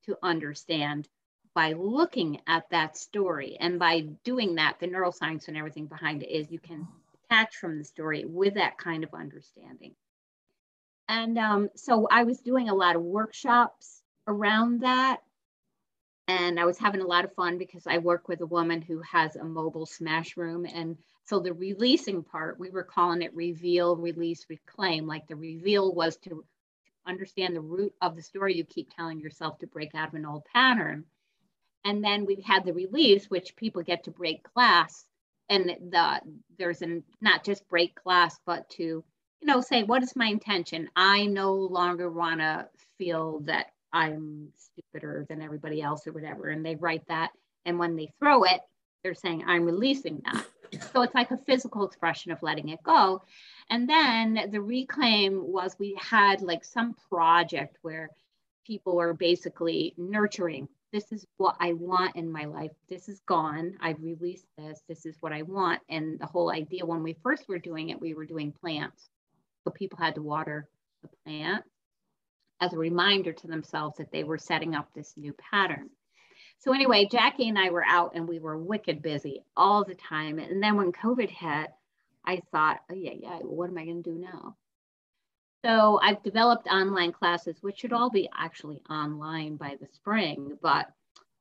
to 0.06 0.18
understand 0.24 1.08
by 1.54 1.72
looking 1.72 2.40
at 2.46 2.68
that 2.70 2.96
story 2.96 3.56
and 3.60 3.78
by 3.78 4.00
doing 4.24 4.56
that 4.56 4.78
the 4.80 4.86
neuroscience 4.86 5.48
and 5.48 5.56
everything 5.56 5.86
behind 5.86 6.22
it 6.22 6.30
is 6.30 6.50
you 6.50 6.58
can 6.58 6.86
attach 7.24 7.56
from 7.56 7.78
the 7.78 7.84
story 7.84 8.24
with 8.26 8.54
that 8.54 8.78
kind 8.78 9.04
of 9.04 9.14
understanding 9.14 9.94
and 11.08 11.38
um, 11.38 11.68
so 11.74 12.06
i 12.10 12.24
was 12.24 12.38
doing 12.40 12.68
a 12.68 12.74
lot 12.74 12.96
of 12.96 13.02
workshops 13.02 14.02
around 14.26 14.80
that 14.80 15.20
and 16.28 16.58
I 16.58 16.64
was 16.64 16.78
having 16.78 17.00
a 17.00 17.06
lot 17.06 17.24
of 17.24 17.34
fun 17.34 17.58
because 17.58 17.86
I 17.86 17.98
work 17.98 18.28
with 18.28 18.40
a 18.40 18.46
woman 18.46 18.80
who 18.80 19.00
has 19.00 19.36
a 19.36 19.44
mobile 19.44 19.86
smash 19.86 20.36
room. 20.36 20.64
And 20.64 20.96
so 21.24 21.40
the 21.40 21.52
releasing 21.52 22.22
part, 22.22 22.58
we 22.58 22.70
were 22.70 22.84
calling 22.84 23.22
it 23.22 23.34
reveal, 23.34 23.96
release, 23.96 24.46
reclaim. 24.48 25.06
Like 25.06 25.26
the 25.26 25.36
reveal 25.36 25.92
was 25.92 26.16
to 26.18 26.44
understand 27.06 27.56
the 27.56 27.60
root 27.60 27.92
of 28.00 28.14
the 28.14 28.22
story 28.22 28.56
you 28.56 28.64
keep 28.64 28.94
telling 28.94 29.18
yourself 29.18 29.58
to 29.58 29.66
break 29.66 29.94
out 29.94 30.08
of 30.08 30.14
an 30.14 30.24
old 30.24 30.44
pattern. 30.52 31.04
And 31.84 32.02
then 32.02 32.26
we 32.26 32.42
had 32.46 32.64
the 32.64 32.72
release, 32.72 33.26
which 33.26 33.56
people 33.56 33.82
get 33.82 34.04
to 34.04 34.10
break 34.10 34.42
glass. 34.54 35.04
And 35.48 35.66
the 35.66 36.20
there's 36.58 36.82
an 36.82 37.02
not 37.20 37.44
just 37.44 37.68
break 37.68 38.02
glass, 38.02 38.38
but 38.46 38.68
to, 38.70 38.82
you 38.82 39.04
know, 39.42 39.60
say, 39.60 39.82
what 39.82 40.02
is 40.02 40.16
my 40.16 40.26
intention? 40.26 40.88
I 40.96 41.26
no 41.26 41.52
longer 41.54 42.10
want 42.10 42.40
to 42.40 42.68
feel 42.98 43.40
that 43.40 43.66
I'm 43.92 44.48
stupider 44.56 45.26
than 45.28 45.42
everybody 45.42 45.82
else 45.82 46.06
or 46.06 46.12
whatever. 46.12 46.48
And 46.48 46.64
they 46.64 46.76
write 46.76 47.06
that. 47.08 47.30
And 47.64 47.78
when 47.78 47.96
they 47.96 48.10
throw 48.18 48.44
it, 48.44 48.60
they're 49.02 49.14
saying, 49.14 49.44
I'm 49.46 49.64
releasing 49.64 50.22
that. 50.24 50.46
So 50.92 51.02
it's 51.02 51.14
like 51.14 51.30
a 51.30 51.36
physical 51.36 51.84
expression 51.86 52.32
of 52.32 52.42
letting 52.42 52.70
it 52.70 52.82
go. 52.82 53.22
And 53.68 53.88
then 53.88 54.48
the 54.50 54.60
reclaim 54.60 55.52
was 55.52 55.76
we 55.78 55.98
had 56.00 56.40
like 56.40 56.64
some 56.64 56.94
project 57.10 57.76
where 57.82 58.08
people 58.66 58.96
were 58.96 59.12
basically 59.12 59.92
nurturing 59.98 60.68
this 60.92 61.10
is 61.10 61.26
what 61.38 61.56
I 61.58 61.72
want 61.72 62.16
in 62.16 62.30
my 62.30 62.44
life. 62.44 62.70
This 62.88 63.08
is 63.08 63.20
gone. 63.26 63.76
I've 63.80 64.02
released 64.02 64.46
this. 64.58 64.82
This 64.88 65.06
is 65.06 65.16
what 65.20 65.32
I 65.32 65.42
want. 65.42 65.80
And 65.88 66.18
the 66.18 66.26
whole 66.26 66.50
idea 66.50 66.84
when 66.84 67.02
we 67.02 67.16
first 67.22 67.48
were 67.48 67.58
doing 67.58 67.88
it, 67.88 68.00
we 68.00 68.14
were 68.14 68.26
doing 68.26 68.52
plants. 68.52 69.08
So 69.64 69.70
people 69.70 69.98
had 69.98 70.16
to 70.16 70.22
water 70.22 70.68
the 71.02 71.08
plant 71.24 71.64
as 72.60 72.72
a 72.74 72.78
reminder 72.78 73.32
to 73.32 73.46
themselves 73.46 73.96
that 73.96 74.12
they 74.12 74.22
were 74.22 74.38
setting 74.38 74.74
up 74.74 74.88
this 74.94 75.14
new 75.16 75.34
pattern. 75.50 75.88
So 76.58 76.72
anyway, 76.72 77.08
Jackie 77.10 77.48
and 77.48 77.58
I 77.58 77.70
were 77.70 77.84
out 77.84 78.12
and 78.14 78.28
we 78.28 78.38
were 78.38 78.56
wicked 78.56 79.02
busy 79.02 79.42
all 79.56 79.84
the 79.84 79.96
time. 79.96 80.38
And 80.38 80.62
then 80.62 80.76
when 80.76 80.92
COVID 80.92 81.30
hit, 81.30 81.70
I 82.24 82.40
thought, 82.52 82.80
oh 82.90 82.94
yeah, 82.94 83.14
yeah, 83.18 83.38
what 83.38 83.68
am 83.68 83.78
I 83.78 83.84
going 83.84 84.02
to 84.02 84.10
do 84.10 84.18
now? 84.18 84.56
So 85.64 86.00
I've 86.02 86.22
developed 86.22 86.66
online 86.66 87.12
classes, 87.12 87.56
which 87.60 87.78
should 87.78 87.92
all 87.92 88.10
be 88.10 88.28
actually 88.36 88.82
online 88.90 89.56
by 89.56 89.76
the 89.80 89.86
spring. 89.92 90.58
But 90.60 90.86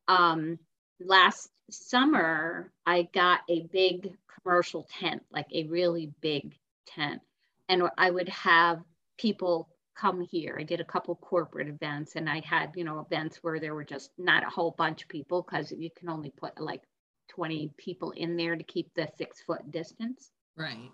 um, 0.07 0.59
last 0.99 1.49
summer, 1.71 2.71
I 2.85 3.09
got 3.13 3.41
a 3.49 3.61
big 3.71 4.13
commercial 4.43 4.87
tent, 4.99 5.23
like 5.31 5.47
a 5.51 5.63
really 5.63 6.11
big 6.21 6.55
tent. 6.85 7.21
And 7.67 7.83
I 7.97 8.11
would 8.11 8.29
have 8.29 8.83
people 9.17 9.69
come 9.95 10.21
here. 10.21 10.57
I 10.59 10.63
did 10.63 10.81
a 10.81 10.85
couple 10.85 11.15
corporate 11.15 11.67
events 11.67 12.15
and 12.15 12.29
I 12.29 12.41
had, 12.41 12.73
you 12.75 12.83
know, 12.83 12.99
events 12.99 13.37
where 13.41 13.59
there 13.59 13.73
were 13.73 13.83
just 13.83 14.11
not 14.17 14.45
a 14.45 14.49
whole 14.49 14.71
bunch 14.77 15.03
of 15.03 15.09
people 15.09 15.41
because 15.41 15.71
you 15.71 15.89
can 15.95 16.09
only 16.09 16.31
put 16.31 16.59
like 16.59 16.81
20 17.29 17.71
people 17.77 18.11
in 18.11 18.35
there 18.35 18.55
to 18.55 18.63
keep 18.63 18.93
the 18.93 19.07
six 19.17 19.41
foot 19.41 19.71
distance. 19.71 20.31
Right. 20.57 20.91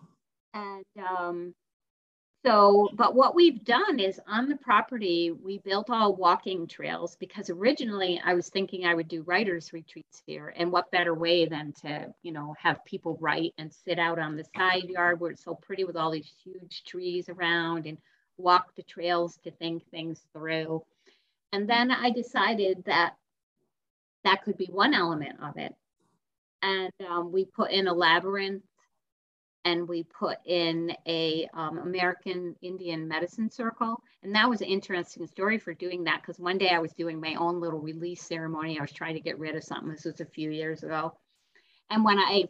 And 0.54 0.86
um, 1.10 1.54
so, 2.46 2.90
but 2.94 3.16
what 3.16 3.36
we've 3.36 3.64
done 3.64 4.00
is 4.00 4.20
on 4.28 4.48
the 4.48 4.56
property, 4.56 5.32
we 5.32 5.58
built 5.58 5.90
all 5.90 6.16
walking 6.16 6.68
trails 6.68 7.16
because 7.20 7.50
originally 7.50 8.22
I 8.24 8.36
was 8.36 8.50
thinking 8.50 8.86
I 8.86 8.94
would 8.94 9.08
do 9.08 9.24
writers 9.24 9.74
retreats 9.74 10.22
here. 10.26 10.54
And 10.56 10.72
what 10.72 10.92
better 10.92 11.14
way 11.14 11.46
than 11.46 11.74
to, 11.82 12.14
you 12.22 12.32
know, 12.32 12.56
have 12.60 12.86
people 12.86 13.18
write 13.20 13.54
and 13.58 13.74
sit 13.74 14.00
out 14.00 14.20
on 14.20 14.38
the 14.38 14.46
side 14.56 14.86
yard 14.86 15.20
where 15.20 15.32
it's 15.32 15.44
so 15.44 15.56
pretty 15.56 15.84
with 15.84 15.98
all 15.98 16.12
these 16.12 16.32
huge 16.44 16.84
trees 16.86 17.28
around 17.28 17.86
and 17.86 17.98
walk 18.38 18.76
the 18.76 18.84
trails 18.84 19.38
to 19.44 19.52
think 19.52 19.84
things 19.90 20.22
through. 20.32 20.84
And 21.52 21.68
then 21.68 21.92
I 21.92 22.12
decided 22.12 22.86
that 22.86 23.16
that 24.24 24.44
could 24.44 24.58
be 24.58 24.70
one 24.72 24.94
element 24.94 25.40
of 25.42 25.58
it. 25.58 25.74
And 26.62 26.94
um, 27.10 27.32
we 27.32 27.46
put 27.46 27.72
in 27.72 27.88
a 27.88 27.94
labyrinth 27.94 28.64
and 29.68 29.86
we 29.86 30.04
put 30.04 30.38
in 30.46 30.94
a 31.06 31.46
um, 31.54 31.80
American 31.80 32.56
Indian 32.62 33.06
medicine 33.06 33.52
circle. 33.52 34.02
And 34.24 34.34
that 34.34 34.50
was 34.50 34.62
an 34.62 34.68
interesting 34.68 35.28
story 35.28 35.58
for 35.58 35.74
doing 35.74 36.06
that 36.06 36.22
because 36.22 36.40
one 36.40 36.58
day 36.58 36.70
I 36.70 36.80
was 36.80 36.94
doing 36.94 37.20
my 37.20 37.36
own 37.36 37.60
little 37.60 37.82
release 37.82 38.22
ceremony. 38.24 38.80
I 38.80 38.82
was 38.82 38.94
trying 38.94 39.16
to 39.16 39.20
get 39.20 39.38
rid 39.38 39.58
of 39.58 39.66
something. 39.66 39.92
This 39.92 40.06
was 40.06 40.22
a 40.22 40.26
few 40.26 40.52
years 40.52 40.84
ago. 40.84 41.18
And 41.90 42.06
when 42.06 42.18
I 42.18 42.46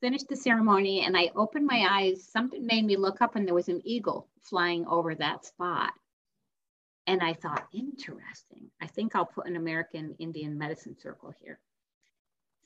finished 0.00 0.28
the 0.30 0.36
ceremony 0.36 1.04
and 1.04 1.18
I 1.18 1.32
opened 1.36 1.66
my 1.66 1.86
eyes, 1.86 2.26
something 2.32 2.64
made 2.64 2.86
me 2.86 2.96
look 2.96 3.20
up 3.20 3.36
and 3.36 3.46
there 3.46 3.54
was 3.54 3.68
an 3.68 3.82
eagle 3.84 4.28
flying 4.40 4.86
over 4.86 5.14
that 5.14 5.44
spot. 5.44 5.92
And 7.06 7.22
I 7.22 7.34
thought, 7.34 7.68
interesting. 7.74 8.70
I 8.80 8.86
think 8.86 9.14
I'll 9.14 9.26
put 9.26 9.46
an 9.46 9.56
American 9.56 10.14
Indian 10.18 10.56
medicine 10.56 10.96
circle 10.98 11.34
here. 11.42 11.60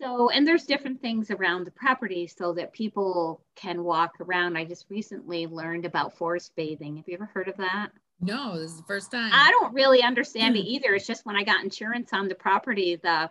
So, 0.01 0.31
and 0.31 0.47
there's 0.47 0.65
different 0.65 1.01
things 1.01 1.31
around 1.31 1.65
the 1.65 1.73
property 1.73 2.27
so 2.29 2.53
that 2.53 2.73
people 2.73 3.43
can 3.57 3.83
walk 3.83 4.15
around. 4.21 4.57
I 4.57 4.65
just 4.65 4.87
recently 4.89 5.47
learned 5.47 5.85
about 5.85 6.17
forest 6.17 6.53
bathing. 6.57 6.97
Have 6.97 7.09
you 7.09 7.15
ever 7.15 7.27
heard 7.27 7.49
of 7.49 7.57
that? 7.57 7.89
No, 8.21 8.59
this 8.59 8.71
is 8.71 8.77
the 8.77 8.87
first 8.87 9.11
time. 9.11 9.31
I 9.33 9.51
don't 9.51 9.75
really 9.75 10.03
understand 10.03 10.57
it 10.57 10.63
hmm. 10.63 10.69
either. 10.69 10.95
It's 10.95 11.07
just 11.07 11.27
when 11.27 11.37
I 11.37 11.43
got 11.43 11.65
insurance 11.65 12.13
on 12.13 12.29
the 12.29 12.35
property, 12.35 12.97
the 12.97 13.31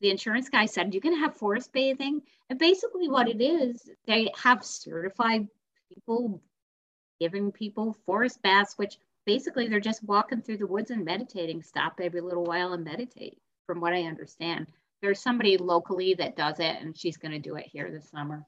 the 0.00 0.10
insurance 0.10 0.48
guy 0.48 0.66
said, 0.66 0.94
You 0.94 1.00
can 1.00 1.16
have 1.16 1.36
forest 1.36 1.72
bathing. 1.72 2.22
And 2.50 2.58
basically, 2.58 3.08
what 3.08 3.28
it 3.28 3.42
is, 3.42 3.88
they 4.06 4.30
have 4.36 4.64
certified 4.64 5.48
people 5.92 6.40
giving 7.20 7.50
people 7.50 7.96
forest 8.06 8.40
baths, 8.42 8.74
which 8.76 8.98
basically 9.26 9.68
they're 9.68 9.80
just 9.80 10.04
walking 10.04 10.40
through 10.40 10.58
the 10.58 10.66
woods 10.66 10.90
and 10.90 11.04
meditating, 11.04 11.62
stop 11.62 11.98
every 12.00 12.20
little 12.20 12.44
while 12.44 12.74
and 12.74 12.84
meditate, 12.84 13.38
from 13.66 13.80
what 13.80 13.92
I 13.92 14.02
understand. 14.02 14.68
There's 15.00 15.20
somebody 15.20 15.56
locally 15.56 16.14
that 16.14 16.36
does 16.36 16.58
it, 16.58 16.76
and 16.80 16.96
she's 16.96 17.16
going 17.16 17.32
to 17.32 17.38
do 17.38 17.56
it 17.56 17.66
here 17.66 17.90
this 17.90 18.10
summer. 18.10 18.44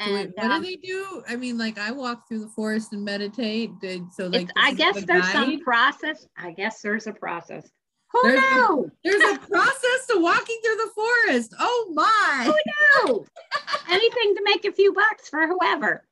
And, 0.00 0.12
wait, 0.12 0.32
what 0.34 0.50
um, 0.50 0.62
do 0.62 0.68
they 0.68 0.76
do? 0.76 1.22
I 1.28 1.36
mean, 1.36 1.56
like 1.56 1.78
I 1.78 1.92
walk 1.92 2.26
through 2.26 2.40
the 2.40 2.48
forest 2.48 2.92
and 2.92 3.04
meditate. 3.04 3.70
So 4.12 4.26
like, 4.26 4.50
I 4.56 4.74
guess 4.74 4.96
the 4.96 5.06
there's 5.06 5.22
guide? 5.22 5.32
some 5.32 5.60
process. 5.60 6.26
I 6.36 6.50
guess 6.50 6.80
there's 6.82 7.06
a 7.06 7.12
process. 7.12 7.70
Who 8.10 8.22
there's 8.22 8.40
knew? 8.40 8.84
A, 8.84 8.90
there's 9.04 9.36
a 9.36 9.38
process 9.38 10.06
to 10.10 10.20
walking 10.20 10.58
through 10.64 10.76
the 10.76 10.90
forest. 10.94 11.54
Oh 11.58 11.92
my. 11.94 12.42
Who 12.44 13.06
knew? 13.06 13.26
Anything 13.88 14.34
to 14.36 14.42
make 14.44 14.64
a 14.64 14.72
few 14.72 14.92
bucks 14.92 15.28
for 15.28 15.46
whoever. 15.46 16.04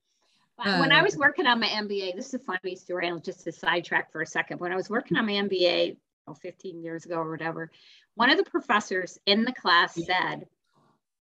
Uh, 0.59 0.79
when 0.79 0.93
I 0.93 1.03
was 1.03 1.17
working 1.17 1.47
on 1.47 1.59
my 1.59 1.67
MBA, 1.67 2.15
this 2.15 2.29
is 2.29 2.35
a 2.35 2.39
funny 2.39 2.77
story. 2.77 3.09
I'll 3.09 3.19
just 3.19 3.45
to 3.45 3.53
sidetrack 3.53 4.13
for 4.13 4.23
a 4.23 4.27
second. 4.27 4.61
When 4.61 4.73
I 4.73 4.77
was 4.77 4.91
working 4.91 5.17
on 5.17 5.27
my 5.27 5.33
MBA 5.33 5.97
oh, 6.29 6.35
15 6.35 6.83
years 6.83 7.05
ago 7.05 7.17
or 7.17 7.31
whatever, 7.31 7.71
one 8.15 8.31
of 8.31 8.39
the 8.39 8.51
professors 8.51 9.19
in 9.27 9.45
the 9.45 9.53
class 9.53 9.95
said, 9.95 10.47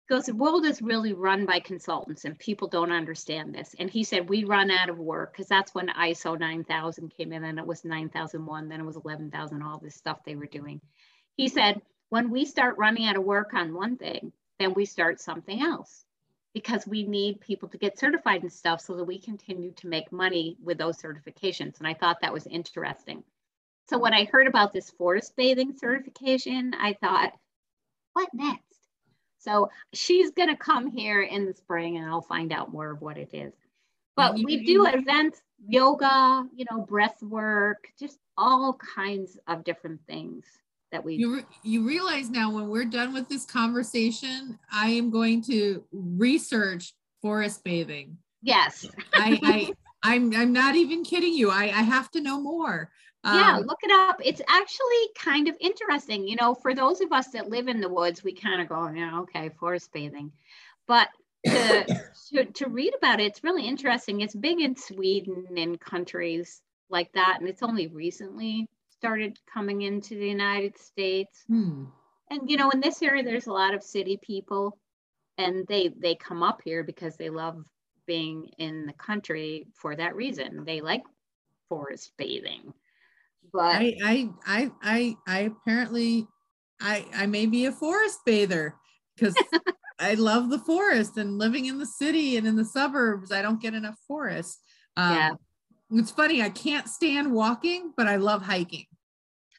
goes, 0.09 0.27
the 0.27 0.35
world 0.35 0.67
is 0.67 0.83
really 0.83 1.13
run 1.13 1.47
by 1.47 1.61
consultants 1.61 2.25
and 2.25 2.37
people 2.37 2.67
don't 2.67 2.91
understand 2.91 3.55
this. 3.55 3.77
And 3.79 3.89
he 3.89 4.03
said, 4.03 4.29
we 4.29 4.43
run 4.43 4.71
out 4.71 4.89
of 4.89 4.99
work 4.99 5.33
because 5.33 5.47
that's 5.47 5.73
when 5.73 5.89
ISO 5.89 6.39
9000 6.39 7.17
came 7.17 7.33
in 7.33 7.45
and 7.45 7.61
it 7.61 7.67
was 7.67 7.85
9001, 7.85 8.69
then 8.69 8.81
it 8.81 8.85
was 8.85 8.97
11,000, 8.97 9.63
all 9.63 9.79
this 9.79 9.95
stuff 9.95 10.25
they 10.25 10.35
were 10.35 10.47
doing. 10.47 10.81
He 11.37 11.49
said, 11.49 11.81
when 12.09 12.31
we 12.31 12.45
start 12.45 12.77
running 12.77 13.07
out 13.07 13.17
of 13.17 13.23
work 13.23 13.55
on 13.55 13.73
one 13.73 13.97
thing, 13.97 14.33
then 14.59 14.75
we 14.75 14.85
start 14.85 15.21
something 15.21 15.63
else 15.63 16.05
because 16.55 16.87
we 16.89 17.05
need 17.05 17.41
people 17.41 17.69
to 17.69 17.79
get 17.79 17.99
certified 17.99 18.43
and 18.43 18.53
stuff 18.53 18.81
so 18.81 18.97
that 18.97 19.05
we 19.05 19.21
continue 19.21 19.71
to 19.73 19.87
make 19.87 20.11
money 20.11 20.57
with 20.61 20.77
those 20.77 21.01
certifications. 21.01 21.79
And 21.79 21.87
I 21.87 21.95
thought 21.95 22.19
that 22.23 22.33
was 22.33 22.49
interesting. 22.49 23.23
So 23.91 23.99
when 23.99 24.15
I 24.15 24.25
heard 24.27 24.47
about 24.47 24.73
this 24.73 24.89
forest 24.89 25.35
bathing 25.37 25.75
certification, 25.77 26.75
I 26.79 26.93
thought, 26.93 27.33
what 28.13 28.29
next? 28.33 28.63
So 29.39 29.69
she's 29.93 30.31
going 30.31 30.49
to 30.49 30.57
come 30.57 30.93
here 30.93 31.23
in 31.23 31.45
the 31.45 31.55
spring 31.55 31.97
and 31.97 32.09
I'll 32.09 32.23
find 32.23 32.53
out 32.53 32.71
more 32.73 32.93
of 32.93 33.01
what 33.01 33.19
it 33.19 33.31
is. 33.33 33.53
But 34.15 34.37
we 34.37 34.63
do 34.65 34.85
mm-hmm. 34.85 35.01
events, 35.01 35.43
yoga, 35.67 36.47
you 36.55 36.67
know, 36.71 36.83
breath 36.83 37.21
work, 37.21 37.89
just 37.99 38.19
all 38.37 38.79
kinds 38.95 39.37
of 39.49 39.65
different 39.65 40.01
things 40.07 40.45
that 40.93 41.05
we 41.05 41.17
you, 41.17 41.37
re- 41.37 41.47
you 41.65 41.85
realize 41.85 42.31
now 42.31 42.53
when 42.53 42.69
we're 42.69 42.85
done 42.85 43.13
with 43.13 43.29
this 43.29 43.45
conversation, 43.45 44.57
I 44.73 44.91
am 44.91 45.11
going 45.11 45.43
to 45.45 45.83
research 45.91 46.95
forest 47.23 47.65
bathing. 47.65 48.19
Yes. 48.41 48.87
I, 49.15 49.41
I 49.43 49.73
I'm 50.03 50.35
I'm 50.35 50.53
not 50.53 50.77
even 50.77 51.05
kidding 51.05 51.35
you. 51.35 51.51
I, 51.51 51.65
I 51.65 51.83
have 51.83 52.11
to 52.13 52.21
know 52.21 52.41
more. 52.41 52.91
Yeah, 53.25 53.57
um, 53.57 53.65
look 53.65 53.81
it 53.83 53.91
up. 53.91 54.21
It's 54.25 54.41
actually 54.49 55.11
kind 55.19 55.49
of 55.49 55.57
interesting. 55.61 56.27
You 56.27 56.37
know, 56.37 56.55
for 56.55 56.75
those 56.75 57.01
of 57.01 57.13
us 57.13 57.29
that 57.29 57.51
live 57.51 57.69
in 57.69 57.81
the 57.81 57.89
woods, 57.89 58.25
we 58.25 58.33
kind 58.33 58.63
of 58.63 58.69
go, 58.69 58.89
yeah, 58.89 59.21
okay, 59.21 59.51
forest 59.61 59.93
bathing. 59.93 60.33
But 60.87 61.09
to, 61.47 61.85
to, 62.33 62.45
to 62.47 62.69
read 62.69 62.95
about 62.97 63.21
it, 63.21 63.25
it's 63.25 63.45
really 63.45 63.67
interesting. 63.67 64.21
It's 64.21 64.35
big 64.35 64.61
in 64.61 64.75
Sweden 64.77 65.47
and 65.57 65.79
countries 65.79 66.63
like 66.89 67.13
that. 67.13 67.37
And 67.41 67.49
it's 67.49 67.63
only 67.63 67.89
recently 67.89 68.67
started 68.91 69.39
coming 69.53 69.83
into 69.83 70.19
the 70.19 70.29
United 70.29 70.79
States. 70.79 71.45
Hmm. 71.47 71.85
And, 72.31 72.49
you 72.49 72.57
know, 72.57 72.71
in 72.71 72.81
this 72.81 73.03
area, 73.03 73.23
there's 73.23 73.49
a 73.49 73.53
lot 73.53 73.75
of 73.75 73.83
city 73.83 74.19
people 74.23 74.79
and 75.41 75.67
they 75.67 75.89
they 75.89 76.15
come 76.15 76.43
up 76.43 76.61
here 76.65 76.85
because 76.85 77.17
they 77.17 77.31
love 77.31 77.65
being 78.07 78.51
in 78.59 78.87
the 78.87 78.93
country 78.93 79.67
for 79.75 79.97
that 79.97 80.17
reason. 80.17 80.65
They 80.65 80.81
like 80.81 81.03
forest 81.69 82.13
bathing. 82.17 82.73
But 83.53 83.77
I 83.77 83.97
I 84.05 84.31
I 84.47 84.71
I, 84.83 85.17
I 85.27 85.39
apparently 85.41 86.27
I 86.81 87.07
I 87.15 87.27
may 87.27 87.47
be 87.47 87.67
a 87.67 87.73
forest 87.73 88.21
bather 88.25 88.77
because 89.17 89.35
I 89.99 90.15
love 90.15 90.51
the 90.51 90.59
forest 90.59 91.17
and 91.19 91.39
living 91.39 91.67
in 91.67 91.79
the 91.79 91.87
city 91.87 92.37
and 92.37 92.47
in 92.47 92.57
the 92.57 92.65
suburbs. 92.65 93.33
I 93.33 93.43
don't 93.43 93.61
get 93.61 93.75
enough 93.75 93.97
forest. 94.09 94.61
Um, 94.97 95.15
yeah. 95.15 95.31
It's 95.93 96.11
funny. 96.11 96.41
I 96.41 96.51
can't 96.51 96.89
stand 96.89 97.33
walking, 97.33 97.93
but 97.97 98.07
I 98.07 98.17
love 98.17 98.43
hiking. 98.43 98.87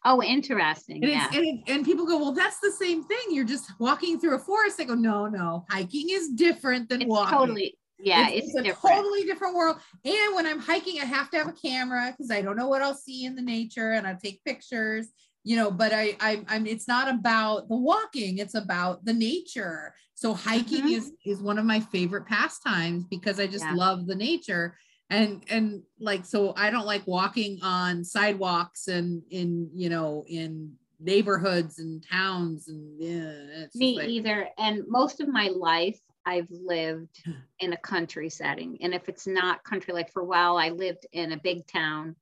Oh, 0.03 0.23
interesting. 0.23 1.03
And, 1.03 1.11
yeah. 1.11 1.29
and, 1.31 1.63
and, 1.67 1.85
people 1.85 2.07
go, 2.07 2.17
well, 2.17 2.31
that's 2.31 2.59
the 2.59 2.71
same 2.71 3.03
thing. 3.03 3.19
You're 3.29 3.45
just 3.45 3.71
walking 3.79 4.19
through 4.19 4.35
a 4.35 4.39
forest. 4.39 4.79
I 4.79 4.85
go, 4.85 4.95
no, 4.95 5.27
no, 5.27 5.65
hiking 5.69 6.09
is 6.09 6.29
different 6.29 6.89
than 6.89 7.03
it's 7.03 7.09
walking. 7.09 7.37
Totally. 7.37 7.77
Yeah, 8.03 8.29
it's, 8.29 8.47
it's, 8.47 8.55
a 8.55 8.63
different. 8.63 8.95
totally 8.95 9.23
different 9.23 9.55
world. 9.55 9.77
And 10.05 10.35
when 10.35 10.45
I'm 10.45 10.59
hiking, 10.59 10.99
I 11.01 11.05
have 11.05 11.29
to 11.31 11.37
have 11.37 11.47
a 11.47 11.53
camera 11.53 12.11
because 12.11 12.31
I 12.31 12.41
don't 12.41 12.57
know 12.57 12.67
what 12.67 12.81
I'll 12.81 12.95
see 12.95 13.25
in 13.25 13.35
the 13.35 13.41
nature, 13.41 13.91
and 13.93 14.07
I 14.07 14.15
take 14.21 14.43
pictures. 14.43 15.07
You 15.43 15.55
know, 15.55 15.71
but 15.71 15.91
I, 15.91 16.15
I, 16.19 16.43
I'm. 16.49 16.67
It's 16.67 16.87
not 16.87 17.13
about 17.13 17.67
the 17.67 17.77
walking; 17.77 18.37
it's 18.37 18.55
about 18.55 19.05
the 19.05 19.13
nature. 19.13 19.93
So 20.13 20.33
hiking 20.33 20.85
mm-hmm. 20.85 20.87
is 20.87 21.11
is 21.25 21.41
one 21.41 21.57
of 21.57 21.65
my 21.65 21.79
favorite 21.79 22.27
pastimes 22.27 23.05
because 23.05 23.39
I 23.39 23.47
just 23.47 23.65
yeah. 23.65 23.73
love 23.73 24.05
the 24.05 24.15
nature 24.15 24.75
and 25.11 25.43
and 25.49 25.83
like 25.99 26.25
so 26.25 26.53
i 26.55 26.71
don't 26.71 26.85
like 26.85 27.05
walking 27.05 27.59
on 27.61 28.03
sidewalks 28.03 28.87
and 28.87 29.21
in 29.29 29.69
you 29.75 29.89
know 29.89 30.23
in 30.27 30.71
neighborhoods 30.99 31.79
and 31.79 32.03
towns 32.09 32.69
and 32.69 32.95
yeah 32.97 33.65
me 33.75 33.97
like, 33.97 34.07
either 34.07 34.47
and 34.57 34.83
most 34.87 35.19
of 35.19 35.27
my 35.27 35.49
life 35.53 35.99
i've 36.25 36.49
lived 36.49 37.23
in 37.59 37.73
a 37.73 37.77
country 37.77 38.29
setting 38.29 38.77
and 38.81 38.93
if 38.93 39.09
it's 39.09 39.27
not 39.27 39.63
country 39.63 39.93
like 39.93 40.11
for 40.11 40.21
a 40.21 40.25
while 40.25 40.57
i 40.57 40.69
lived 40.69 41.05
in 41.11 41.31
a 41.31 41.39
big 41.43 41.65
town 41.67 42.15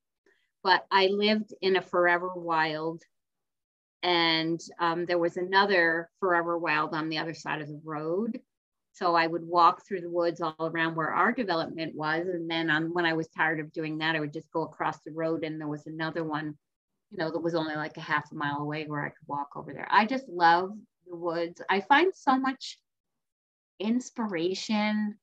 but 0.63 0.85
i 0.91 1.07
lived 1.07 1.53
in 1.61 1.75
a 1.75 1.81
forever 1.81 2.31
wild 2.35 3.01
and 4.01 4.61
um, 4.79 5.05
there 5.05 5.17
was 5.17 5.35
another 5.35 6.09
forever 6.21 6.57
wild 6.57 6.93
on 6.93 7.09
the 7.09 7.17
other 7.17 7.33
side 7.33 7.61
of 7.61 7.67
the 7.67 7.81
road 7.83 8.39
so 8.99 9.15
I 9.15 9.27
would 9.27 9.47
walk 9.47 9.87
through 9.87 10.01
the 10.01 10.09
woods 10.09 10.41
all 10.41 10.55
around 10.59 10.95
where 10.95 11.13
our 11.13 11.31
development 11.31 11.95
was. 11.95 12.27
And 12.27 12.51
then 12.51 12.69
on, 12.69 12.93
when 12.93 13.05
I 13.05 13.13
was 13.13 13.29
tired 13.29 13.61
of 13.61 13.71
doing 13.71 13.97
that, 13.99 14.15
I 14.15 14.19
would 14.19 14.33
just 14.33 14.51
go 14.51 14.63
across 14.63 14.99
the 14.99 15.11
road 15.11 15.45
and 15.45 15.59
there 15.59 15.69
was 15.69 15.87
another 15.87 16.25
one, 16.25 16.57
you 17.09 17.17
know, 17.17 17.31
that 17.31 17.39
was 17.39 17.55
only 17.55 17.75
like 17.75 17.95
a 17.95 18.01
half 18.01 18.29
a 18.31 18.35
mile 18.35 18.57
away 18.57 18.85
where 18.87 19.05
I 19.05 19.09
could 19.09 19.27
walk 19.27 19.51
over 19.55 19.71
there. 19.73 19.87
I 19.89 20.05
just 20.05 20.27
love 20.27 20.71
the 21.07 21.15
woods. 21.15 21.61
I 21.69 21.79
find 21.79 22.13
so 22.13 22.37
much 22.37 22.77
inspiration. 23.79 25.17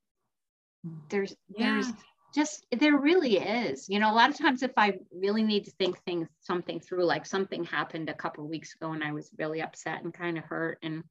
Mm. 0.86 0.98
There's, 1.08 1.34
yeah. 1.48 1.72
there's 1.72 1.92
just, 2.34 2.66
there 2.70 2.96
really 2.96 3.38
is, 3.38 3.88
you 3.88 3.98
know, 3.98 4.10
a 4.10 4.14
lot 4.14 4.30
of 4.30 4.38
times 4.38 4.62
if 4.62 4.72
I 4.76 4.98
really 5.14 5.42
need 5.42 5.64
to 5.64 5.70
think 5.72 5.98
things, 6.04 6.28
something 6.40 6.80
through, 6.80 7.04
like 7.04 7.26
something 7.26 7.64
happened 7.64 8.10
a 8.10 8.14
couple 8.14 8.46
weeks 8.48 8.74
ago 8.74 8.92
and 8.92 9.02
I 9.02 9.12
was 9.12 9.30
really 9.38 9.62
upset 9.62 10.02
and 10.02 10.12
kind 10.12 10.38
of 10.38 10.44
hurt 10.44 10.78
and 10.82 11.02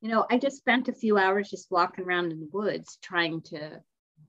you 0.00 0.10
know, 0.10 0.26
I 0.30 0.38
just 0.38 0.58
spent 0.58 0.88
a 0.88 0.92
few 0.92 1.18
hours 1.18 1.50
just 1.50 1.70
walking 1.70 2.04
around 2.04 2.32
in 2.32 2.40
the 2.40 2.48
woods 2.52 2.98
trying 3.02 3.40
to 3.42 3.80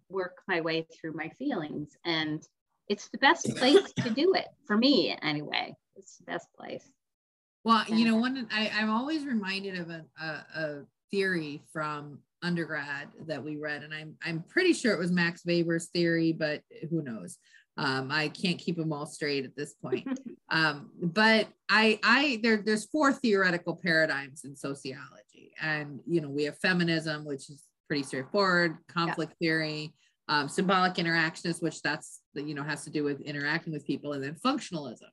work 0.09 0.37
my 0.47 0.61
way 0.61 0.87
through 0.99 1.13
my 1.13 1.29
feelings. 1.37 1.95
And 2.05 2.41
it's 2.87 3.09
the 3.09 3.17
best 3.17 3.45
place 3.57 3.91
to 3.93 4.09
do 4.09 4.33
it 4.33 4.47
for 4.65 4.77
me, 4.77 5.15
anyway. 5.21 5.75
It's 5.95 6.17
the 6.17 6.25
best 6.25 6.47
place. 6.57 6.89
Well, 7.63 7.83
you 7.89 8.05
know, 8.05 8.15
one 8.15 8.47
I, 8.51 8.71
I'm 8.73 8.89
always 8.89 9.25
reminded 9.25 9.77
of 9.77 9.89
a, 9.89 10.05
a, 10.21 10.25
a 10.25 10.85
theory 11.11 11.63
from 11.71 12.19
undergrad 12.43 13.09
that 13.27 13.43
we 13.43 13.57
read, 13.57 13.83
and 13.83 13.93
I'm 13.93 14.15
I'm 14.23 14.43
pretty 14.47 14.73
sure 14.73 14.93
it 14.93 14.99
was 14.99 15.11
Max 15.11 15.43
Weber's 15.45 15.87
theory, 15.87 16.33
but 16.33 16.61
who 16.89 17.01
knows? 17.01 17.37
Um, 17.77 18.09
I 18.11 18.29
can't 18.29 18.57
keep 18.57 18.75
them 18.75 18.91
all 18.91 19.05
straight 19.05 19.45
at 19.45 19.55
this 19.55 19.73
point. 19.75 20.07
um, 20.49 20.89
but 20.99 21.47
I, 21.69 21.99
I 22.03 22.39
there, 22.41 22.57
there's 22.57 22.85
four 22.85 23.13
theoretical 23.13 23.75
paradigms 23.75 24.43
in 24.45 24.55
sociology, 24.55 25.51
and 25.61 25.99
you 26.07 26.21
know 26.21 26.29
we 26.29 26.45
have 26.45 26.57
feminism, 26.57 27.25
which 27.25 27.49
is 27.49 27.63
pretty 27.87 28.03
straightforward, 28.03 28.77
conflict 28.89 29.33
yeah. 29.39 29.47
theory, 29.47 29.93
um, 30.27 30.49
symbolic 30.49 30.95
interactionist, 30.95 31.61
which 31.61 31.81
that's 31.81 32.21
you 32.33 32.55
know 32.55 32.63
has 32.63 32.83
to 32.85 32.89
do 32.89 33.03
with 33.03 33.21
interacting 33.21 33.73
with 33.73 33.85
people, 33.85 34.13
and 34.13 34.23
then 34.23 34.35
functionalism. 34.35 35.09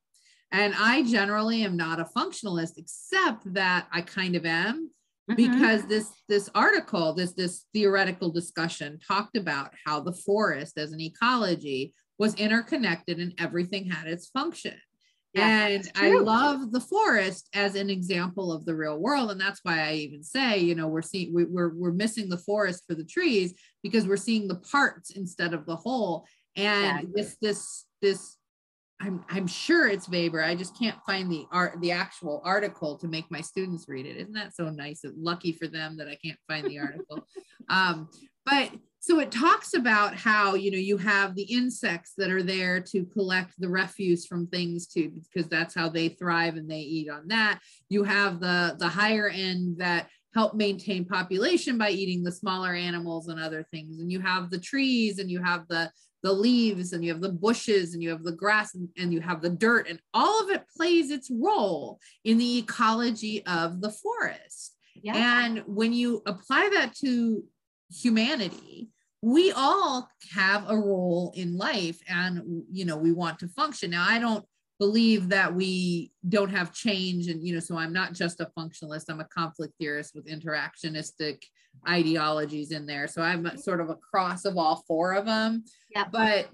And 0.51 0.75
I 0.79 1.03
generally 1.03 1.65
am 1.65 1.77
not 1.77 2.01
a 2.01 2.05
functionalist, 2.05 2.79
except 2.79 3.53
that 3.55 3.89
I 3.93 4.01
kind 4.01 4.37
of 4.37 4.47
am. 4.47 4.91
Mm-hmm. 5.31 5.53
because 5.53 5.87
this 5.87 6.11
this 6.29 6.51
article 6.55 7.15
this 7.15 7.33
this 7.33 7.65
theoretical 7.73 8.31
discussion 8.31 8.99
talked 9.09 9.39
about 9.39 9.73
how 9.87 10.01
the 10.01 10.13
forest 10.13 10.77
as 10.77 10.93
an 10.93 11.01
ecology 11.01 11.95
was 12.19 12.35
interconnected 12.35 13.19
and 13.19 13.33
everything 13.39 13.91
had 13.91 14.07
its 14.07 14.29
function. 14.29 14.75
And 15.37 15.91
I 15.97 16.13
love 16.13 16.71
the 16.71 16.81
forest 16.81 17.49
as 17.55 17.75
an 17.75 17.91
example 17.91 18.53
of 18.53 18.65
the 18.65 18.77
real 18.77 18.99
world. 18.99 19.33
And 19.33 19.41
that's 19.41 19.61
why 19.65 19.81
I 19.81 19.95
even 19.95 20.23
say, 20.23 20.59
you 20.59 20.77
know, 20.77 20.87
we're 20.87 21.03
seeing, 21.03 21.35
we, 21.35 21.43
are 21.43 21.73
we're 21.75 21.93
missing 21.93 22.29
the 22.29 22.39
forest 22.39 22.85
for 22.87 22.95
the 22.95 23.05
trees 23.05 23.55
because 23.83 24.07
we're 24.07 24.17
seeing 24.17 24.47
the 24.47 24.57
parts 24.57 25.11
instead 25.11 25.53
of 25.53 25.67
the 25.67 25.75
whole. 25.75 26.25
And 26.55 27.01
exactly. 27.01 27.13
this, 27.15 27.37
this, 27.43 27.85
this, 28.01 28.37
I'm, 29.01 29.25
I'm 29.29 29.47
sure 29.47 29.89
it's 29.89 30.09
Weber. 30.09 30.43
I 30.43 30.55
just 30.55 30.79
can't 30.79 30.97
find 31.07 31.31
the 31.31 31.47
art, 31.51 31.81
the 31.81 31.91
actual 31.91 32.41
article 32.45 32.97
to 32.99 33.09
make 33.09 33.31
my 33.31 33.41
students 33.41 33.87
read 33.89 34.07
it. 34.07 34.17
Isn't 34.17 34.35
that 34.35 34.55
so 34.55 34.71
nice? 34.71 35.05
Lucky 35.17 35.53
for 35.53 35.67
them 35.67 35.97
that 35.99 36.09
I 36.09 36.17
can't 36.25 36.39
find 36.49 36.67
the 36.67 36.79
article. 36.79 37.27
um, 37.69 38.09
but 38.47 38.71
so 39.05 39.21
it 39.21 39.31
talks 39.31 39.75
about 39.75 40.17
how 40.17 40.55
you 40.55 40.71
know 40.71 40.79
you 40.79 40.97
have 40.97 41.35
the 41.35 41.43
insects 41.43 42.15
that 42.17 42.31
are 42.31 42.43
there 42.43 42.81
to 42.81 43.05
collect 43.05 43.53
the 43.59 43.69
refuse 43.69 44.27
from 44.27 44.47
things 44.47 44.87
too 44.87 45.11
because 45.11 45.49
that's 45.49 45.75
how 45.75 45.91
they 45.91 46.09
thrive 46.09 46.57
and 46.57 46.71
they 46.71 46.79
eat 46.79 47.11
on 47.11 47.29
that 47.29 47.61
you 47.91 48.03
have 48.03 48.41
the 48.41 48.77
the 48.79 48.89
higher 48.89 49.29
end 49.29 49.77
that 49.79 50.09
help 50.33 50.55
maintain 50.55 51.05
population 51.05 51.77
by 51.77 51.91
eating 51.91 52.25
the 52.25 52.33
smaller 52.33 52.73
animals 52.73 53.29
and 53.29 53.39
other 53.39 53.67
things 53.71 53.99
and 53.99 54.11
you 54.11 54.21
have 54.21 54.51
the 54.51 54.59
trees 54.59 55.19
and 55.19 55.31
you 55.31 55.43
have 55.43 55.69
the 55.69 55.91
the 56.25 56.33
leaves 56.33 56.95
and 56.95 57.05
you 57.05 57.13
have 57.13 57.21
the 57.21 57.29
bushes 57.29 57.93
and 57.93 58.03
you 58.03 58.09
have 58.09 58.25
the 58.25 58.33
grass 58.33 58.75
and, 58.75 58.89
and 58.97 59.13
you 59.13 59.21
have 59.21 59.43
the 59.43 59.51
dirt 59.51 59.87
and 59.89 60.01
all 60.15 60.43
of 60.43 60.51
it 60.51 60.65
plays 60.75 61.11
its 61.11 61.31
role 61.31 62.01
in 62.25 62.39
the 62.39 62.59
ecology 62.59 63.45
of 63.47 63.83
the 63.83 63.91
forest 63.91 64.75
yeah. 65.03 65.45
and 65.45 65.63
when 65.67 65.93
you 65.93 66.23
apply 66.27 66.69
that 66.73 66.95
to 66.97 67.45
humanity 67.91 68.89
we 69.21 69.53
all 69.53 70.09
have 70.35 70.65
a 70.69 70.77
role 70.77 71.31
in 71.37 71.59
life 71.59 71.99
and 72.09 72.43
you 72.73 72.87
know 72.87 72.97
we 72.97 73.13
want 73.13 73.39
to 73.39 73.49
function 73.49 73.91
now 73.91 74.07
i 74.09 74.19
don't 74.19 74.47
believe 74.79 75.29
that 75.29 75.55
we 75.55 76.11
don't 76.29 76.51
have 76.51 76.73
change 76.73 77.29
and 77.29 77.47
you 77.47 77.55
know 77.55 77.61
so 77.61 77.77
i'm 77.77 77.93
not 77.93 78.13
just 78.13 78.41
a 78.41 78.51
functionalist 78.59 79.05
i'm 79.09 79.21
a 79.21 79.25
conflict 79.25 79.75
theorist 79.79 80.15
with 80.15 80.27
interactionistic 80.27 81.43
ideologies 81.89 82.71
in 82.71 82.87
there 82.87 83.07
so 83.07 83.23
i'm 83.23 83.57
sort 83.57 83.81
of 83.81 83.91
a 83.91 83.97
cross 83.97 84.45
of 84.45 84.57
all 84.57 84.85
four 84.87 85.13
of 85.13 85.27
them 85.27 85.65
yeah. 85.95 86.05
but 86.11 86.49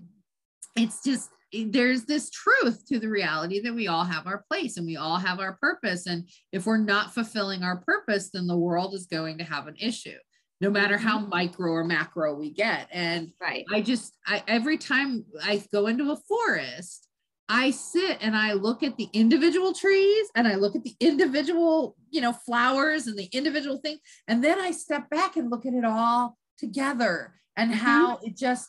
it's 0.76 1.02
just 1.02 1.30
there's 1.66 2.04
this 2.04 2.30
truth 2.30 2.86
to 2.86 3.00
the 3.00 3.08
reality 3.08 3.60
that 3.60 3.74
we 3.74 3.88
all 3.88 4.04
have 4.04 4.26
our 4.26 4.44
place 4.48 4.76
and 4.76 4.86
we 4.86 4.96
all 4.96 5.16
have 5.16 5.40
our 5.40 5.54
purpose 5.54 6.06
and 6.06 6.28
if 6.52 6.66
we're 6.66 6.76
not 6.76 7.12
fulfilling 7.12 7.62
our 7.62 7.78
purpose 7.78 8.30
then 8.30 8.46
the 8.46 8.56
world 8.56 8.94
is 8.94 9.06
going 9.06 9.38
to 9.38 9.44
have 9.44 9.66
an 9.66 9.74
issue 9.80 10.16
no 10.60 10.70
matter 10.70 10.98
how 10.98 11.18
mm-hmm. 11.18 11.30
micro 11.30 11.72
or 11.72 11.84
macro 11.84 12.34
we 12.34 12.50
get. 12.50 12.88
And 12.92 13.32
right. 13.40 13.64
I 13.72 13.80
just, 13.80 14.16
I, 14.26 14.42
every 14.46 14.76
time 14.76 15.24
I 15.42 15.62
go 15.72 15.86
into 15.86 16.12
a 16.12 16.16
forest, 16.16 17.08
I 17.50 17.72
sit 17.72 18.18
and 18.20 18.36
I 18.36 18.52
look 18.52 18.84
at 18.84 18.96
the 18.96 19.08
individual 19.12 19.74
trees 19.74 20.28
and 20.36 20.46
I 20.46 20.54
look 20.54 20.76
at 20.76 20.84
the 20.84 20.94
individual, 21.00 21.96
you 22.08 22.20
know, 22.20 22.32
flowers 22.32 23.08
and 23.08 23.18
the 23.18 23.28
individual 23.32 23.78
thing. 23.78 23.98
And 24.28 24.42
then 24.42 24.60
I 24.60 24.70
step 24.70 25.10
back 25.10 25.36
and 25.36 25.50
look 25.50 25.66
at 25.66 25.74
it 25.74 25.84
all 25.84 26.38
together 26.56 27.34
and 27.56 27.72
mm-hmm. 27.72 27.80
how 27.84 28.20
it 28.22 28.36
just 28.36 28.68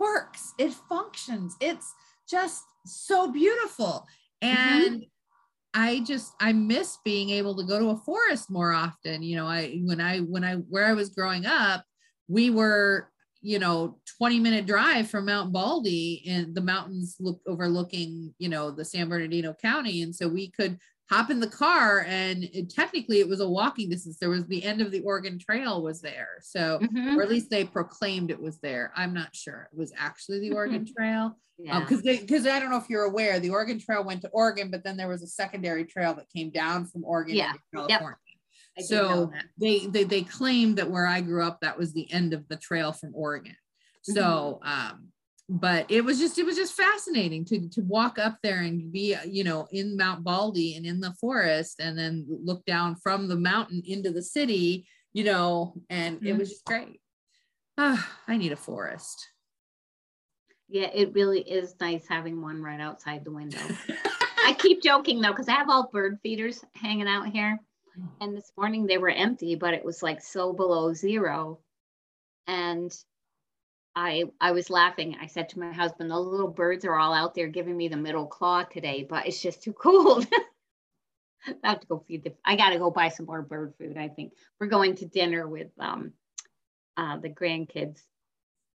works. 0.00 0.54
It 0.58 0.72
functions. 0.88 1.56
It's 1.60 1.92
just 2.28 2.64
so 2.86 3.30
beautiful. 3.30 4.06
Mm-hmm. 4.42 4.56
And 4.56 4.94
mm-hmm. 4.94 5.02
I 5.74 6.00
just 6.00 6.32
I 6.40 6.54
miss 6.54 6.96
being 7.04 7.28
able 7.28 7.54
to 7.56 7.64
go 7.64 7.78
to 7.78 7.90
a 7.90 7.98
forest 7.98 8.50
more 8.50 8.72
often. 8.72 9.22
You 9.22 9.36
know, 9.36 9.46
I 9.46 9.80
when 9.84 10.00
I 10.00 10.20
when 10.20 10.42
I 10.42 10.54
where 10.54 10.86
I 10.86 10.94
was 10.94 11.10
growing 11.10 11.44
up, 11.44 11.84
we 12.28 12.48
were 12.48 13.10
you 13.46 13.60
know 13.60 13.96
20 14.18 14.40
minute 14.40 14.66
drive 14.66 15.08
from 15.08 15.26
Mount 15.26 15.52
Baldy 15.52 16.24
and 16.26 16.52
the 16.52 16.60
mountains 16.60 17.16
look 17.20 17.40
overlooking 17.46 18.34
you 18.38 18.48
know 18.48 18.72
the 18.72 18.84
San 18.84 19.08
Bernardino 19.08 19.54
County, 19.54 20.02
and 20.02 20.14
so 20.14 20.26
we 20.26 20.50
could 20.50 20.78
hop 21.08 21.30
in 21.30 21.38
the 21.38 21.46
car 21.46 22.04
and 22.08 22.42
it, 22.52 22.68
technically 22.68 23.20
it 23.20 23.28
was 23.28 23.38
a 23.38 23.48
walking 23.48 23.88
distance 23.88 24.18
there 24.18 24.28
was 24.28 24.44
the 24.46 24.64
end 24.64 24.80
of 24.80 24.90
the 24.90 25.00
oregon 25.02 25.38
trail 25.38 25.80
was 25.80 26.00
there 26.00 26.30
so 26.40 26.80
mm-hmm. 26.82 27.16
or 27.16 27.22
at 27.22 27.28
least 27.28 27.48
they 27.48 27.64
proclaimed 27.64 28.28
it 28.28 28.42
was 28.42 28.58
there 28.58 28.92
i'm 28.96 29.14
not 29.14 29.32
sure 29.32 29.68
it 29.72 29.78
was 29.78 29.92
actually 29.96 30.40
the 30.40 30.52
oregon 30.52 30.84
trail 30.84 31.38
because 31.62 32.02
yeah. 32.04 32.14
um, 32.14 32.20
because 32.22 32.44
i 32.44 32.58
don't 32.58 32.70
know 32.70 32.76
if 32.76 32.90
you're 32.90 33.04
aware 33.04 33.38
the 33.38 33.50
oregon 33.50 33.78
trail 33.78 34.02
went 34.02 34.20
to 34.20 34.28
oregon 34.30 34.68
but 34.68 34.82
then 34.82 34.96
there 34.96 35.06
was 35.06 35.22
a 35.22 35.28
secondary 35.28 35.84
trail 35.84 36.12
that 36.12 36.28
came 36.28 36.50
down 36.50 36.84
from 36.84 37.04
oregon 37.04 37.36
yeah. 37.36 37.52
to 37.52 37.58
california 37.72 38.08
yep. 38.10 38.25
So 38.84 39.32
they, 39.58 39.86
they 39.86 40.04
they 40.04 40.22
claimed 40.22 40.76
that 40.78 40.90
where 40.90 41.06
i 41.06 41.20
grew 41.20 41.42
up 41.42 41.60
that 41.60 41.78
was 41.78 41.92
the 41.92 42.10
end 42.12 42.32
of 42.32 42.46
the 42.48 42.56
trail 42.56 42.92
from 42.92 43.12
oregon. 43.14 43.56
So 44.02 44.60
mm-hmm. 44.62 44.68
um 44.68 45.08
but 45.48 45.86
it 45.90 46.04
was 46.04 46.18
just 46.18 46.38
it 46.38 46.46
was 46.46 46.56
just 46.56 46.74
fascinating 46.74 47.44
to 47.44 47.68
to 47.68 47.80
walk 47.82 48.18
up 48.18 48.38
there 48.42 48.60
and 48.60 48.90
be 48.90 49.16
you 49.26 49.44
know 49.44 49.68
in 49.70 49.96
Mount 49.96 50.24
Baldy 50.24 50.76
and 50.76 50.84
in 50.84 51.00
the 51.00 51.14
forest 51.20 51.80
and 51.80 51.96
then 51.96 52.26
look 52.28 52.64
down 52.64 52.96
from 52.96 53.28
the 53.28 53.36
mountain 53.36 53.82
into 53.86 54.10
the 54.10 54.22
city 54.22 54.86
you 55.12 55.24
know 55.24 55.74
and 55.88 56.16
mm-hmm. 56.16 56.26
it 56.26 56.36
was 56.38 56.50
just 56.50 56.64
great. 56.64 57.00
Ah, 57.78 58.10
I 58.26 58.36
need 58.36 58.52
a 58.52 58.56
forest. 58.56 59.28
Yeah 60.68 60.90
it 60.92 61.14
really 61.14 61.40
is 61.40 61.74
nice 61.80 62.06
having 62.08 62.42
one 62.42 62.60
right 62.60 62.80
outside 62.80 63.24
the 63.24 63.32
window. 63.32 63.60
I 64.44 64.54
keep 64.58 64.82
joking 64.82 65.20
though 65.20 65.30
because 65.30 65.48
I 65.48 65.52
have 65.52 65.70
all 65.70 65.90
bird 65.92 66.18
feeders 66.22 66.64
hanging 66.74 67.08
out 67.08 67.28
here 67.28 67.60
and 68.20 68.36
this 68.36 68.52
morning 68.56 68.86
they 68.86 68.98
were 68.98 69.10
empty 69.10 69.54
but 69.54 69.74
it 69.74 69.84
was 69.84 70.02
like 70.02 70.20
so 70.20 70.52
below 70.52 70.92
zero 70.92 71.58
and 72.46 72.96
I 73.96 74.24
I 74.40 74.52
was 74.52 74.68
laughing. 74.68 75.16
I 75.20 75.26
said 75.26 75.48
to 75.48 75.58
my 75.58 75.72
husband, 75.72 76.10
"The 76.10 76.20
little 76.20 76.48
birds 76.48 76.84
are 76.84 76.98
all 76.98 77.14
out 77.14 77.34
there 77.34 77.48
giving 77.48 77.76
me 77.76 77.88
the 77.88 77.96
middle 77.96 78.26
claw 78.26 78.62
today, 78.62 79.06
but 79.08 79.26
it's 79.26 79.40
just 79.40 79.62
too 79.62 79.72
cold." 79.72 80.26
I 81.64 81.70
have 81.70 81.80
to 81.80 81.86
go 81.86 82.04
feed 82.06 82.24
the. 82.24 82.34
I 82.44 82.56
got 82.56 82.70
to 82.70 82.78
go 82.78 82.90
buy 82.90 83.08
some 83.08 83.24
more 83.26 83.40
bird 83.40 83.72
food. 83.78 83.96
I 83.96 84.08
think 84.08 84.34
we're 84.60 84.66
going 84.66 84.96
to 84.96 85.06
dinner 85.06 85.48
with 85.48 85.68
um, 85.78 86.12
uh, 86.96 87.16
the 87.16 87.30
grandkids 87.30 88.02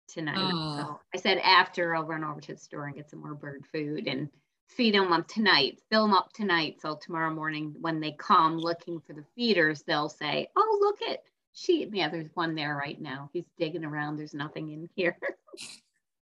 tonight. 0.08 0.52
Oh. 0.54 0.78
So 0.78 1.00
I 1.14 1.18
said 1.18 1.38
after 1.38 1.96
I'll 1.96 2.04
run 2.04 2.24
over 2.24 2.42
to 2.42 2.54
the 2.54 2.60
store 2.60 2.88
and 2.88 2.96
get 2.96 3.10
some 3.10 3.20
more 3.20 3.36
bird 3.36 3.66
food 3.72 4.08
and 4.08 4.30
feed 4.76 4.94
them 4.94 5.14
up 5.14 5.28
tonight, 5.28 5.80
fill 5.92 6.04
them 6.04 6.14
up 6.14 6.32
tonight. 6.34 6.78
So 6.82 6.98
tomorrow 7.02 7.34
morning 7.34 7.76
when 7.80 8.00
they 8.00 8.14
come 8.14 8.58
looking 8.58 9.00
for 9.00 9.14
the 9.14 9.26
feeders, 9.36 9.84
they'll 9.84 10.10
say, 10.10 10.48
"Oh, 10.56 10.78
look 10.82 11.02
at 11.10 11.24
she 11.54 11.90
yeah 11.92 12.10
there's 12.10 12.30
one 12.34 12.56
there 12.56 12.76
right 12.76 13.00
now. 13.00 13.30
He's 13.34 13.46
digging 13.60 13.86
around. 13.86 14.18
There's 14.18 14.34
nothing 14.34 14.72
in 14.72 14.90
here. 14.96 15.18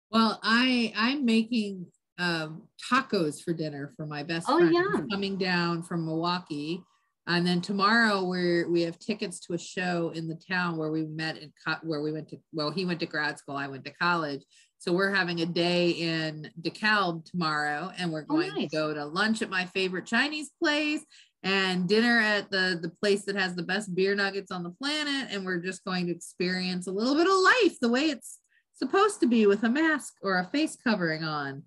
Well 0.10 0.40
i 0.42 0.94
i'm 0.96 1.26
making 1.26 1.88
um, 2.18 2.64
tacos 2.90 3.44
for 3.44 3.54
dinner 3.54 3.92
for 3.98 4.06
my 4.06 4.24
best 4.24 4.48
oh, 4.50 4.58
friend. 4.58 4.74
Yeah. 4.74 5.02
coming 5.12 5.38
down 5.38 5.84
from 5.84 6.06
milwaukee. 6.06 6.82
And 7.28 7.46
then 7.46 7.60
tomorrow 7.60 8.24
we're 8.24 8.70
we 8.70 8.84
have 8.84 8.98
tickets 9.00 9.40
to 9.42 9.54
a 9.54 9.58
show 9.58 10.14
in 10.16 10.30
the 10.30 10.40
town 10.50 10.78
where 10.78 10.92
we 10.92 11.06
met 11.06 11.36
and 11.36 11.52
in 11.68 11.74
where 11.84 12.02
we 12.02 12.14
went 12.14 12.30
to 12.30 12.40
well 12.54 12.72
he 12.72 12.86
went 12.86 13.02
to 13.02 13.06
grad 13.06 13.38
school 13.38 13.58
i 13.58 13.68
went 13.68 13.84
to 13.84 13.92
college 13.92 14.46
so 14.88 14.94
we're 14.94 15.14
having 15.14 15.42
a 15.42 15.46
day 15.46 15.90
in 15.90 16.50
DeKalb 16.62 17.30
tomorrow 17.30 17.92
and 17.98 18.10
we're 18.10 18.24
oh, 18.30 18.36
going 18.36 18.52
oh, 18.52 18.56
nice. 18.56 18.70
to 18.70 18.78
go 18.78 18.94
to 18.94 19.04
lunch 19.04 19.42
at 19.42 19.50
my 19.50 19.66
favorite 19.66 20.06
chinese 20.06 20.52
place 20.64 21.04
and 21.44 21.90
dinner 21.90 22.20
at 22.20 22.50
the 22.52 22.80
the 22.82 22.90
place 23.02 23.26
that 23.26 23.36
has 23.36 23.54
the 23.54 23.64
best 23.64 23.94
beer 23.94 24.16
nuggets 24.16 24.50
on 24.50 24.64
the 24.64 24.70
planet 24.70 25.28
and 25.30 25.46
we're 25.46 25.60
just 25.60 25.84
going 25.84 26.06
to 26.06 26.14
experience 26.14 26.88
a 26.88 26.92
little 26.92 27.16
bit 27.16 27.28
of 27.28 27.34
life 27.34 27.78
the 27.82 27.90
way 27.90 28.06
it's 28.06 28.40
supposed 28.76 29.20
to 29.20 29.28
be 29.28 29.46
with 29.46 29.62
a 29.64 29.70
mask 29.70 30.14
or 30.22 30.40
a 30.40 30.46
face 30.46 30.78
covering 30.82 31.24
on. 31.24 31.64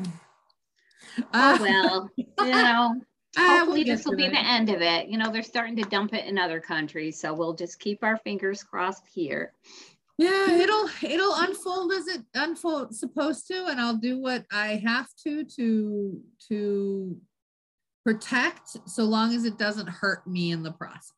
Oh 1.17 1.25
uh, 1.33 1.57
well 1.59 2.09
you 2.15 2.27
know 2.37 2.93
hopefully 3.37 3.83
this 3.83 4.05
will 4.05 4.15
be 4.15 4.29
the 4.29 4.39
end 4.39 4.69
of 4.69 4.81
it. 4.81 5.07
You 5.07 5.17
know 5.17 5.31
they're 5.31 5.41
starting 5.41 5.75
to 5.77 5.89
dump 5.89 6.13
it 6.13 6.25
in 6.25 6.37
other 6.37 6.61
countries 6.61 7.19
so 7.19 7.33
we'll 7.33 7.55
just 7.55 7.79
keep 7.79 8.03
our 8.03 8.17
fingers 8.17 8.63
crossed 8.63 9.03
here 9.11 9.51
yeah 10.21 10.51
it'll 10.51 10.89
it'll 11.01 11.35
unfold 11.35 11.91
as 11.91 12.07
it 12.07 12.21
unfold 12.35 12.95
supposed 12.95 13.47
to 13.47 13.65
and 13.67 13.79
i'll 13.79 13.97
do 13.97 14.19
what 14.19 14.45
i 14.51 14.81
have 14.83 15.07
to 15.23 15.43
to 15.43 16.19
to 16.47 17.19
protect 18.03 18.77
so 18.87 19.03
long 19.03 19.33
as 19.33 19.45
it 19.45 19.57
doesn't 19.57 19.87
hurt 19.87 20.25
me 20.27 20.51
in 20.51 20.63
the 20.63 20.71
process. 20.71 21.13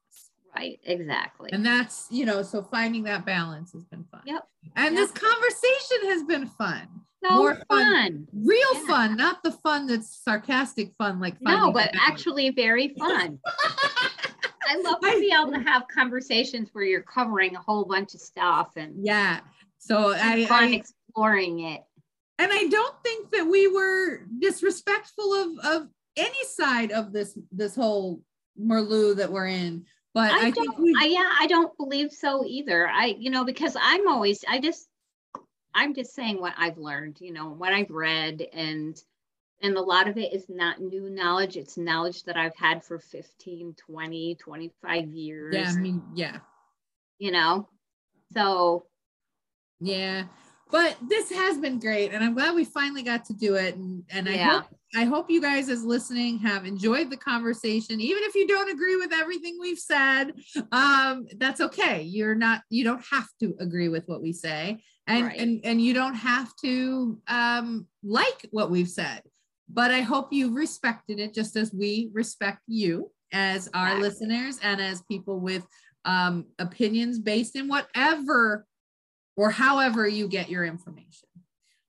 Right, 0.56 0.80
exactly. 0.84 1.50
And 1.52 1.66
that's, 1.66 2.08
you 2.12 2.26
know, 2.26 2.44
so 2.44 2.62
finding 2.62 3.04
that 3.04 3.26
balance 3.26 3.74
has 3.74 3.86
been 3.86 4.04
fun. 4.12 4.22
Yep. 4.26 4.44
And 4.76 4.96
yep. 4.96 5.02
this 5.02 5.12
conversation 5.12 6.10
has 6.10 6.24
been 6.24 6.46
fun. 6.46 6.88
So 7.26 7.38
More 7.38 7.56
fun. 7.70 7.94
fun. 7.94 8.28
Real 8.34 8.74
yeah. 8.76 8.88
fun, 8.88 9.18
not 9.18 9.42
the 9.44 9.52
fun 9.52 9.88
that's 9.88 10.22
sarcastic 10.24 10.92
fun 10.98 11.20
like 11.20 11.38
No, 11.42 11.72
but 11.72 11.90
actually 11.94 12.52
very 12.52 12.94
fun. 13.00 13.40
I 14.68 14.78
love 14.78 15.00
to 15.02 15.20
be 15.20 15.34
able 15.34 15.52
to 15.52 15.60
have 15.60 15.88
conversations 15.88 16.70
where 16.74 16.84
you're 16.84 17.02
covering 17.02 17.56
a 17.56 17.62
whole 17.62 17.86
bunch 17.86 18.14
of 18.14 18.22
stuff 18.22 18.72
and 18.76 19.06
yeah. 19.06 19.40
So 19.78 20.14
I 20.14 20.48
I, 20.50 20.68
exploring 20.68 21.60
it. 21.62 21.82
And 22.40 22.52
I 22.52 22.68
don't 22.68 22.96
think 23.04 23.32
that 23.32 23.46
we 23.46 23.68
were 23.68 24.26
disrespectful 24.40 25.34
of 25.34 25.66
of 25.66 25.88
any 26.16 26.44
side 26.46 26.92
of 26.92 27.12
this 27.12 27.38
this 27.52 27.76
whole 27.76 28.22
Merlot 28.60 29.18
that 29.18 29.32
we're 29.32 29.48
in. 29.48 29.86
But 30.14 30.32
I, 30.32 30.48
I 30.48 30.52
think 30.52 30.78
we 30.78 30.96
I, 31.00 31.06
yeah, 31.06 31.32
I 31.40 31.48
don't 31.48 31.76
believe 31.78 32.12
so 32.12 32.46
either. 32.46 32.88
I 32.88 33.16
you 33.18 33.30
know 33.30 33.44
because 33.46 33.76
I'm 33.80 34.08
always 34.08 34.44
I 34.48 34.60
just 34.60 34.88
I'm 35.76 35.94
just 35.94 36.14
saying 36.14 36.40
what 36.40 36.54
I've 36.58 36.78
learned, 36.78 37.18
you 37.20 37.34
know, 37.34 37.50
what 37.50 37.74
I've 37.74 37.90
read 37.90 38.46
and 38.54 38.96
and 39.64 39.78
a 39.78 39.82
lot 39.82 40.10
of 40.10 40.18
it 40.18 40.34
is 40.34 40.46
not 40.50 40.82
new 40.82 41.10
knowledge. 41.10 41.56
It's 41.56 41.78
knowledge 41.78 42.24
that 42.24 42.38
i've 42.38 42.56
had 42.56 42.84
for 42.84 43.00
15 43.00 43.76
20 43.76 44.36
25 44.36 45.08
years 45.08 45.56
yeah 45.56 45.72
i 45.76 45.80
mean 45.80 46.04
yeah. 46.14 46.38
You 47.18 47.32
know? 47.32 47.70
So 48.34 48.86
yeah. 49.80 50.26
But 50.70 50.98
this 51.08 51.32
has 51.32 51.58
been 51.58 51.80
great 51.80 52.14
and 52.14 52.24
i'm 52.24 52.34
glad 52.34 52.56
we 52.56 52.66
finally 52.66 53.04
got 53.04 53.26
to 53.26 53.34
do 53.34 53.56
it 53.56 53.76
and, 53.76 54.04
and 54.10 54.28
i 54.28 54.34
yeah. 54.34 54.60
hope 54.60 54.66
i 54.96 55.04
hope 55.04 55.30
you 55.30 55.42
guys 55.42 55.70
as 55.70 55.84
listening 55.84 56.40
have 56.40 56.66
enjoyed 56.66 57.10
the 57.10 57.18
conversation. 57.18 58.02
Even 58.02 58.24
if 58.24 58.36
you 58.36 58.48
don't 58.48 58.72
agree 58.72 58.96
with 58.96 59.14
everything 59.14 59.58
we've 59.60 59.80
said 59.80 60.34
um, 60.72 61.28
that's 61.38 61.62
okay. 61.62 62.02
You're 62.02 62.36
not 62.36 62.62
you 62.70 62.84
don't 62.84 63.04
have 63.12 63.28
to 63.40 63.56
agree 63.60 63.90
with 63.90 64.08
what 64.08 64.22
we 64.22 64.34
say. 64.34 64.80
And 65.06 65.26
right. 65.26 65.40
and 65.40 65.62
and 65.64 65.82
you 65.82 65.94
don't 65.94 66.16
have 66.16 66.56
to 66.64 67.20
um, 67.28 67.88
like 68.04 68.48
what 68.52 68.72
we've 68.72 68.90
said 68.90 69.22
but 69.70 69.92
i 69.92 70.02
hope 70.02 70.32
you 70.32 70.54
respected 70.54 71.20
it 71.20 71.34
just 71.34 71.56
as 71.56 71.74
we 71.74 72.10
respect 72.14 72.60
you 72.68 73.10
as 73.32 73.68
our 73.74 73.98
exactly. 73.98 74.10
listeners 74.10 74.60
and 74.62 74.80
as 74.80 75.02
people 75.04 75.40
with 75.40 75.66
um, 76.06 76.46
opinions 76.60 77.20
based 77.20 77.56
in 77.56 77.68
whatever 77.68 78.66
or 79.36 79.50
however 79.50 80.08
you 80.08 80.28
get 80.28 80.50
your 80.50 80.64
information. 80.64 81.28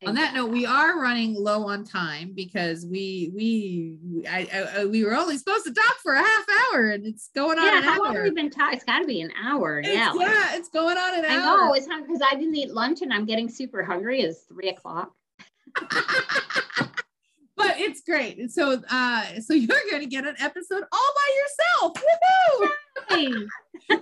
Exactly. 0.00 0.08
On 0.08 0.14
that 0.14 0.34
note, 0.34 0.50
we 0.50 0.66
are 0.66 1.00
running 1.00 1.34
low 1.34 1.66
on 1.68 1.84
time 1.84 2.32
because 2.34 2.84
we 2.84 3.30
we 3.34 4.26
I, 4.28 4.70
I, 4.76 4.84
we 4.84 5.04
were 5.04 5.14
only 5.14 5.38
supposed 5.38 5.64
to 5.64 5.72
talk 5.72 5.96
for 6.02 6.14
a 6.14 6.18
half 6.18 6.44
hour 6.72 6.90
and 6.90 7.06
it's 7.06 7.30
going 7.34 7.58
on. 7.58 7.64
Yeah, 7.64 7.78
an 7.78 7.84
how 7.84 7.92
hour. 7.92 8.04
long 8.04 8.14
have 8.16 8.24
we 8.24 8.30
been 8.30 8.50
talking? 8.50 8.76
It's 8.76 8.84
got 8.84 8.98
to 8.98 9.06
be 9.06 9.22
an 9.22 9.32
hour. 9.42 9.78
It's, 9.78 9.88
yeah, 9.88 10.12
yeah, 10.14 10.56
it's 10.56 10.68
going 10.68 10.98
on 10.98 11.18
an 11.18 11.24
I 11.24 11.36
hour. 11.36 11.40
I 11.40 11.66
know 11.68 11.74
it's 11.74 11.86
because 11.86 12.20
I 12.30 12.34
didn't 12.34 12.56
eat 12.56 12.70
lunch 12.72 13.00
and 13.02 13.14
I'm 13.14 13.24
getting 13.24 13.48
super 13.48 13.82
hungry. 13.82 14.20
It's 14.20 14.40
three 14.40 14.68
o'clock. 14.68 15.12
but 17.56 17.78
it's 17.78 18.02
great. 18.02 18.50
So 18.50 18.82
uh 18.90 19.24
so 19.40 19.54
you're 19.54 19.76
gonna 19.90 20.06
get 20.06 20.26
an 20.26 20.36
episode 20.38 20.84
all 20.92 21.14
by 21.16 21.30
yourself. 21.40 21.92
Woohoo! 21.94 22.70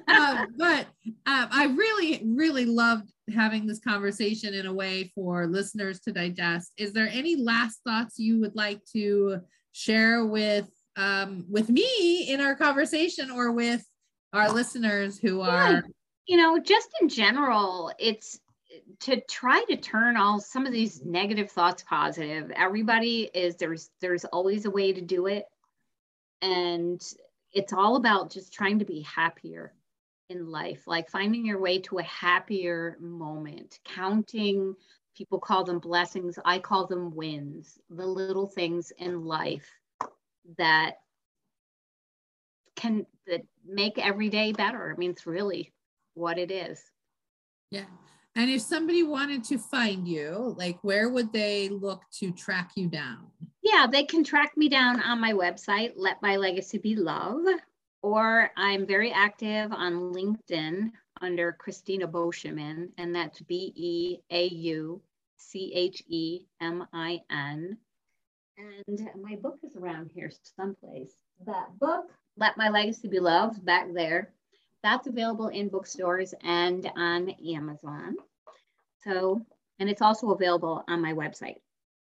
uh, 0.08 0.46
but 0.58 0.86
um, 1.26 1.48
I 1.50 1.74
really, 1.76 2.22
really 2.24 2.64
loved 2.64 3.10
having 3.34 3.66
this 3.66 3.80
conversation 3.80 4.54
in 4.54 4.66
a 4.66 4.72
way 4.72 5.10
for 5.14 5.46
listeners 5.46 6.00
to 6.00 6.12
digest. 6.12 6.72
Is 6.76 6.92
there 6.92 7.08
any 7.10 7.36
last 7.36 7.80
thoughts 7.86 8.18
you 8.18 8.40
would 8.40 8.54
like 8.54 8.80
to 8.92 9.40
share 9.72 10.26
with 10.26 10.68
um, 10.96 11.46
with 11.48 11.70
me 11.70 12.26
in 12.28 12.40
our 12.40 12.54
conversation 12.54 13.30
or 13.30 13.52
with 13.52 13.84
our 14.32 14.50
listeners 14.50 15.18
who 15.18 15.40
are? 15.40 15.72
Yeah. 15.72 15.80
You 16.28 16.36
know, 16.36 16.58
just 16.60 16.88
in 17.00 17.08
general, 17.08 17.92
it's 17.98 18.38
to 19.00 19.20
try 19.22 19.64
to 19.68 19.76
turn 19.76 20.16
all 20.16 20.40
some 20.40 20.66
of 20.66 20.72
these 20.72 21.04
negative 21.04 21.50
thoughts 21.50 21.82
positive 21.82 22.50
everybody 22.56 23.30
is 23.34 23.56
there's 23.56 23.90
there's 24.00 24.24
always 24.26 24.64
a 24.64 24.70
way 24.70 24.92
to 24.92 25.00
do 25.00 25.26
it. 25.26 25.46
And 26.40 27.00
it's 27.52 27.72
all 27.72 27.96
about 27.96 28.30
just 28.30 28.52
trying 28.52 28.78
to 28.80 28.84
be 28.84 29.02
happier 29.02 29.72
in 30.28 30.50
life 30.50 30.84
like 30.86 31.10
finding 31.10 31.44
your 31.44 31.60
way 31.60 31.78
to 31.78 31.98
a 31.98 32.02
happier 32.02 32.96
moment 33.00 33.78
counting 33.84 34.74
people 35.14 35.38
call 35.38 35.62
them 35.62 35.78
blessings 35.78 36.38
i 36.46 36.58
call 36.58 36.86
them 36.86 37.14
wins 37.14 37.78
the 37.90 38.06
little 38.06 38.46
things 38.46 38.92
in 38.98 39.24
life 39.26 39.68
that 40.56 40.94
can 42.82 43.06
that 43.26 43.42
make 43.64 43.98
every 43.98 44.28
day 44.28 44.52
better. 44.52 44.92
I 44.92 44.98
mean 44.98 45.10
it's 45.10 45.26
really 45.26 45.72
what 46.14 46.38
it 46.38 46.50
is. 46.50 46.82
Yeah 47.70 47.84
and 48.34 48.50
if 48.50 48.62
somebody 48.62 49.02
wanted 49.02 49.44
to 49.44 49.58
find 49.58 50.08
you, 50.08 50.54
like 50.58 50.78
where 50.82 51.08
would 51.10 51.32
they 51.32 51.68
look 51.68 52.02
to 52.18 52.32
track 52.32 52.72
you 52.76 52.88
down? 52.88 53.26
Yeah, 53.62 53.86
they 53.90 54.04
can 54.04 54.24
track 54.24 54.56
me 54.56 54.68
down 54.68 55.00
on 55.00 55.20
my 55.20 55.32
website, 55.32 55.92
Let 55.96 56.22
My 56.22 56.36
Legacy 56.36 56.78
Be 56.78 56.96
Love, 56.96 57.44
or 58.02 58.50
I'm 58.56 58.86
very 58.86 59.12
active 59.12 59.70
on 59.72 60.12
LinkedIn 60.14 60.90
under 61.20 61.52
Christina 61.52 62.08
Beauchemin, 62.08 62.88
and 62.98 63.14
that's 63.14 63.40
B 63.42 63.72
E 63.76 64.18
A 64.30 64.46
U 64.46 65.00
C 65.36 65.72
H 65.74 66.02
E 66.08 66.46
M 66.60 66.86
I 66.92 67.20
N. 67.30 67.76
And 68.58 69.08
my 69.20 69.36
book 69.36 69.58
is 69.62 69.76
around 69.76 70.10
here 70.14 70.30
someplace. 70.56 71.14
That 71.46 71.78
book, 71.78 72.06
Let 72.36 72.56
My 72.56 72.68
Legacy 72.68 73.08
Be 73.08 73.20
Love, 73.20 73.64
back 73.64 73.92
there. 73.92 74.32
That's 74.82 75.06
available 75.06 75.48
in 75.48 75.68
bookstores 75.68 76.34
and 76.42 76.90
on 76.96 77.30
Amazon. 77.54 78.16
So, 79.04 79.44
And 79.78 79.88
it's 79.88 80.02
also 80.02 80.30
available 80.30 80.84
on 80.88 81.00
my 81.00 81.12
website. 81.12 81.56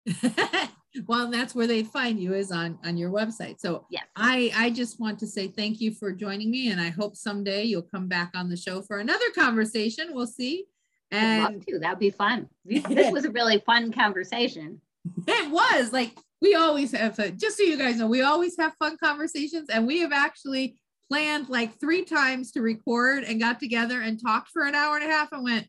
well, 1.07 1.31
that's 1.31 1.55
where 1.55 1.67
they 1.67 1.83
find 1.83 2.21
you 2.21 2.35
is 2.35 2.51
on 2.51 2.79
on 2.85 2.97
your 2.97 3.11
website. 3.11 3.61
So 3.61 3.87
yes. 3.91 4.05
I 4.17 4.51
I 4.57 4.71
just 4.71 4.99
want 4.99 5.19
to 5.21 5.27
say 5.27 5.49
thank 5.49 5.81
you 5.81 5.93
for 5.93 6.13
joining 6.13 6.51
me, 6.51 6.71
and 6.71 6.81
I 6.81 6.89
hope 6.89 7.17
someday 7.17 7.65
you'll 7.65 7.83
come 7.83 8.09
back 8.09 8.31
on 8.35 8.49
the 8.49 8.57
show 8.57 8.83
for 8.83 8.99
another 8.99 9.31
conversation. 9.35 10.09
We'll 10.13 10.27
see. 10.27 10.67
And 11.11 11.43
I'd 11.43 11.53
love 11.55 11.67
to. 11.67 11.79
That'd 11.79 11.99
be 11.99 12.11
fun. 12.11 12.49
This 12.65 13.13
was 13.13 13.25
a 13.25 13.31
really 13.31 13.59
fun 13.59 13.93
conversation. 13.93 14.81
It 15.27 15.51
was 15.51 15.93
like 15.93 16.17
we 16.41 16.55
always 16.55 16.93
have. 16.93 17.17
Just 17.37 17.59
so 17.59 17.63
you 17.63 17.77
guys 17.77 17.99
know, 17.99 18.07
we 18.07 18.23
always 18.23 18.57
have 18.59 18.75
fun 18.79 18.97
conversations, 18.97 19.69
and 19.69 19.87
we 19.87 20.01
have 20.01 20.13
actually 20.13 20.77
planned 21.11 21.49
like 21.49 21.79
three 21.81 22.05
times 22.05 22.53
to 22.53 22.63
record 22.63 23.25
and 23.25 23.41
got 23.41 23.59
together 23.59 24.01
and 24.01 24.23
talked 24.23 24.49
for 24.49 24.65
an 24.65 24.75
hour 24.75 24.97
and 24.97 25.05
a 25.05 25.13
half 25.13 25.33
and 25.33 25.43
went 25.43 25.67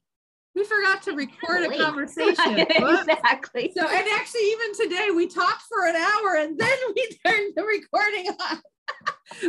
we 0.56 0.64
forgot 0.66 1.02
to 1.04 1.14
record 1.14 1.64
a 1.64 1.78
conversation. 1.84 2.60
exactly. 2.70 3.72
So, 3.76 3.88
and 3.88 4.06
actually, 4.14 4.42
even 4.42 4.74
today, 4.74 5.10
we 5.16 5.28
talked 5.28 5.64
for 5.64 5.88
an 5.88 5.96
hour 5.96 6.36
and 6.40 6.58
then 6.58 6.78
we 6.96 7.10
turned 7.26 7.54
the 7.56 7.64
recording 7.64 8.28
on 8.28 8.62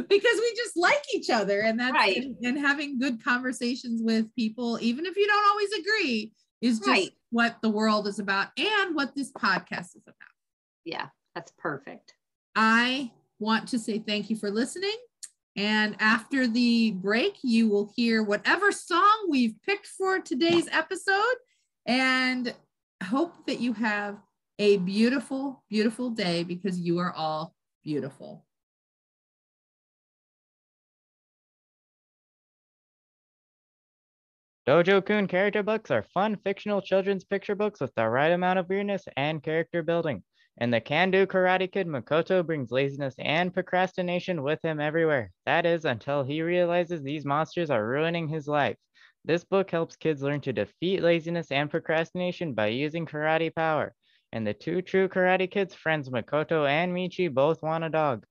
because 0.09 0.39
we 0.39 0.55
just 0.57 0.77
like 0.77 1.03
each 1.15 1.29
other. 1.29 1.61
And 1.61 1.81
that's 1.81 1.93
right. 1.93 2.17
and, 2.19 2.37
and, 2.43 2.59
having 2.59 2.99
good 2.99 3.23
conversations 3.23 4.01
with 4.03 4.33
people, 4.37 4.79
even 4.81 5.07
if 5.07 5.17
you 5.17 5.27
don't 5.27 5.51
always 5.51 5.73
agree, 5.73 6.33
is 6.61 6.79
just 6.79 6.89
right. 6.89 7.11
what 7.31 7.57
the 7.63 7.71
world 7.71 8.07
is 8.07 8.21
about 8.21 8.49
and 8.57 8.95
what 8.95 9.17
this 9.17 9.33
podcast 9.33 9.97
is 9.97 10.05
about. 10.07 10.17
Yeah, 10.85 11.09
that's 11.35 11.53
perfect. 11.59 12.15
I 12.55 13.11
want 13.41 13.69
to 13.69 13.79
say 13.79 13.99
thank 13.99 14.31
you 14.31 14.37
for 14.37 14.51
listening. 14.51 14.95
And 15.57 15.97
after 16.01 16.47
the 16.47 16.93
break, 16.93 17.37
you 17.43 17.69
will 17.69 17.93
hear 17.95 18.23
whatever 18.23 18.73
song 18.73 19.27
we've 19.29 19.55
picked 19.67 19.87
for 19.87 20.19
today's 20.19 20.69
episode. 20.73 21.37
And 21.85 22.55
hope 23.03 23.47
that 23.47 23.61
you 23.61 23.73
have 23.75 24.17
a 24.59 24.79
beautiful, 24.79 25.63
beautiful 25.69 26.11
day 26.11 26.45
because 26.45 26.79
you 26.79 26.99
are 26.99 27.13
all 27.13 27.55
beautiful. 27.83 28.45
Dojo 34.67 35.05
Kun 35.05 35.27
character 35.27 35.65
books 35.65 35.91
are 35.91 36.05
fun 36.15 36.37
fictional 36.45 36.81
children's 36.81 37.25
picture 37.25 37.57
books 37.57 37.81
with 37.81 37.93
the 37.97 38.09
right 38.09 38.31
amount 38.31 38.61
of 38.61 38.69
weirdness 38.69 39.03
and 39.17 39.43
character 39.43 39.83
building. 39.83 40.23
And 40.59 40.73
the 40.73 40.81
can 40.81 41.11
do 41.11 41.27
Karate 41.27 41.71
Kid 41.73 41.87
Makoto 41.87 42.45
brings 42.45 42.71
laziness 42.71 43.15
and 43.19 43.55
procrastination 43.55 44.43
with 44.43 44.63
him 44.63 44.81
everywhere. 44.81 45.33
That 45.47 45.65
is, 45.65 45.85
until 45.85 46.25
he 46.25 46.43
realizes 46.43 47.03
these 47.03 47.25
monsters 47.25 47.71
are 47.71 47.87
ruining 47.87 48.29
his 48.29 48.47
life. 48.47 48.77
This 49.25 49.45
book 49.45 49.71
helps 49.71 49.97
kids 49.97 50.23
learn 50.23 50.41
to 50.43 50.53
defeat 50.53 51.03
laziness 51.03 51.51
and 51.51 51.71
procrastination 51.71 52.53
by 52.53 52.67
using 52.67 53.07
karate 53.07 53.55
power. 53.55 53.95
And 54.31 54.47
the 54.47 54.55
two 54.55 54.83
true 54.83 55.09
Karate 55.09 55.51
Kids 55.51 55.75
friends, 55.75 56.11
Makoto 56.11 56.69
and 56.69 56.93
Michi, 56.93 57.33
both 57.33 57.63
want 57.63 57.85
a 57.85 57.89
dog. 57.89 58.27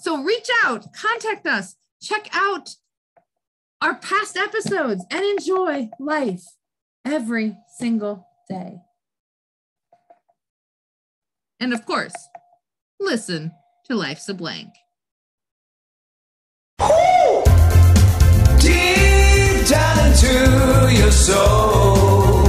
So 0.00 0.22
reach 0.22 0.48
out, 0.64 0.92
contact 0.92 1.46
us, 1.46 1.76
check 2.00 2.28
out 2.32 2.74
our 3.80 3.94
past 3.96 4.36
episodes, 4.36 5.04
and 5.10 5.24
enjoy 5.24 5.90
life 5.98 6.44
every 7.04 7.56
single 7.78 8.26
day. 8.48 8.78
And 11.58 11.72
of 11.72 11.84
course, 11.86 12.14
listen 12.98 13.52
to 13.86 13.94
Life's 13.94 14.28
a 14.28 14.34
Blank. 14.34 14.74
deep 18.62 19.66
down 19.68 19.96
into 20.06 20.94
your 21.00 21.10
soul. 21.10 22.46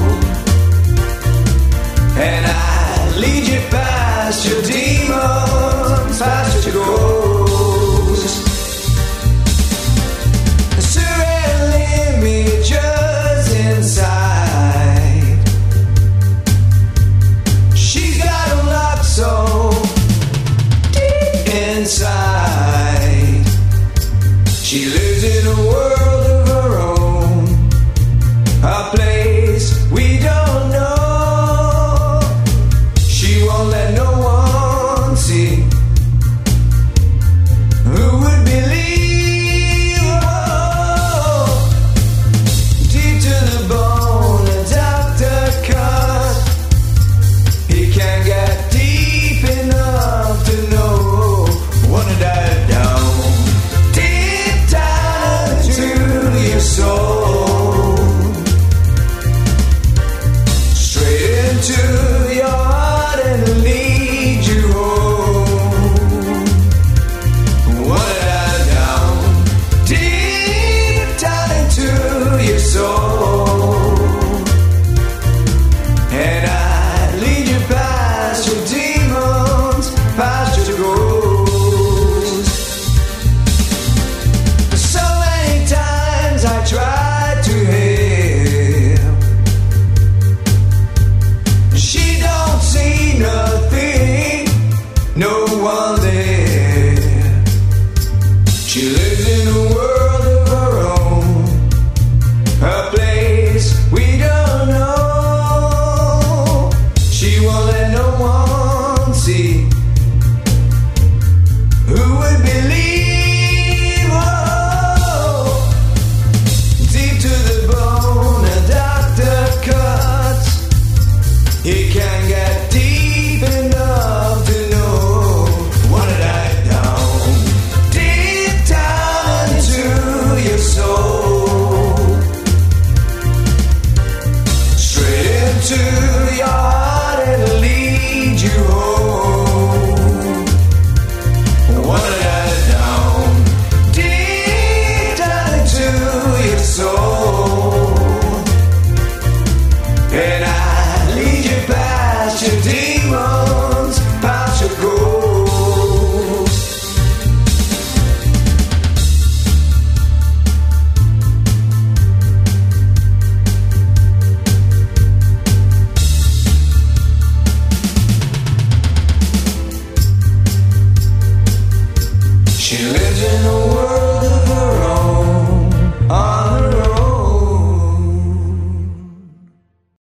And 2.17 2.45
I 2.45 3.17
lead 3.17 3.47
you 3.47 3.59
past 3.69 4.47
your 4.47 4.61
demons, 4.61 6.19
past 6.19 6.65
your 6.65 6.75
goals. 6.75 7.12